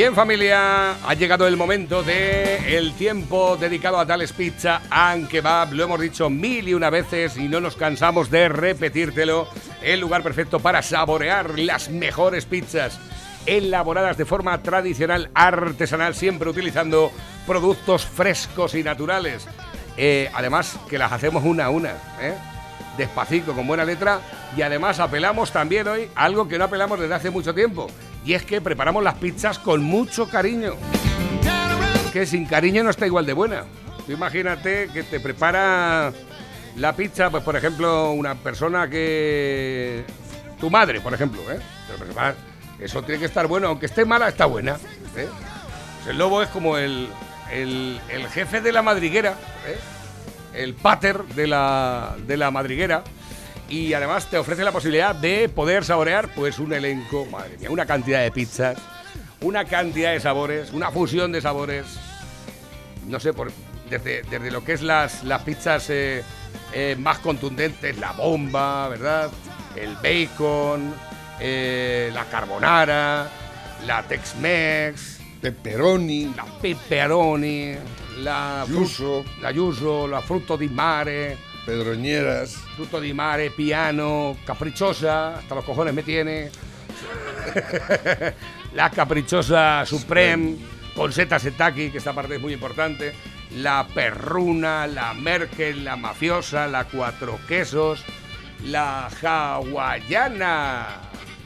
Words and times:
Bien 0.00 0.14
familia, 0.14 0.92
ha 0.92 1.12
llegado 1.12 1.46
el 1.46 1.58
momento 1.58 2.02
de 2.02 2.78
el 2.78 2.94
tiempo 2.94 3.58
dedicado 3.58 3.98
a 3.98 4.06
Tales 4.06 4.32
Pizza 4.32 4.80
and 4.88 5.28
Kebab. 5.28 5.74
Lo 5.74 5.84
hemos 5.84 6.00
dicho 6.00 6.30
mil 6.30 6.66
y 6.66 6.72
una 6.72 6.88
veces 6.88 7.36
y 7.36 7.48
no 7.48 7.60
nos 7.60 7.76
cansamos 7.76 8.30
de 8.30 8.48
repetírtelo. 8.48 9.46
El 9.82 10.00
lugar 10.00 10.22
perfecto 10.22 10.58
para 10.58 10.80
saborear 10.80 11.58
las 11.58 11.90
mejores 11.90 12.46
pizzas 12.46 12.98
elaboradas 13.44 14.16
de 14.16 14.24
forma 14.24 14.56
tradicional, 14.62 15.30
artesanal, 15.34 16.14
siempre 16.14 16.48
utilizando 16.48 17.12
productos 17.46 18.06
frescos 18.06 18.74
y 18.74 18.82
naturales. 18.82 19.46
Eh, 19.98 20.30
además 20.32 20.78
que 20.88 20.96
las 20.96 21.12
hacemos 21.12 21.44
una 21.44 21.66
a 21.66 21.68
una, 21.68 21.90
¿eh? 22.22 22.32
despacito, 22.96 23.52
con 23.52 23.66
buena 23.66 23.84
letra. 23.84 24.20
Y 24.56 24.62
además 24.62 24.98
apelamos 24.98 25.52
también 25.52 25.86
hoy 25.88 26.08
algo 26.14 26.48
que 26.48 26.56
no 26.56 26.64
apelamos 26.64 26.98
desde 26.98 27.16
hace 27.16 27.28
mucho 27.28 27.54
tiempo 27.54 27.90
y 28.24 28.34
es 28.34 28.44
que 28.44 28.60
preparamos 28.60 29.02
las 29.02 29.14
pizzas 29.14 29.58
con 29.58 29.82
mucho 29.82 30.28
cariño. 30.28 30.74
Que 32.12 32.26
sin 32.26 32.44
cariño 32.44 32.82
no 32.82 32.90
está 32.90 33.06
igual 33.06 33.26
de 33.26 33.32
buena. 33.32 33.64
Tú 34.06 34.12
imagínate 34.12 34.88
que 34.92 35.02
te 35.02 35.20
prepara 35.20 36.12
la 36.76 36.94
pizza, 36.94 37.30
pues 37.30 37.42
por 37.42 37.56
ejemplo, 37.56 38.12
una 38.12 38.34
persona 38.34 38.88
que. 38.88 40.04
Tu 40.58 40.68
madre, 40.68 41.00
por 41.00 41.14
ejemplo, 41.14 41.40
¿eh? 41.50 41.58
Eso 42.78 43.02
tiene 43.02 43.18
que 43.18 43.26
estar 43.26 43.46
bueno, 43.46 43.68
aunque 43.68 43.86
esté 43.86 44.04
mala, 44.04 44.28
está 44.28 44.46
buena. 44.46 44.72
¿eh? 45.16 45.28
Pues 45.98 46.08
el 46.08 46.18
lobo 46.18 46.42
es 46.42 46.48
como 46.48 46.76
el, 46.76 47.08
el, 47.50 47.98
jefe 48.30 48.60
de 48.60 48.72
la 48.72 48.82
madriguera, 48.82 49.34
¿eh? 49.66 49.78
el 50.54 50.74
pater 50.74 51.24
de 51.24 51.46
la, 51.46 52.16
de 52.26 52.36
la 52.36 52.50
madriguera 52.50 53.04
y 53.70 53.94
además 53.94 54.26
te 54.28 54.36
ofrece 54.36 54.64
la 54.64 54.72
posibilidad 54.72 55.14
de 55.14 55.48
poder 55.48 55.84
saborear 55.84 56.28
pues 56.34 56.58
un 56.58 56.72
elenco, 56.72 57.24
madre 57.26 57.56
mía, 57.56 57.70
una 57.70 57.86
cantidad 57.86 58.20
de 58.20 58.32
pizzas, 58.32 58.76
una 59.40 59.64
cantidad 59.64 60.12
de 60.12 60.20
sabores, 60.20 60.72
una 60.72 60.90
fusión 60.90 61.30
de 61.30 61.40
sabores, 61.40 61.86
no 63.06 63.20
sé, 63.20 63.32
por, 63.32 63.52
desde, 63.88 64.50
lo 64.50 64.64
que 64.64 64.72
es 64.72 64.82
las, 64.82 65.22
las 65.22 65.42
pizzas 65.42 65.88
eh, 65.88 66.22
eh, 66.74 66.96
más 66.98 67.20
contundentes, 67.20 67.96
la 67.98 68.12
bomba, 68.12 68.88
¿verdad? 68.88 69.30
El 69.76 69.94
bacon, 69.94 70.92
eh, 71.38 72.10
la 72.12 72.24
carbonara, 72.24 73.30
la 73.86 74.02
Tex-Mex, 74.02 75.20
pepperoni, 75.40 76.34
la 76.36 76.44
pepperoni, 76.60 77.74
la 78.18 78.66
yuso, 78.68 79.24
la 79.40 79.52
yuso, 79.52 80.08
la 80.08 80.20
frutto 80.20 80.56
di 80.56 80.68
mare, 80.68 81.49
Pedroñeras. 81.64 82.56
Fruto 82.74 83.00
di 83.00 83.12
mare, 83.12 83.50
piano, 83.50 84.36
caprichosa, 84.44 85.36
hasta 85.36 85.54
los 85.54 85.64
cojones 85.64 85.94
me 85.94 86.02
tiene. 86.02 86.50
la 88.74 88.90
caprichosa 88.90 89.84
Supreme, 89.84 90.56
con 90.94 91.12
seta 91.12 91.38
setaki, 91.38 91.90
que 91.90 91.98
esta 91.98 92.12
parte 92.12 92.36
es 92.36 92.40
muy 92.40 92.52
importante. 92.52 93.14
La 93.56 93.86
perruna, 93.92 94.86
la 94.86 95.12
Merkel, 95.14 95.84
la 95.84 95.96
mafiosa, 95.96 96.66
la 96.66 96.84
cuatro 96.84 97.38
quesos, 97.48 98.04
la 98.64 99.08
hawaiana. 99.22 100.86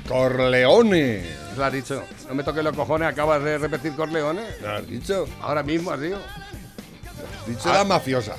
Corleone. 0.08 1.24
¿Lo 1.56 1.64
has 1.64 1.72
dicho? 1.72 2.04
No 2.28 2.34
me 2.34 2.42
toques 2.42 2.62
los 2.62 2.76
cojones, 2.76 3.08
acabas 3.08 3.42
de 3.42 3.58
repetir 3.58 3.94
Corleone. 3.94 4.42
¿Lo 4.60 4.70
has 4.70 4.86
dicho? 4.86 5.26
Ahora 5.40 5.62
mismo 5.62 5.90
has 5.90 6.00
dicho. 6.00 6.20
Has 7.40 7.46
dicho 7.46 7.72
la 7.72 7.84
mafiosa. 7.84 8.36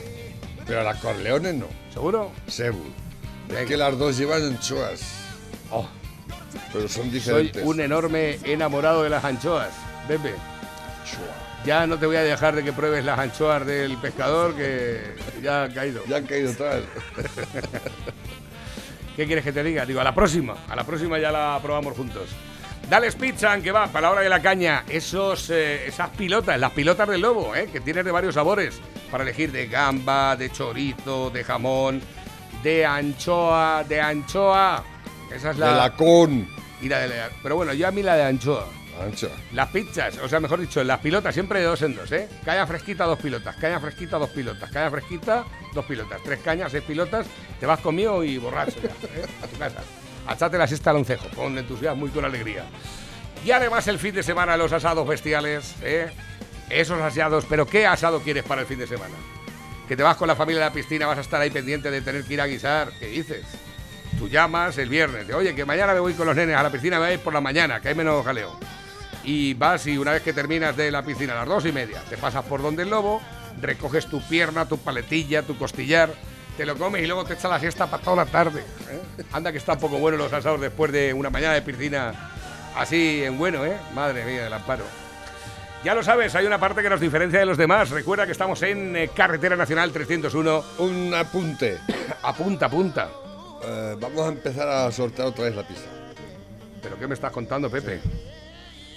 Pero 0.66 0.84
las 0.84 0.98
Corleones 0.98 1.56
no. 1.56 1.68
¿Seguro? 1.94 2.32
Seguro. 2.48 2.90
Es 3.50 3.68
que 3.68 3.78
las 3.78 3.98
dos 3.98 4.18
llevan 4.18 4.44
anchoas. 4.44 5.02
Oh. 5.72 5.88
Pero 6.74 6.88
son 6.88 7.12
diferentes. 7.12 7.62
Soy 7.62 7.72
un 7.72 7.80
enorme 7.80 8.40
enamorado 8.44 9.04
de 9.04 9.10
las 9.10 9.24
anchoas, 9.24 9.70
Pepe. 10.08 10.34
Ya 11.66 11.88
no 11.88 11.98
te 11.98 12.06
voy 12.06 12.16
a 12.16 12.24
dejar 12.24 12.56
de 12.56 12.64
que 12.64 12.74
pruebes 12.74 13.04
las 13.04 13.18
anchoas 13.18 13.66
del 13.66 13.98
pescador 13.98 14.56
que 14.56 15.16
ya 15.42 15.64
han 15.64 15.74
caído. 15.74 16.04
Ya 16.08 16.18
han 16.18 16.28
caído 16.28 16.54
todas. 16.54 16.84
¿Qué 19.16 19.26
quieres 19.26 19.44
que 19.44 19.52
te 19.52 19.64
diga? 19.64 19.86
Digo, 19.86 20.02
a 20.02 20.04
la 20.04 20.14
próxima. 20.14 20.56
A 20.68 20.76
la 20.76 20.84
próxima 20.84 21.18
ya 21.18 21.32
la 21.32 21.58
probamos 21.62 21.96
juntos. 21.96 22.30
Dale 22.90 23.12
pizza, 23.14 23.54
aunque 23.54 23.72
va, 23.72 23.88
para 23.88 24.08
la 24.08 24.12
hora 24.12 24.22
de 24.22 24.30
la 24.30 24.42
caña. 24.42 24.84
Esos, 24.88 25.50
eh, 25.50 25.88
esas 25.88 26.10
pilotas, 26.12 26.60
las 26.60 26.72
pilotas 26.72 27.08
del 27.10 27.22
lobo, 27.22 27.56
eh, 27.56 27.68
que 27.72 27.80
tienes 27.80 28.06
de 28.06 28.12
varios 28.12 28.36
sabores. 28.36 28.80
Para 29.10 29.24
elegir 29.24 29.52
de 29.52 29.68
gamba, 29.68 30.36
de 30.36 30.52
chorizo, 30.52 31.30
de 31.32 31.44
jamón, 31.44 32.02
de 32.62 32.86
anchoa, 32.86 33.84
de 33.88 34.02
anchoa. 34.02 34.84
Esa 35.34 35.52
es 35.52 35.58
la. 35.58 35.70
De 35.70 35.76
la 35.76 35.96
con. 35.96 36.48
Y 36.82 36.90
la 36.90 37.00
de 37.00 37.24
pero 37.42 37.56
bueno, 37.56 37.74
yo 37.74 37.88
a 37.88 37.92
mí 37.92 38.04
la 38.04 38.16
de 38.16 38.24
anchoa. 38.24 38.68
Anchoa. 39.02 39.32
Las 39.54 39.70
pizzas, 39.70 40.18
o 40.20 40.30
sea, 40.30 40.40
mejor 40.40 40.62
dicho, 40.62 40.82
las 40.84 41.00
pilotas 41.00 41.34
siempre 41.34 41.60
de 41.60 41.66
dos 41.66 41.82
en 41.82 41.96
dos, 41.96 42.12
¿eh? 42.12 42.30
Caña 42.46 42.66
fresquita, 42.66 43.06
dos 43.06 43.20
pilotas. 43.20 43.56
Caña 43.58 43.80
fresquita, 43.80 44.18
dos 44.18 44.30
pilotas. 44.30 44.72
Caña 44.72 44.92
fresquita, 44.92 45.44
dos 45.74 45.86
pilotas. 45.86 46.22
Tres 46.24 46.40
cañas, 46.40 46.72
seis 46.72 46.84
pilotas. 46.84 47.26
Te 47.60 47.66
vas 47.66 47.80
conmigo 47.80 48.24
y 48.24 48.38
borracho 48.38 48.80
ya, 48.82 48.90
¿eh? 48.90 49.26
A 49.44 49.48
tu 49.48 49.58
casa. 49.58 49.82
Achate 50.28 50.58
la 50.58 50.68
siesta 50.68 50.90
al 50.90 50.98
oncejo, 50.98 51.28
con 51.36 51.58
entusiasmo 51.58 52.08
y 52.08 52.10
con 52.10 52.26
alegría. 52.26 52.66
Y 53.44 53.52
además 53.52 53.88
el 53.88 54.00
fin 54.00 54.16
de 54.16 54.24
semana 54.24 54.58
los 54.58 54.72
asados 54.72 55.08
bestiales, 55.08 55.76
¿eh? 55.84 56.10
Esos 56.70 57.00
asados, 57.00 57.46
pero 57.48 57.68
¿qué 57.68 57.86
asado 57.86 58.22
quieres 58.22 58.44
para 58.44 58.62
el 58.62 58.68
fin 58.68 58.80
de 58.80 58.88
semana? 58.88 59.14
Que 59.88 59.96
te 59.96 60.02
vas 60.02 60.18
con 60.18 60.28
la 60.28 60.36
familia 60.36 60.64
a 60.66 60.70
la 60.70 60.74
piscina, 60.74 61.06
vas 61.06 61.20
a 61.20 61.22
estar 61.22 61.40
ahí 61.40 61.52
pendiente 61.52 61.92
de 61.92 62.02
tener 62.02 62.24
que 62.24 62.34
ir 62.34 62.42
a 62.42 62.48
guisar. 62.48 62.92
¿Qué 63.00 63.06
dices? 63.06 63.46
Tú 64.18 64.28
llamas 64.28 64.78
el 64.80 64.90
viernes, 64.90 65.28
de, 65.28 65.36
oye, 65.36 65.54
que 65.54 65.64
mañana 65.64 65.94
me 65.94 66.00
voy 66.00 66.14
con 66.14 66.26
los 66.26 66.36
nenes 66.36 66.56
a 66.56 66.64
la 66.64 66.72
piscina, 66.72 67.00
me 67.00 67.08
voy 67.08 67.18
por 67.18 67.34
la 67.34 67.42
mañana, 67.42 67.82
que 67.82 67.90
hay 67.90 67.96
menos 67.96 68.26
jaleo. 68.26 68.58
Y 69.24 69.54
vas 69.54 69.86
y 69.86 69.98
una 69.98 70.12
vez 70.12 70.24
que 70.24 70.34
terminas 70.34 70.76
de 70.76 70.90
la 70.90 71.04
piscina 71.04 71.34
a 71.34 71.38
las 71.38 71.48
dos 71.48 71.66
y 71.66 71.72
media, 71.72 72.02
te 72.10 72.18
pasas 72.18 72.46
por 72.46 72.64
donde 72.64 72.84
el 72.84 72.90
lobo, 72.90 73.22
recoges 73.62 74.08
tu 74.08 74.22
pierna, 74.28 74.68
tu 74.68 74.78
paletilla, 74.78 75.44
tu 75.44 75.58
costillar, 75.58 76.14
te 76.58 76.66
lo 76.66 76.78
comes 76.78 77.04
y 77.04 77.08
luego 77.08 77.26
te 77.26 77.34
echas 77.34 77.52
la 77.52 77.60
siesta 77.60 77.88
para 77.88 78.04
toda 78.04 78.18
la 78.18 78.26
tarde. 78.26 78.62
¿eh? 78.62 79.24
Anda 79.32 79.52
que 79.52 79.58
está 79.58 79.74
un 79.74 79.80
poco 79.80 79.98
bueno 79.98 80.18
los 80.18 80.32
asados 80.32 80.62
después 80.62 80.92
de 80.92 81.14
una 81.14 81.30
mañana 81.30 81.54
de 81.54 81.62
piscina 81.62 82.14
así 82.76 83.24
en 83.24 83.38
bueno, 83.38 83.66
¿eh? 83.66 83.78
Madre 83.94 84.26
mía 84.26 84.44
del 84.44 84.54
amparo. 84.54 84.84
Ya 85.84 85.94
lo 85.94 86.02
sabes, 86.04 86.34
hay 86.34 86.46
una 86.46 86.60
parte 86.60 86.82
que 86.82 86.90
nos 86.90 87.00
diferencia 87.00 87.40
de 87.40 87.46
los 87.46 87.58
demás. 87.58 87.90
Recuerda 87.92 88.26
que 88.26 88.32
estamos 88.32 88.62
en 88.64 88.96
eh, 88.96 89.10
Carretera 89.14 89.56
Nacional 89.56 89.92
301. 89.92 90.64
Un 90.80 91.14
apunte. 91.14 91.78
apunta, 92.24 92.66
apunta. 92.66 93.10
Eh, 93.64 93.96
vamos 94.00 94.26
a 94.26 94.30
empezar 94.30 94.68
a 94.68 94.92
sortear 94.92 95.28
otra 95.28 95.46
vez 95.46 95.56
la 95.56 95.68
pista. 95.68 95.88
¿Pero 96.82 96.98
qué 96.98 97.08
me 97.08 97.14
estás 97.14 97.32
contando, 97.32 97.70
Pepe? 97.70 98.00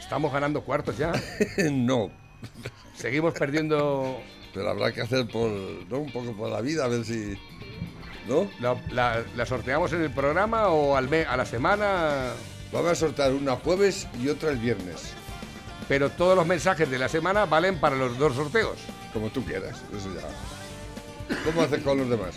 ¿Estamos 0.00 0.32
ganando 0.32 0.62
cuartos 0.62 0.96
ya? 0.96 1.12
no. 1.70 2.10
Seguimos 2.94 3.34
perdiendo 3.34 4.19
pero 4.58 4.70
habrá 4.70 4.91
que 4.91 5.00
hacer 5.00 5.28
por, 5.28 5.48
¿no? 5.88 5.98
un 5.98 6.10
poco 6.10 6.32
por 6.32 6.50
la 6.50 6.60
vida, 6.60 6.84
a 6.84 6.88
ver 6.88 7.04
si... 7.04 7.38
¿No? 8.26 8.50
¿La, 8.91 9.46
sorteamos 9.46 9.92
en 9.92 10.02
el 10.02 10.10
programa 10.10 10.66
o 10.66 10.96
al 10.96 11.08
a 11.14 11.36
la 11.36 11.46
semana? 11.46 12.32
Vamos 12.72 12.91
a 12.91 12.94
sortear 12.96 13.32
una 13.34 13.54
jueves 13.54 14.08
y 14.20 14.28
otra 14.28 14.50
el 14.50 14.56
viernes. 14.56 15.12
Pero 15.86 16.10
todos 16.10 16.34
los 16.34 16.44
mensajes 16.44 16.91
de 16.91 16.98
la 16.98 17.08
semana 17.08 17.46
valen 17.46 17.78
para 17.78 17.94
los 17.94 18.19
dos 18.19 18.34
sorteos. 18.34 18.78
Como 19.12 19.30
tú 19.30 19.44
quieras, 19.44 19.80
eso 19.96 20.08
ya. 20.12 21.36
¿Cómo 21.44 21.62
haces 21.62 21.80
con 21.84 21.98
los 21.98 22.10
demás? 22.10 22.34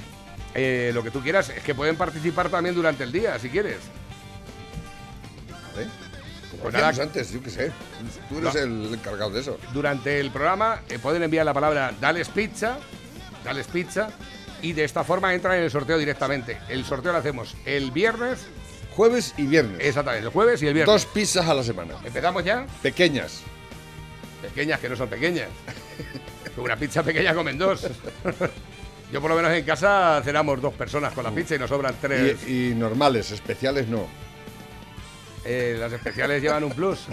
Eh, 0.53 0.91
lo 0.93 1.01
que 1.01 1.09
tú 1.09 1.21
quieras, 1.21 1.49
es 1.49 1.63
que 1.63 1.73
pueden 1.73 1.95
participar 1.95 2.49
también 2.49 2.75
durante 2.75 3.03
el 3.03 3.11
día, 3.11 3.39
si 3.39 3.49
quieres. 3.49 3.79
¿Vale? 5.73 5.87
Pues 6.61 6.73
nada, 6.73 6.89
antes, 7.01 7.31
yo 7.31 7.41
qué 7.41 7.49
sé. 7.49 7.71
Tú 8.29 8.37
eres 8.37 8.55
el 8.55 8.93
encargado 8.93 9.31
de 9.31 9.41
eso. 9.41 9.57
Durante 9.73 10.19
el 10.19 10.31
programa 10.31 10.81
eh, 10.89 10.99
pueden 10.99 11.23
enviar 11.23 11.45
la 11.45 11.53
palabra 11.53 11.93
Dales 11.99 12.29
Pizza, 12.29 12.77
Dales 13.43 13.67
Pizza, 13.67 14.09
y 14.61 14.73
de 14.73 14.83
esta 14.83 15.03
forma 15.03 15.33
entran 15.33 15.57
en 15.57 15.63
el 15.63 15.71
sorteo 15.71 15.97
directamente. 15.97 16.59
El 16.69 16.85
sorteo 16.85 17.11
lo 17.11 17.17
hacemos 17.17 17.55
el 17.65 17.91
viernes. 17.91 18.45
Jueves 18.95 19.33
y 19.37 19.43
viernes. 19.47 19.79
Exactamente, 19.79 20.27
el 20.27 20.33
jueves 20.33 20.61
y 20.61 20.67
el 20.67 20.73
viernes. 20.73 20.93
Dos 20.93 21.05
pizzas 21.05 21.47
a 21.47 21.53
la 21.53 21.63
semana. 21.63 21.95
¿Empezamos 22.03 22.43
ya? 22.43 22.67
Pequeñas. 22.83 23.41
Pequeñas, 24.41 24.79
que 24.79 24.89
no 24.89 24.95
son 24.95 25.09
pequeñas. 25.09 25.47
Una 26.57 26.75
pizza 26.75 27.01
pequeña 27.01 27.33
comen 27.33 27.57
dos. 27.57 27.87
Yo 29.11 29.19
por 29.19 29.29
lo 29.29 29.35
menos 29.35 29.51
en 29.51 29.65
casa 29.65 30.21
cenamos 30.23 30.61
dos 30.61 30.73
personas 30.73 31.13
con 31.13 31.23
la 31.23 31.31
pizza 31.31 31.55
y 31.55 31.59
nos 31.59 31.69
sobran 31.69 31.95
tres. 31.99 32.47
y 32.47 32.73
normales, 32.75 33.31
especiales 33.31 33.87
no. 33.87 34.07
Eh, 35.45 35.77
las 35.79 35.91
especiales 35.91 36.41
llevan 36.41 36.63
un 36.63 36.71
plus. 36.71 37.07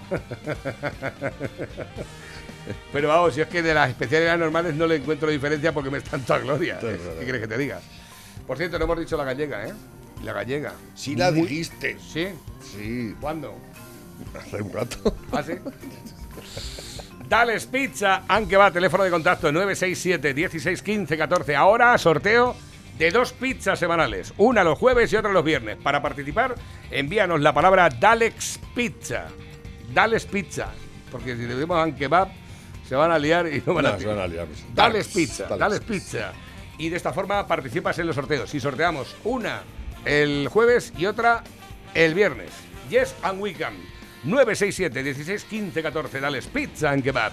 Pero 2.93 3.09
vamos, 3.09 3.35
si 3.35 3.41
es 3.41 3.49
que 3.49 3.63
de 3.63 3.73
las 3.73 3.89
especiales 3.89 4.29
a 4.29 4.33
las 4.33 4.41
normales 4.41 4.75
no 4.75 4.87
le 4.87 4.97
encuentro 4.97 5.31
diferencia 5.31 5.73
porque 5.73 5.91
me 5.91 5.99
están 5.99 6.21
toda 6.23 6.41
gloria. 6.41 6.79
¿Qué 6.79 6.99
quieres 7.23 7.41
que 7.41 7.49
te 7.49 7.57
diga? 7.57 7.81
Por 8.47 8.59
cierto, 8.59 8.79
no 8.79 8.85
hemos 8.85 8.99
dicho 9.01 9.17
la 9.17 9.25
gallega, 9.25 9.67
¿eh? 9.67 9.73
La 10.23 10.33
gallega. 10.33 10.75
Sí 10.95 11.17
la 11.17 11.31
dijiste. 11.33 11.97
¿Sí? 12.01 12.29
Sí. 12.63 13.15
¿Cuándo? 13.21 13.55
Hace 14.39 14.63
un 14.63 14.73
rato. 14.73 15.15
¿Ah, 15.33 15.43
sí? 15.43 15.55
Dales 17.29 17.67
Pizza, 17.67 18.23
aunque 18.27 18.57
va, 18.57 18.71
teléfono 18.71 19.05
de 19.05 19.11
contacto 19.11 19.53
967 19.53 20.35
16 20.35 20.83
15 20.83 21.19
14. 21.19 21.57
Ahora 21.57 21.97
sorteo 21.99 22.57
de 22.99 23.11
dos 23.11 23.33
pizzas 23.33 23.79
semanales, 23.79 24.33
una 24.39 24.65
los 24.65 24.79
jueves 24.79 25.13
y 25.13 25.17
otra 25.17 25.33
los 25.33 25.45
viernes. 25.45 25.77
Para 25.77 26.03
participar, 26.03 26.55
envíanos 26.91 27.41
la 27.41 27.53
palabra 27.53 27.89
Dalex 27.89 28.61
Pizza. 28.75 29.29
Dales 29.93 30.27
Pizza. 30.27 30.69
porque 31.11 31.37
si 31.37 31.43
decimos 31.43 31.85
un 31.87 31.93
kebab, 31.95 32.29
se 32.89 32.95
van 32.97 33.11
a 33.11 33.19
liar 33.19 33.47
y 33.47 33.63
no 33.65 33.75
van 33.75 33.85
No, 33.85 33.91
a 33.93 33.99
se 33.99 34.07
van 34.07 34.19
a 34.19 34.27
liar, 34.27 34.47
pues. 34.47 34.65
Dales 34.75 34.75
Dales, 34.75 35.09
pizza, 35.09 35.45
dales. 35.45 35.59
dales 35.59 35.81
pizza. 35.81 36.33
Y 36.79 36.89
de 36.91 36.97
esta 36.97 37.13
forma 37.13 37.47
participas 37.47 37.99
en 37.99 38.07
los 38.07 38.17
sorteos. 38.17 38.51
Si 38.51 38.61
sorteamos 38.61 39.17
una 39.25 39.63
el 40.05 40.49
jueves 40.49 40.93
y 40.97 41.07
otra 41.07 41.43
el 41.95 42.15
viernes. 42.15 42.51
Yes 42.91 43.15
and 43.23 43.41
we 43.41 43.53
can. 43.55 43.75
967 44.25 45.03
16 45.03 45.45
15 45.45 45.83
14. 45.83 46.21
Dales 46.21 46.47
pizza 46.47 46.91
and 46.91 47.03
kebab. 47.03 47.33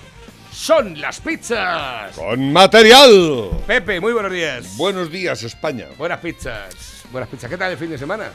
Son 0.55 0.99
las 1.01 1.19
pizzas. 1.19 2.15
¡Con 2.15 2.53
material! 2.53 3.49
Pepe, 3.67 3.99
muy 3.99 4.13
buenos 4.13 4.31
días. 4.31 4.77
Buenos 4.77 5.11
días, 5.11 5.43
España. 5.43 5.87
Buenas 5.97 6.19
pizzas. 6.21 7.03
Buenas 7.11 7.29
pizzas. 7.29 7.49
¿Qué 7.49 7.57
tal 7.57 7.73
el 7.73 7.77
fin 7.77 7.89
de 7.89 7.97
semana? 7.97 8.29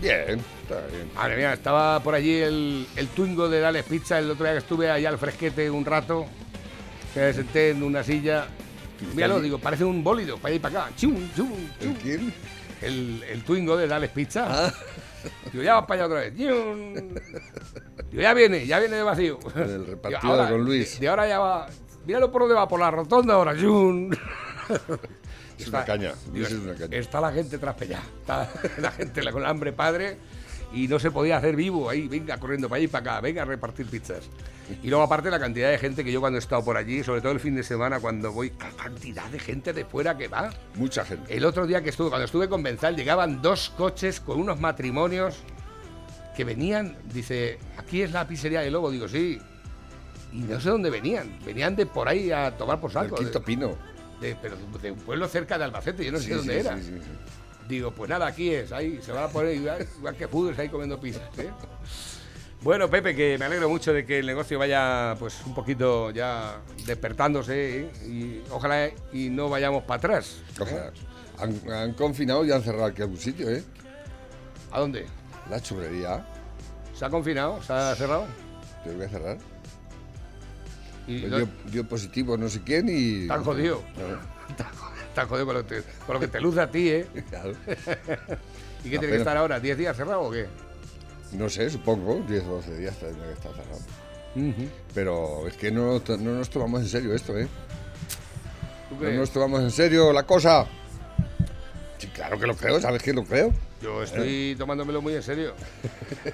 Bien, 0.00 0.40
está 0.62 0.80
bien. 0.90 1.10
Madre 1.14 1.36
mía, 1.36 1.52
estaba 1.52 2.00
por 2.00 2.14
allí 2.14 2.40
el, 2.40 2.86
el 2.96 3.08
twingo 3.08 3.48
de 3.50 3.60
Dales 3.60 3.84
Pizza 3.84 4.18
el 4.18 4.30
otro 4.30 4.44
día 4.44 4.54
que 4.54 4.60
estuve 4.60 4.90
allá 4.90 5.10
al 5.10 5.18
fresquete 5.18 5.70
un 5.70 5.84
rato. 5.84 6.24
Me 7.14 7.32
senté 7.34 7.70
en 7.70 7.82
una 7.82 8.02
silla. 8.02 8.46
Míralo, 9.14 9.38
digo, 9.40 9.58
parece 9.58 9.84
un 9.84 10.02
bólido, 10.02 10.38
para 10.38 10.54
y 10.54 10.58
para 10.58 10.84
acá. 10.84 10.96
Chum, 10.96 11.28
chum, 11.36 11.52
¿El 11.78 11.86
chum. 11.88 11.96
quién? 12.02 12.34
El, 12.84 13.22
el 13.24 13.42
twingo 13.44 13.76
de 13.76 13.86
Dales 13.86 14.10
Pizza. 14.10 14.46
Ah, 14.48 14.72
Digo, 15.52 15.64
ya 15.64 15.74
vas 15.74 15.86
para 15.86 16.04
allá 16.04 16.06
otra 16.06 16.20
vez. 16.20 16.34
Digo, 16.36 16.54
ya 18.12 18.34
viene, 18.34 18.66
ya 18.66 18.78
viene 18.78 18.96
de 18.96 19.02
vacío. 19.02 19.38
En 19.54 19.62
el 19.62 19.68
Digo, 19.68 19.84
repartido 19.86 20.32
ahora, 20.32 20.50
con 20.50 20.64
Luis. 20.64 21.00
De, 21.00 21.08
ahora 21.08 21.26
ya 21.26 21.38
va. 21.38 21.66
Míralo 22.04 22.30
por 22.30 22.42
dónde 22.42 22.54
va, 22.54 22.68
por 22.68 22.80
la 22.80 22.90
rotonda 22.90 23.34
ahora. 23.34 23.52
Es 23.52 23.62
una 25.68 25.84
caña. 25.84 26.12
Digo, 26.32 26.46
Luis 26.46 26.50
es 26.50 26.58
una 26.58 26.74
caña. 26.74 26.96
Está 26.98 27.20
la 27.20 27.32
gente 27.32 27.58
traspellada. 27.58 28.04
Está 28.20 28.48
la 28.78 28.90
gente 28.90 29.32
con 29.32 29.46
hambre 29.46 29.72
padre 29.72 30.18
y 30.74 30.88
no 30.88 30.98
se 30.98 31.10
podía 31.10 31.36
hacer 31.36 31.56
vivo 31.56 31.88
ahí. 31.88 32.08
Venga 32.08 32.38
corriendo 32.38 32.68
para 32.68 32.76
allí 32.78 32.84
y 32.86 32.88
para 32.88 33.12
acá. 33.12 33.20
Venga 33.20 33.42
a 33.42 33.44
repartir 33.44 33.86
pizzas. 33.86 34.24
Y 34.82 34.88
luego, 34.88 35.04
aparte, 35.04 35.30
la 35.30 35.38
cantidad 35.38 35.70
de 35.70 35.78
gente 35.78 36.02
que 36.04 36.10
yo 36.10 36.20
cuando 36.20 36.38
he 36.38 36.40
estado 36.40 36.64
por 36.64 36.76
allí, 36.76 37.02
sobre 37.04 37.20
todo 37.20 37.32
el 37.32 37.40
fin 37.40 37.54
de 37.54 37.62
semana, 37.62 38.00
cuando 38.00 38.32
voy, 38.32 38.50
la 38.58 38.70
cantidad 38.70 39.26
de 39.26 39.38
gente 39.38 39.72
de 39.72 39.84
fuera 39.84 40.16
que 40.16 40.26
va. 40.28 40.50
Mucha 40.76 41.04
gente. 41.04 41.34
El 41.36 41.44
otro 41.44 41.66
día 41.66 41.82
que 41.82 41.90
estuve, 41.90 42.08
cuando 42.08 42.24
estuve 42.24 42.48
con 42.48 42.62
Benzal, 42.62 42.96
llegaban 42.96 43.42
dos 43.42 43.70
coches 43.76 44.20
con 44.20 44.40
unos 44.40 44.58
matrimonios 44.60 45.36
que 46.36 46.44
venían. 46.44 46.96
Dice, 47.12 47.58
aquí 47.76 48.02
es 48.02 48.12
la 48.12 48.26
pizzería 48.26 48.60
de 48.60 48.70
Lobo. 48.70 48.90
Digo, 48.90 49.06
sí. 49.06 49.38
Y 50.32 50.38
no 50.38 50.58
sé 50.60 50.70
dónde 50.70 50.90
venían. 50.90 51.38
Venían 51.44 51.76
de 51.76 51.86
por 51.86 52.08
ahí 52.08 52.30
a 52.32 52.56
tomar 52.56 52.80
por 52.80 52.90
El 52.90 52.94
saco. 52.94 53.16
quinto 53.16 53.38
de- 53.40 53.44
pino. 53.44 53.76
de- 54.20 54.34
pero 54.40 54.56
de 54.80 54.90
un 54.92 54.98
pueblo 54.98 55.28
cerca 55.28 55.58
de 55.58 55.64
Albacete, 55.64 56.04
yo 56.04 56.10
no 56.12 56.18
sé 56.18 56.34
dónde 56.34 56.54
sí, 56.54 56.60
era. 56.66 56.76
sí, 56.78 56.82
sí, 56.84 56.90
sí. 57.02 57.10
Digo, 57.68 57.90
pues 57.92 58.10
nada, 58.10 58.26
aquí 58.26 58.50
es, 58.50 58.72
ahí 58.72 59.00
se 59.02 59.12
va 59.12 59.24
a 59.24 59.28
poner 59.28 59.54
igual, 59.54 59.86
igual 59.98 60.16
que 60.16 60.28
fútbol 60.28 60.54
ahí 60.58 60.68
comiendo 60.68 61.00
pizzas. 61.00 61.22
¿eh? 61.38 61.50
Bueno, 62.62 62.88
Pepe, 62.90 63.14
que 63.14 63.36
me 63.38 63.44
alegro 63.46 63.68
mucho 63.68 63.92
de 63.92 64.04
que 64.06 64.18
el 64.20 64.26
negocio 64.26 64.58
vaya 64.58 65.14
pues 65.18 65.40
un 65.46 65.54
poquito 65.54 66.10
ya 66.10 66.60
despertándose 66.86 67.80
¿eh? 67.80 67.90
y 68.06 68.42
ojalá 68.50 68.88
y 69.12 69.28
no 69.30 69.48
vayamos 69.48 69.84
para 69.84 69.98
atrás. 69.98 70.36
¿eh? 70.50 70.62
Ojalá. 70.62 70.92
Han, 71.38 71.72
han 71.72 71.92
confinado 71.94 72.44
y 72.44 72.52
han 72.52 72.62
cerrado 72.62 72.84
aquí 72.86 73.02
algún 73.02 73.18
sitio, 73.18 73.50
¿eh? 73.50 73.62
¿A 74.70 74.80
dónde? 74.80 75.06
La 75.50 75.60
churrería. 75.60 76.26
¿Se 76.94 77.04
ha 77.04 77.10
confinado? 77.10 77.62
¿Se 77.62 77.72
ha 77.72 77.94
cerrado? 77.96 78.26
Tengo 78.84 78.98
que 79.00 79.08
cerrar. 79.08 79.38
Y 81.06 81.18
Pues 81.20 81.30
lo- 81.32 81.38
dio, 81.38 81.48
dio 81.70 81.88
positivo 81.88 82.36
no 82.36 82.48
sé 82.48 82.62
quién 82.64 82.86
y. 82.88 83.26
Tan 83.26 83.42
jodido. 83.44 83.82
No, 83.96 84.54
Está 85.14 85.26
jodido 85.26 85.46
con 85.46 85.54
lo, 85.54 85.64
que 85.64 85.76
te, 85.76 85.82
con 86.04 86.14
lo 86.14 86.20
que 86.20 86.26
te 86.26 86.40
luce 86.40 86.60
a 86.60 86.68
ti, 86.68 86.88
¿eh? 86.88 87.06
claro. 87.30 87.52
¿Y 88.82 88.90
qué 88.90 88.98
tiene 88.98 89.10
que 89.12 89.16
estar 89.18 89.36
ahora? 89.36 89.62
¿10 89.62 89.76
días 89.76 89.96
cerrado 89.96 90.22
o 90.22 90.30
qué? 90.32 90.48
No 91.30 91.48
sé, 91.48 91.70
supongo, 91.70 92.20
10 92.26 92.42
o 92.42 92.54
12 92.56 92.76
días 92.76 92.98
tendría 92.98 93.26
que 93.26 93.32
estar 93.34 93.52
cerrado. 93.54 93.78
Pero 94.92 95.46
es 95.46 95.56
que 95.56 95.70
no, 95.70 96.02
no 96.18 96.32
nos 96.32 96.50
tomamos 96.50 96.80
en 96.80 96.88
serio 96.88 97.14
esto, 97.14 97.38
¿eh? 97.38 97.46
¿Tú 98.88 99.04
No 99.04 99.12
nos 99.12 99.30
tomamos 99.30 99.60
en 99.60 99.70
serio 99.70 100.12
la 100.12 100.24
cosa. 100.24 100.66
Sí, 101.98 102.08
claro 102.08 102.36
que 102.36 102.48
lo 102.48 102.56
creo, 102.56 102.80
¿sabes 102.80 103.00
que 103.00 103.12
lo 103.12 103.22
creo? 103.22 103.52
Yo 103.80 104.02
estoy 104.02 104.56
tomándomelo 104.58 105.00
muy 105.00 105.14
en 105.14 105.22
serio. 105.22 105.54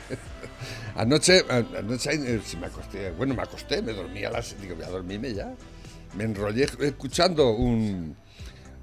Anoche, 0.97 1.45
anoche 1.51 2.11
eh, 2.15 2.41
me 2.59 2.67
acosté, 2.67 3.11
bueno, 3.13 3.35
me 3.35 3.43
acosté, 3.43 3.83
me 3.83 3.93
dormí 3.93 4.25
a 4.25 4.31
las, 4.31 4.59
digo, 4.61 4.75
voy 4.75 4.85
a 4.85 4.89
dormirme 4.89 5.35
ya. 5.35 5.55
Me 6.15 6.25
enrollé 6.25 6.67
escuchando 6.81 7.51
un, 7.51 8.17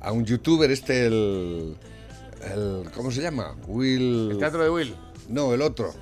a 0.01 0.11
un 0.11 0.25
youtuber 0.25 0.69
este, 0.71 1.07
el, 1.07 1.77
el, 2.41 2.89
¿cómo 2.95 3.11
se 3.11 3.21
llama? 3.21 3.55
Will... 3.67 4.31
El 4.31 4.37
teatro 4.39 4.63
de 4.63 4.69
Will. 4.69 4.95
No, 5.29 5.53
el 5.53 5.61
otro. 5.61 5.93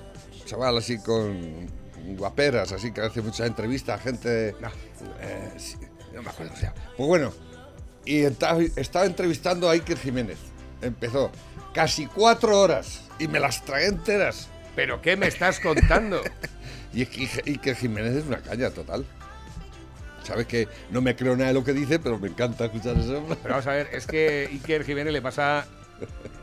Chaval 0.45 0.77
así 0.77 0.99
con 0.99 1.67
guaperas, 2.17 2.71
así 2.71 2.91
que 2.91 3.01
hace 3.01 3.21
muchas 3.21 3.47
entrevistas 3.47 3.99
a 3.99 4.03
gente. 4.03 4.55
No. 4.61 4.67
eh, 5.21 5.51
sí, 5.57 5.75
no 6.13 6.21
me 6.21 6.29
acuerdo. 6.29 6.53
o 6.53 6.57
sea. 6.57 6.73
Pues 6.95 7.07
bueno, 7.07 7.31
y 8.05 8.19
estaba 8.19 9.05
entrevistando 9.05 9.67
a 9.69 9.73
Iker 9.73 9.97
Jiménez. 9.97 10.37
Empezó 10.81 11.31
casi 11.73 12.05
cuatro 12.05 12.59
horas 12.59 13.01
y 13.17 13.27
me 13.27 13.39
las 13.39 13.65
tragué 13.65 13.87
enteras. 13.87 14.47
¿Pero 14.75 15.01
qué 15.01 15.15
me 15.17 15.27
estás 15.27 15.59
contando? 15.59 16.21
Y 16.93 17.01
es 17.01 17.09
que 17.09 17.21
Ike- 17.23 17.43
Iker 17.47 17.75
Jiménez 17.75 18.13
es 18.15 18.25
una 18.25 18.37
caña 18.37 18.69
total. 18.69 19.05
Sabes 20.25 20.47
que 20.47 20.67
no 20.89 21.01
me 21.01 21.15
creo 21.15 21.35
nada 21.35 21.49
de 21.49 21.53
lo 21.53 21.63
que 21.63 21.73
dice, 21.73 21.99
pero 21.99 22.17
me 22.19 22.27
encanta 22.29 22.65
escuchar 22.65 22.97
eso. 22.97 23.23
Pero 23.27 23.49
vamos 23.53 23.67
a 23.67 23.71
ver, 23.71 23.89
es 23.93 24.07
que 24.07 24.49
Iker 24.51 24.83
Jiménez 24.83 25.13
le 25.13 25.21
pasa 25.21 25.65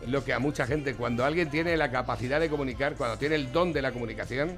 lo 0.07 0.25
que 0.25 0.33
a 0.33 0.39
mucha 0.39 0.67
gente, 0.67 0.95
cuando 0.95 1.25
alguien 1.25 1.51
tiene 1.51 1.77
la 1.77 1.91
capacidad 1.91 2.41
de 2.41 2.49
comunicar, 2.49 2.95
cuando 2.95 3.19
tiene 3.19 3.35
el 3.35 3.51
don 3.53 3.73
de 3.73 3.83
la 3.83 3.93
comunicación, 3.93 4.57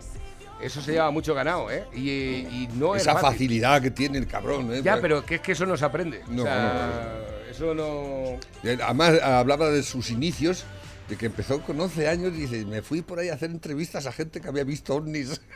eso 0.60 0.80
se 0.80 0.92
lleva 0.92 1.10
mucho 1.10 1.34
ganado, 1.34 1.70
¿eh? 1.70 1.84
Y, 1.94 2.00
y 2.00 2.68
no 2.74 2.94
Esa 2.94 3.12
es 3.12 3.20
facilidad 3.20 3.82
que 3.82 3.90
tiene 3.90 4.18
el 4.18 4.26
cabrón. 4.26 4.72
¿eh? 4.72 4.82
Ya, 4.82 4.92
Pues- 4.92 5.02
pero 5.02 5.24
que 5.24 5.34
es 5.36 5.40
que 5.40 5.52
eso 5.52 5.66
no 5.66 5.76
se 5.76 5.84
aprende. 5.84 6.22
No, 6.28 6.42
o 6.42 6.46
sea, 6.46 7.12
eso 7.50 7.74
no... 7.74 8.38
Además, 8.84 9.20
hablaba 9.22 9.70
de 9.70 9.82
sus 9.82 10.10
inicios, 10.10 10.64
de 11.08 11.16
que 11.16 11.26
empezó 11.26 11.60
con 11.60 11.80
11 11.80 12.08
años 12.08 12.32
y 12.34 12.42
dice, 12.46 12.64
me 12.64 12.82
fui 12.82 13.02
por 13.02 13.18
ahí 13.18 13.28
a 13.30 13.34
hacer 13.34 13.50
entrevistas 13.50 14.06
a 14.06 14.12
gente 14.12 14.40
que 14.40 14.48
había 14.48 14.64
visto 14.64 14.94
ovnis. 14.94 15.40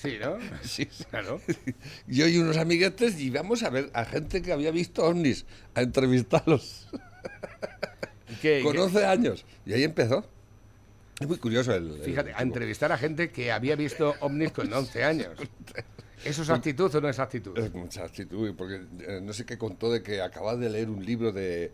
Sí, 0.00 0.16
¿no? 0.20 0.38
Sí. 0.62 0.86
Claro. 1.10 1.40
Yo 2.06 2.28
y 2.28 2.38
unos 2.38 2.56
amiguetes 2.56 3.18
y 3.18 3.24
íbamos 3.26 3.64
a 3.64 3.70
ver 3.70 3.90
a 3.94 4.04
gente 4.04 4.42
que 4.42 4.52
había 4.52 4.70
visto 4.70 5.04
ovnis, 5.04 5.44
a 5.74 5.82
entrevistarlos 5.82 6.86
¿Y 8.30 8.34
qué- 8.36 8.60
con 8.62 8.74
qué- 8.74 8.80
11 8.80 9.04
años. 9.06 9.44
Y 9.66 9.72
ahí 9.72 9.82
empezó. 9.84 10.24
Es 11.20 11.26
muy 11.26 11.38
curioso 11.38 11.74
el... 11.74 11.96
el 11.96 12.02
Fíjate, 12.02 12.32
a 12.32 12.42
entrevistar 12.42 12.92
a 12.92 12.98
gente 12.98 13.30
que 13.30 13.50
había 13.50 13.74
visto 13.74 14.14
ovnis 14.20 14.52
con 14.52 14.72
11 14.72 15.02
años. 15.02 15.30
¿Eso 16.24 16.42
es 16.42 16.50
actitud 16.50 16.94
o 16.94 17.00
no 17.00 17.08
es 17.08 17.18
actitud? 17.18 17.56
Es 17.58 17.72
mucha 17.74 18.04
actitud, 18.04 18.54
porque 18.56 18.82
eh, 19.00 19.20
no 19.22 19.32
sé 19.32 19.44
qué 19.44 19.58
contó 19.58 19.90
de 19.90 20.02
que 20.02 20.20
acababa 20.20 20.56
de 20.56 20.68
leer 20.70 20.90
un 20.90 21.04
libro 21.04 21.32
de, 21.32 21.72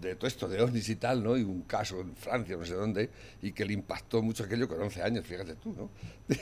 de 0.00 0.14
todo 0.16 0.26
esto, 0.26 0.48
de 0.48 0.60
ovnis 0.62 0.88
y 0.88 0.96
tal, 0.96 1.22
¿no? 1.22 1.36
Y 1.36 1.42
un 1.42 1.62
caso 1.62 2.00
en 2.00 2.14
Francia, 2.14 2.56
no 2.56 2.64
sé 2.64 2.74
dónde, 2.74 3.10
y 3.42 3.52
que 3.52 3.64
le 3.64 3.72
impactó 3.72 4.22
mucho 4.22 4.44
aquello 4.44 4.66
con 4.68 4.80
11 4.80 5.02
años, 5.02 5.26
fíjate 5.26 5.54
tú, 5.56 5.72
¿no? 5.72 5.90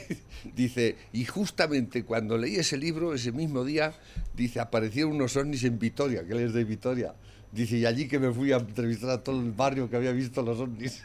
dice, 0.55 0.95
y 1.11 1.25
justamente 1.25 2.03
cuando 2.03 2.37
leí 2.37 2.55
ese 2.55 2.77
libro, 2.77 3.13
ese 3.13 3.31
mismo 3.31 3.63
día, 3.63 3.93
dice, 4.35 4.59
aparecieron 4.59 5.13
unos 5.13 5.35
ovnis 5.37 5.63
en 5.63 5.79
Vitoria, 5.79 6.25
que 6.25 6.33
él 6.33 6.39
es 6.39 6.53
de 6.53 6.63
Vitoria. 6.63 7.13
Dice, 7.51 7.77
y 7.77 7.85
allí 7.85 8.07
que 8.07 8.17
me 8.19 8.31
fui 8.31 8.51
a 8.51 8.57
entrevistar 8.57 9.09
a 9.11 9.23
todo 9.23 9.39
el 9.39 9.51
barrio 9.51 9.89
que 9.89 9.95
había 9.95 10.11
visto 10.11 10.41
los 10.41 10.59
ovnis, 10.59 11.03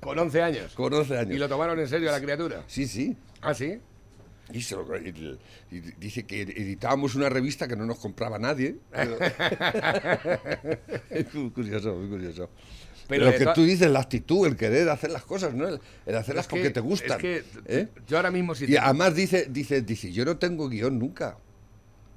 Con 0.00 0.18
11 0.18 0.42
años. 0.42 0.74
con 0.74 0.92
11 0.92 1.18
años. 1.18 1.34
¿Y 1.34 1.38
lo 1.38 1.48
tomaron 1.48 1.78
en 1.78 1.88
serio 1.88 2.08
a 2.08 2.12
la 2.12 2.20
criatura? 2.20 2.64
Sí, 2.66 2.86
sí. 2.86 3.16
¿Ah, 3.42 3.54
sí? 3.54 3.78
Y, 4.52 4.62
se 4.62 4.76
lo- 4.76 4.96
y- 4.98 5.38
y 5.70 5.80
dice 5.98 6.24
que 6.26 6.42
editábamos 6.42 7.14
una 7.14 7.28
revista 7.28 7.68
que 7.68 7.76
no 7.76 7.86
nos 7.86 7.98
compraba 7.98 8.38
nadie. 8.38 8.76
es 11.10 11.34
muy 11.34 11.50
curioso, 11.50 11.94
muy 11.94 12.08
curioso. 12.08 12.48
Pero 13.08 13.24
Pero 13.26 13.38
lo 13.38 13.38
que 13.52 13.54
tú 13.60 13.64
dices, 13.64 13.90
la 13.90 14.00
actitud, 14.00 14.46
el 14.46 14.56
querer 14.56 14.88
hacer 14.88 15.10
las 15.10 15.24
cosas, 15.24 15.52
¿no? 15.52 15.66
El, 15.68 15.80
el 16.06 16.14
hacerlas 16.16 16.44
Es 16.44 16.48
que- 16.48 16.56
porque 16.56 16.70
te 16.70 16.80
gustan. 16.80 17.12
Es 17.12 17.16
que 17.22 17.44
¿eh? 17.66 17.88
yo 18.06 18.16
ahora 18.16 18.30
mismo 18.30 18.54
si 18.54 18.70
Y 18.70 18.76
además 18.76 19.14
dice, 19.16 19.46
dice, 19.50 19.82
dice, 19.82 20.12
yo 20.12 20.24
no 20.24 20.36
tengo 20.38 20.68
guion 20.68 20.98
nunca. 20.98 21.36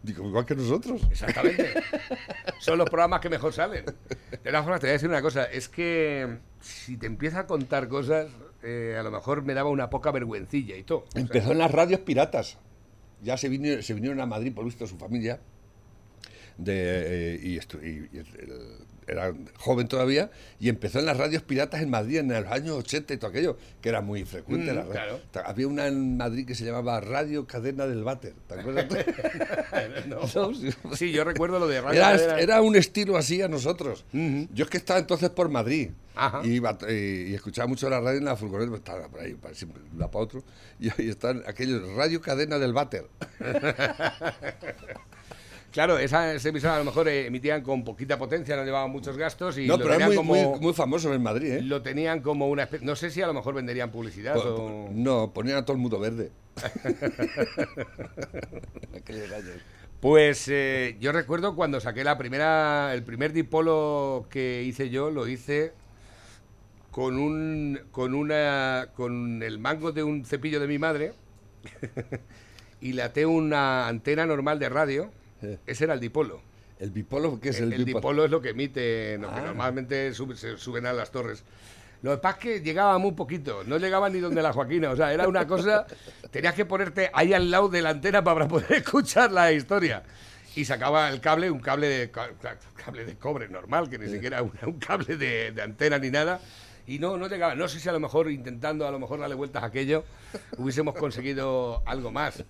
Digo, 0.04 0.28
igual 0.28 0.46
que 0.46 0.54
nosotros. 0.56 1.02
Exactamente. 1.10 1.74
Son 2.60 2.78
los 2.78 2.88
programas 2.90 3.22
que 3.22 3.30
mejor 3.30 3.54
salen. 3.54 3.86
De 3.86 4.38
todas 4.44 4.62
formas, 4.64 4.82
te 4.82 4.88
voy 4.88 4.90
a 4.90 4.94
decir 4.94 5.10
una 5.10 5.22
cosa. 5.22 5.46
Es 5.46 5.68
que 5.70 6.38
si 6.60 6.98
te 6.98 7.08
empieza 7.08 7.40
a 7.40 7.48
contar 7.48 7.88
cosas, 7.88 8.28
eh, 8.64 8.96
a 9.00 9.04
lo 9.04 9.12
mejor 9.12 9.44
me 9.44 9.54
daba 9.54 9.70
una 9.70 9.90
poca 9.90 10.12
vergüencilla 10.12 10.76
y 10.78 10.84
todo. 10.84 11.06
Empezó 11.16 11.52
en 11.52 11.58
las 11.60 11.72
radios 11.72 12.00
piratas. 12.02 12.58
Ya 13.22 13.38
se 13.38 13.48
vinieron, 13.50 13.84
se 13.84 13.94
vinieron 13.94 14.20
a 14.20 14.26
Madrid, 14.26 14.54
por 14.54 14.66
visto, 14.66 14.88
su 14.88 14.98
familia. 14.98 15.40
de, 16.58 17.34
eh, 17.36 17.40
y- 17.42 17.56
y 17.56 18.18
el- 18.20 18.78
era 19.08 19.34
joven 19.58 19.88
todavía 19.88 20.32
y 20.60 20.70
empezó 20.70 21.00
en 21.00 21.06
las 21.06 21.18
radios 21.18 21.44
piratas 21.44 21.82
en 21.82 21.90
Madrid 21.90 22.18
en 22.20 22.30
los 22.30 22.46
años 22.52 22.78
80 22.78 23.14
y 23.14 23.18
todo 23.18 23.30
aquello, 23.32 23.58
que 23.82 23.90
era 23.90 24.02
muy 24.02 24.24
frecuente. 24.26 24.72
Mm, 24.72 24.76
la 24.76 24.82
radio. 24.84 25.22
claro. 25.32 25.48
Había 25.48 25.68
una 25.68 25.88
en 25.88 26.18
Madrid 26.18 26.46
que 26.48 26.56
se 26.56 26.66
llamaba 26.66 27.00
Radio 27.02 27.46
Cadena 27.48 27.86
del 27.88 28.04
Váter, 28.04 28.34
¿te 28.48 28.54
acuerdas? 28.60 28.88
tú? 28.88 28.96
No. 30.08 30.20
No, 30.84 30.96
sí. 30.96 31.12
Yo 31.12 31.24
recuerdo 31.24 31.60
lo 31.60 31.68
de 31.68 31.82
Radio 31.82 32.00
Era, 32.00 32.12
Cadena. 32.18 32.40
era 32.40 32.62
un 32.62 32.76
estilo 32.76 33.18
así 33.18 33.42
a 33.42 33.48
nosotros. 33.48 34.06
Yo 34.12 34.64
es 34.66 34.70
que 34.70 34.78
estaba 34.78 35.00
entonces 35.00 35.30
por 35.30 35.50
Madrid 35.50 35.92
y, 36.44 36.50
iba- 36.52 36.78
y- 36.90 37.32
y 37.32 37.34
escuchaba 37.34 37.68
mucho 37.68 37.90
la 37.90 38.00
radio 38.00 38.20
en 38.20 38.26
la 38.26 38.36
furgoneta, 38.36 38.70
pues 38.70 38.80
estaba 38.82 39.08
por 39.08 39.20
ahí, 39.22 39.34
para 39.34 39.54
siempre, 39.56 39.82
de 39.82 39.90
un 39.90 40.00
lado 40.00 40.12
para 40.12 40.24
otro, 40.24 40.44
y 40.80 40.90
ahí 40.90 41.10
están 41.10 41.44
aquellos 41.48 41.82
Radio 41.96 42.22
Cadena 42.22 42.60
del 42.60 42.74
Váter. 42.74 43.08
Claro, 45.74 45.98
esa, 45.98 46.36
esa 46.36 46.50
emisora 46.50 46.76
a 46.76 46.80
lo 46.80 46.86
mejor 46.86 47.08
eh, 47.08 47.26
emitían 47.26 47.64
con 47.64 47.84
poquita 47.84 48.16
potencia, 48.20 48.56
no 48.56 48.64
llevaban 48.64 48.92
muchos 48.92 49.18
gastos 49.18 49.58
y 49.58 49.66
no, 49.66 49.78
lo 49.78 49.84
pero 49.84 49.94
es 49.96 49.98
tenían 49.98 50.10
muy, 50.10 50.16
como... 50.18 50.50
muy, 50.52 50.60
muy 50.62 50.74
famoso 50.74 51.12
en 51.12 51.24
Madrid, 51.24 51.52
¿eh? 51.52 51.62
Lo 51.64 51.82
tenían 51.82 52.22
como 52.22 52.48
una 52.48 52.64
especie... 52.64 52.86
No 52.86 52.96
sé 52.96 53.10
si 53.10 53.24
a 53.24 53.28
lo 53.28 53.34
mejor 53.34 53.56
venderían 53.56 53.90
publicidad 53.92 54.36
Po- 54.36 54.42
o... 54.42 54.56
po- 54.56 54.90
No, 54.94 55.34
ponían 55.34 55.58
a 55.58 55.66
todo 55.66 55.76
el 55.76 55.82
mundo 55.82 56.00
verde. 56.00 56.30
Pues 60.00 60.48
eh, 60.50 60.98
yo 61.00 61.12
recuerdo 61.14 61.56
cuando 61.56 61.80
saqué 61.80 62.04
la 62.04 62.18
primera, 62.18 62.94
el 62.94 63.04
primer 63.04 63.32
dipolo 63.32 64.26
que 64.30 64.64
hice 64.64 64.90
yo, 64.90 65.12
lo 65.12 65.28
hice 65.28 65.72
con 66.92 67.18
un, 67.18 67.80
con 67.92 68.14
una, 68.14 68.90
con 68.96 69.42
el 69.42 69.60
mango 69.60 69.94
de 69.94 70.04
un 70.04 70.26
cepillo 70.26 70.60
de 70.60 70.68
mi 70.68 70.78
madre 70.78 71.14
y 72.82 72.94
le 72.94 73.02
até 73.02 73.26
una 73.26 73.88
antena 73.88 74.26
normal 74.26 74.60
de 74.60 74.70
radio. 74.70 75.10
Ese 75.66 75.84
era 75.86 75.94
el 75.94 76.00
dipolo. 76.00 76.42
El 76.80 76.92
bipolo, 76.92 77.40
¿qué 77.40 77.50
es 77.50 77.60
el, 77.60 77.72
el, 77.72 77.86
dipolo 77.86 78.26
es 78.26 78.32
lo 78.32 78.42
que 78.42 78.50
emite, 78.50 79.18
lo 79.18 79.30
que 79.30 79.40
Ah. 79.40 79.44
normalmente 79.46 80.14
se 80.14 80.58
suben 80.58 80.86
a 80.86 80.92
las 80.94 81.12
torres. 81.12 81.44
Lo 82.02 82.12
que 82.12 82.18
pasa 82.18 82.36
es 82.38 82.42
que 82.44 82.60
llegaba 82.62 82.98
muy 82.98 83.14
poquito, 83.14 83.64
no 83.64 83.78
llegaba 83.78 84.10
ni 84.10 84.20
donde 84.20 84.42
la 84.42 84.52
Joaquina, 84.52 84.90
o 84.92 84.96
sea, 84.96 85.14
era 85.14 85.26
una 85.28 85.48
cosa, 85.48 85.86
tenías 86.32 86.54
que 86.54 86.66
ponerte 86.66 87.10
ahí 87.14 87.32
al 87.34 87.50
lado 87.50 87.70
de 87.70 87.82
la 87.82 87.92
antena 87.92 88.22
para 88.24 88.48
poder 88.48 88.72
escuchar 88.74 89.32
la 89.32 89.54
historia. 89.54 90.04
Y 90.56 90.66
sacaba 90.66 91.10
el 91.10 91.22
cable, 91.22 91.50
un 91.50 91.60
cable 91.60 91.88
de, 91.88 92.12
ca- 92.12 92.32
ca- 92.42 92.58
cable 92.76 93.06
de 93.06 93.16
cobre 93.16 93.48
normal, 93.48 93.90
que 93.90 93.98
ni 93.98 94.10
siquiera 94.10 94.42
un, 94.44 94.52
un 94.66 94.74
cable 94.80 95.16
de, 95.16 95.52
de 95.54 95.62
antena 95.62 95.98
ni 95.98 96.10
nada. 96.12 96.42
Y 96.86 97.00
no, 97.00 97.18
no 97.18 97.28
llegaba. 97.28 97.56
No 97.56 97.68
sé 97.68 97.80
si 97.80 97.88
a 97.88 97.92
lo 97.92 98.00
mejor 98.00 98.30
intentando 98.30 98.88
a 98.88 98.92
lo 98.92 99.00
mejor 99.00 99.20
darle 99.20 99.36
vueltas 99.36 99.64
a 99.64 99.68
aquello 99.68 100.04
hubiésemos 100.58 100.96
conseguido 100.96 101.82
algo 101.86 102.12
más. 102.12 102.44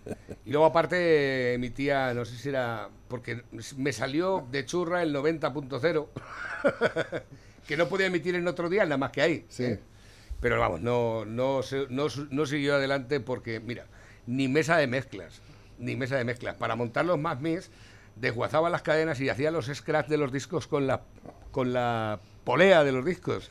Y 0.45 0.51
luego 0.51 0.65
aparte 0.65 1.57
mi 1.59 1.69
tía, 1.69 2.13
no 2.13 2.25
sé 2.25 2.37
si 2.37 2.49
era, 2.49 2.89
porque 3.07 3.43
me 3.77 3.93
salió 3.93 4.47
de 4.51 4.65
churra 4.65 5.03
el 5.03 5.13
90.0, 5.15 6.07
que 7.67 7.77
no 7.77 7.87
podía 7.87 8.07
emitir 8.07 8.35
en 8.35 8.47
otro 8.47 8.69
día 8.69 8.83
nada 8.83 8.97
más 8.97 9.11
que 9.11 9.21
ahí. 9.21 9.45
Sí. 9.49 9.65
¿eh? 9.65 9.79
Pero 10.41 10.59
vamos, 10.59 10.81
no, 10.81 11.23
no, 11.25 11.61
no, 11.89 12.07
no 12.29 12.45
siguió 12.45 12.75
adelante 12.75 13.21
porque, 13.21 13.61
mira, 13.61 13.85
ni 14.27 14.49
mesa 14.49 14.75
de 14.77 14.87
mezclas, 14.87 15.41
ni 15.79 15.95
mesa 15.95 16.17
de 16.17 16.25
mezclas. 16.25 16.55
Para 16.55 16.75
montar 16.75 17.05
los 17.05 17.17
más 17.17 17.39
mis, 17.39 17.71
desguazaba 18.15 18.69
las 18.69 18.81
cadenas 18.81 19.21
y 19.21 19.29
hacía 19.29 19.51
los 19.51 19.67
scratch 19.67 20.07
de 20.07 20.17
los 20.17 20.33
discos 20.33 20.67
con 20.67 20.85
la, 20.85 21.03
con 21.51 21.71
la 21.71 22.19
polea 22.43 22.83
de 22.83 22.91
los 22.91 23.05
discos. 23.05 23.49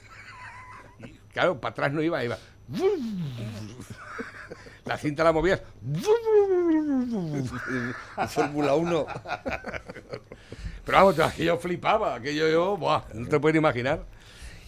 Claro, 1.32 1.60
para 1.60 1.72
atrás 1.72 1.92
no 1.92 2.02
iba, 2.02 2.24
iba. 2.24 2.38
La 4.84 4.98
cinta 4.98 5.22
la 5.22 5.32
movías. 5.32 5.62
Fórmula 8.28 8.74
1. 8.74 9.06
Pero 10.84 10.98
vamos, 10.98 11.18
aquello 11.20 11.56
flipaba, 11.58 12.16
aquello 12.16 12.48
yo, 12.48 12.76
buah, 12.76 13.04
no 13.14 13.28
te 13.28 13.38
puedes 13.38 13.56
imaginar. 13.56 14.04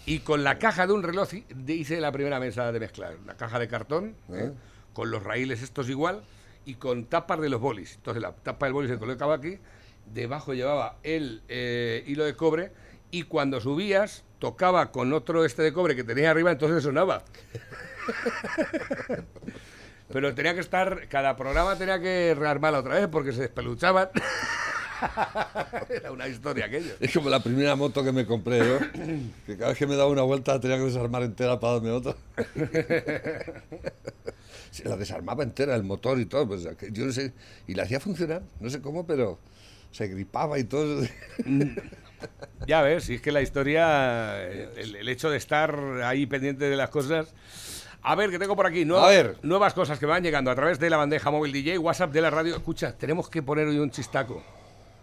Y 0.06 0.20
con 0.20 0.44
la 0.44 0.58
caja 0.58 0.86
de 0.86 0.92
un 0.92 1.02
reloj 1.02 1.30
hice 1.66 2.00
la 2.00 2.12
primera 2.12 2.38
mesa 2.38 2.70
de 2.70 2.78
mezclar. 2.78 3.16
La 3.26 3.36
caja 3.36 3.58
de 3.58 3.66
cartón, 3.66 4.14
¿eh? 4.32 4.52
con 4.92 5.10
los 5.10 5.22
raíles 5.22 5.62
estos 5.62 5.88
igual, 5.88 6.22
y 6.64 6.74
con 6.74 7.06
tapas 7.06 7.40
de 7.40 7.48
los 7.48 7.60
bolis. 7.60 7.96
Entonces 7.96 8.22
la 8.22 8.32
tapa 8.32 8.66
del 8.66 8.72
boli 8.72 8.88
se 8.88 8.98
colocaba 8.98 9.34
aquí, 9.34 9.58
debajo 10.12 10.54
llevaba 10.54 10.98
el 11.02 11.42
eh, 11.48 12.04
hilo 12.06 12.24
de 12.24 12.36
cobre, 12.36 12.72
y 13.14 13.22
cuando 13.22 13.60
subías, 13.60 14.24
tocaba 14.40 14.90
con 14.90 15.12
otro 15.12 15.44
este 15.44 15.62
de 15.62 15.72
cobre 15.72 15.94
que 15.94 16.02
tenía 16.02 16.32
arriba, 16.32 16.50
entonces 16.50 16.82
sonaba. 16.82 17.22
Pero 20.12 20.34
tenía 20.34 20.52
que 20.54 20.60
estar, 20.60 21.06
cada 21.08 21.36
programa 21.36 21.78
tenía 21.78 22.00
que 22.00 22.34
rearmarla 22.36 22.80
otra 22.80 22.94
vez 22.96 23.06
porque 23.06 23.32
se 23.32 23.42
despeluchaban. 23.42 24.08
Era 25.88 26.10
una 26.10 26.26
historia 26.26 26.66
aquello. 26.66 26.94
Es 26.98 27.12
como 27.12 27.30
la 27.30 27.40
primera 27.40 27.76
moto 27.76 28.02
que 28.02 28.10
me 28.10 28.26
compré 28.26 28.58
yo, 28.58 28.80
que 29.46 29.56
cada 29.56 29.68
vez 29.68 29.78
que 29.78 29.86
me 29.86 29.94
daba 29.94 30.10
una 30.10 30.22
vuelta 30.22 30.58
tenía 30.58 30.76
que 30.78 30.86
desarmar 30.86 31.22
entera 31.22 31.60
para 31.60 31.74
darme 31.74 31.92
otra. 31.92 32.16
Sí, 34.72 34.82
la 34.82 34.96
desarmaba 34.96 35.44
entera, 35.44 35.76
el 35.76 35.84
motor 35.84 36.18
y 36.18 36.26
todo, 36.26 36.48
pues, 36.48 36.64
yo 36.90 37.06
no 37.06 37.12
sé, 37.12 37.32
y 37.68 37.74
la 37.74 37.84
hacía 37.84 38.00
funcionar, 38.00 38.42
no 38.58 38.68
sé 38.68 38.80
cómo, 38.80 39.06
pero 39.06 39.38
se 39.94 40.08
gripaba 40.08 40.58
y 40.58 40.64
todo. 40.64 41.04
Ya 42.66 42.82
ves, 42.82 43.04
si 43.04 43.14
es 43.14 43.20
que 43.20 43.30
la 43.30 43.42
historia, 43.42 44.42
el, 44.50 44.96
el 44.96 45.08
hecho 45.08 45.30
de 45.30 45.36
estar 45.36 45.78
ahí 46.04 46.26
pendiente 46.26 46.64
de 46.64 46.76
las 46.76 46.90
cosas. 46.90 47.32
A 48.02 48.14
ver, 48.16 48.30
que 48.30 48.38
tengo 48.38 48.56
por 48.56 48.66
aquí 48.66 48.84
nueva- 48.84 49.06
A 49.06 49.10
ver. 49.10 49.36
nuevas 49.42 49.72
cosas 49.72 49.98
que 49.98 50.06
van 50.06 50.22
llegando 50.22 50.50
a 50.50 50.54
través 50.54 50.78
de 50.78 50.90
la 50.90 50.96
bandeja 50.96 51.30
móvil 51.30 51.52
DJ, 51.52 51.78
WhatsApp 51.78 52.12
de 52.12 52.20
la 52.20 52.30
radio. 52.30 52.56
Escucha, 52.56 52.96
tenemos 52.96 53.28
que 53.30 53.42
poner 53.42 53.66
hoy 53.68 53.78
un 53.78 53.90
chistaco. 53.90 54.42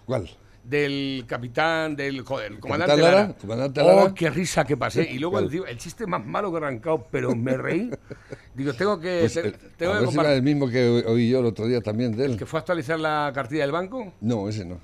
¿Cuál? 0.06 0.30
Del 0.64 1.26
capitán, 1.28 1.96
del 1.96 2.22
joder, 2.22 2.52
el 2.52 2.60
comandante 2.60 2.92
¿Capitán 2.92 3.12
Lara? 3.12 3.22
Lara. 3.28 3.38
¿Comandante 3.40 3.82
Oh, 3.82 3.88
Lara? 3.96 4.14
qué 4.14 4.30
risa 4.30 4.64
que 4.64 4.78
pasé. 4.78 5.04
Y 5.10 5.18
luego 5.18 5.40
el 5.40 5.78
chiste 5.78 6.06
más 6.06 6.24
malo 6.24 6.52
que 6.52 6.56
he 6.56 6.62
arrancado, 6.62 7.08
pero 7.12 7.36
me 7.36 7.58
reí. 7.58 7.90
Digo, 8.54 8.72
tengo 8.74 9.00
que, 9.00 9.22
Pues, 9.22 9.34
te- 9.34 9.48
eh, 9.48 9.54
tengo 9.76 9.94
a 9.94 9.96
que 9.96 10.02
ver 10.02 10.10
si 10.10 10.14
era 10.14 10.24
compartir. 10.24 10.34
el 10.34 10.44
mismo 10.44 10.70
que 10.70 11.04
oí 11.08 11.30
yo 11.30 11.40
el 11.40 11.46
otro 11.48 11.66
día 11.66 11.82
también 11.82 12.16
de 12.16 12.26
él. 12.26 12.38
que 12.38 12.46
fue 12.46 12.60
a 12.60 12.62
actualizar 12.62 13.00
la 13.00 13.32
cartilla 13.34 13.64
del 13.64 13.72
banco. 13.72 14.14
No, 14.22 14.48
ese 14.48 14.64
no. 14.64 14.80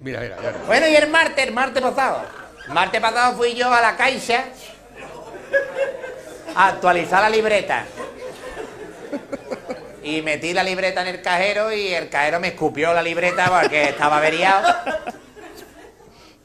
Mira, 0.00 0.20
mira, 0.20 0.36
ya. 0.42 0.62
Bueno, 0.66 0.88
y 0.88 0.94
el 0.96 1.10
martes, 1.10 1.46
el 1.46 1.52
martes 1.52 1.82
pasado. 1.82 2.22
El 2.66 2.72
martes 2.72 3.00
pasado 3.00 3.36
fui 3.36 3.54
yo 3.54 3.70
a 3.72 3.80
la 3.82 3.96
caixa 3.96 4.46
a 6.56 6.68
actualizar 6.68 7.20
la 7.20 7.28
libreta. 7.30 7.84
Y 10.02 10.22
metí 10.22 10.54
la 10.54 10.62
libreta 10.62 11.02
en 11.02 11.08
el 11.08 11.22
cajero 11.22 11.72
y 11.72 11.88
el 11.88 12.08
cajero 12.08 12.40
me 12.40 12.48
escupió 12.48 12.94
la 12.94 13.02
libreta 13.02 13.50
porque 13.60 13.84
estaba 13.84 14.16
averiado. 14.18 14.74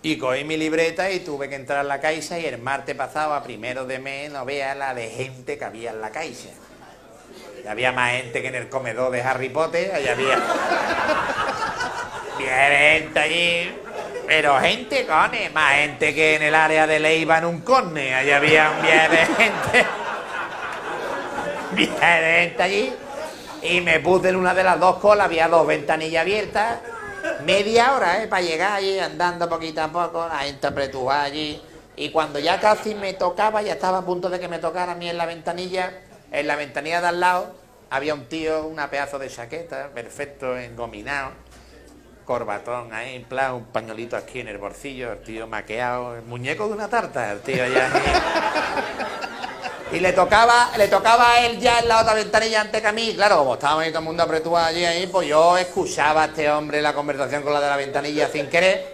Y 0.02 0.18
cogí 0.18 0.44
mi 0.44 0.56
libreta 0.56 1.10
y 1.10 1.22
tuve 1.22 1.50
que 1.50 1.56
entrar 1.56 1.80
a 1.80 1.84
la 1.84 2.00
caixa 2.00 2.38
y 2.38 2.46
el 2.46 2.60
martes 2.60 2.96
pasado, 2.96 3.34
a 3.34 3.42
primero 3.42 3.86
de 3.86 3.98
mes, 3.98 4.30
no 4.30 4.46
veas 4.46 4.78
la 4.78 4.94
de 4.94 5.10
gente 5.10 5.58
que 5.58 5.66
había 5.66 5.92
en 5.92 6.02
la 6.02 6.12
caixa. 6.12 6.50
Y 7.64 7.68
había 7.68 7.92
más 7.92 8.12
gente 8.12 8.42
que 8.42 8.50
en 8.50 8.56
el 8.56 8.70
comedor 8.70 9.12
de 9.12 9.24
Harry 9.24 9.50
Potter, 9.50 9.92
ahí 9.96 10.08
había... 10.08 10.40
Había 12.36 12.68
gente 12.68 13.20
allí, 13.20 13.76
pero 14.28 14.60
gente, 14.60 15.06
cone, 15.06 15.50
más 15.52 15.76
gente 15.76 16.14
que 16.14 16.36
en 16.36 16.44
el 16.44 16.54
área 16.54 16.86
de 16.86 17.00
Leiva 17.00 17.38
en 17.38 17.46
un 17.46 17.62
corne, 17.62 18.14
allí 18.14 18.32
había 18.32 18.72
un 18.72 18.82
viaje 18.82 19.10
de 19.10 19.26
gente. 19.26 19.86
Gente 21.76 22.64
allí. 22.64 22.94
Y 23.62 23.82
me 23.82 24.00
puse 24.00 24.30
en 24.30 24.36
una 24.36 24.54
de 24.54 24.64
las 24.64 24.80
dos 24.80 24.98
colas, 24.98 25.26
había 25.26 25.48
dos 25.48 25.66
ventanillas 25.66 26.22
abiertas, 26.22 26.80
media 27.46 27.94
hora, 27.94 28.22
¿eh? 28.24 28.28
Para 28.28 28.42
llegar 28.42 28.74
allí 28.74 29.00
andando 29.00 29.50
poquito 29.50 29.82
a 29.82 29.88
poco, 29.88 30.28
la 30.28 30.40
gente 30.40 30.68
apretujada 30.68 31.24
allí. 31.24 31.62
Y 31.96 32.12
cuando 32.12 32.40
ya 32.40 32.60
casi 32.60 32.94
me 32.94 33.14
tocaba, 33.14 33.62
ya 33.62 33.74
estaba 33.74 34.00
a 34.00 34.06
punto 34.06 34.30
de 34.30 34.40
que 34.40 34.48
me 34.48 34.60
tocara 34.60 34.92
a 34.92 34.96
mí 34.96 35.10
en 35.10 35.18
la 35.18 35.26
ventanilla, 35.26 35.92
en 36.32 36.48
la 36.48 36.56
ventanilla 36.56 37.02
de 37.02 37.08
al 37.08 37.20
lado, 37.20 37.56
había 37.90 38.14
un 38.14 38.26
tío, 38.26 38.68
una 38.68 38.90
pedazo 38.90 39.18
de 39.18 39.30
chaqueta, 39.30 39.90
perfecto, 39.94 40.58
engominado, 40.58 41.32
corbatón 42.26 42.94
ahí, 42.94 43.16
en 43.16 43.24
plan, 43.24 43.54
un 43.54 43.66
pañuelito 43.66 44.18
aquí 44.18 44.42
en 44.42 44.50
el 44.50 44.58
bolsillo, 44.58 45.14
el 45.14 45.24
tío 45.24 45.48
maqueado, 45.48 46.18
el 46.18 46.24
muñeco 46.24 46.68
de 46.68 46.74
una 46.74 46.90
tarta, 46.90 47.32
el 47.32 47.40
tío 47.40 47.66
ya. 47.68 49.30
Y 49.96 50.02
le 50.02 50.12
tocaba, 50.12 50.72
le 50.78 50.90
tocaba 50.90 51.32
a 51.32 51.46
él 51.46 51.58
ya 51.58 51.80
en 51.80 51.88
la 51.88 52.02
otra 52.02 52.14
ventanilla 52.16 52.60
antes 52.60 52.82
que 52.82 52.88
a 52.88 52.92
mí. 52.92 53.14
Claro, 53.16 53.38
como 53.38 53.54
estábamos 53.54 53.86
ahí 53.86 53.92
todo 53.92 54.00
el 54.00 54.06
mundo 54.06 54.24
apretado 54.24 54.58
allí, 54.58 54.84
ahí, 54.84 55.08
pues 55.08 55.26
yo 55.30 55.58
escuchaba 55.58 56.24
a 56.24 56.26
este 56.26 56.52
hombre 56.52 56.82
la 56.82 56.94
conversación 56.94 57.44
con 57.44 57.54
la 57.54 57.62
de 57.62 57.68
la 57.68 57.78
ventanilla 57.78 58.28
sin 58.28 58.48
querer. 58.48 58.94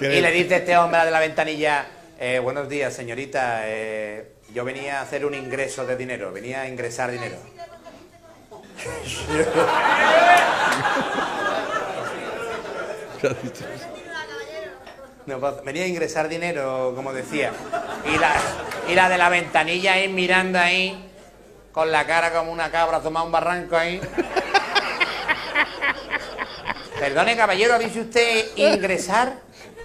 Y 0.00 0.20
le 0.20 0.30
dice 0.30 0.56
este 0.56 0.74
hombre 0.78 1.00
a 1.00 1.00
la 1.00 1.04
de 1.04 1.10
la 1.10 1.20
ventanilla, 1.20 1.86
eh, 2.18 2.38
buenos 2.38 2.66
días, 2.66 2.94
señorita, 2.94 3.64
eh, 3.64 4.36
yo 4.54 4.64
venía 4.64 5.00
a 5.00 5.02
hacer 5.02 5.26
un 5.26 5.34
ingreso 5.34 5.84
de 5.84 5.96
dinero, 5.96 6.32
venía 6.32 6.62
a 6.62 6.68
ingresar 6.68 7.10
dinero. 7.10 7.36
No, 15.26 15.38
venía 15.64 15.84
a 15.84 15.86
ingresar 15.86 16.28
dinero, 16.28 16.92
como 16.96 17.12
decía. 17.12 17.52
Y 18.12 18.18
la, 18.18 18.34
y 18.88 18.94
la 18.94 19.08
de 19.08 19.18
la 19.18 19.28
ventanilla 19.28 19.92
ahí 19.92 20.08
mirando 20.08 20.58
ahí, 20.58 21.10
con 21.70 21.92
la 21.92 22.04
cara 22.06 22.32
como 22.32 22.50
una 22.50 22.70
cabra 22.70 22.96
asomada 22.96 23.24
un 23.24 23.32
barranco 23.32 23.76
ahí. 23.76 24.00
Perdone, 26.98 27.36
caballero, 27.36 27.74
¿ha 27.74 27.78
dicho 27.78 28.00
usted 28.00 28.46
ingresar? 28.56 29.34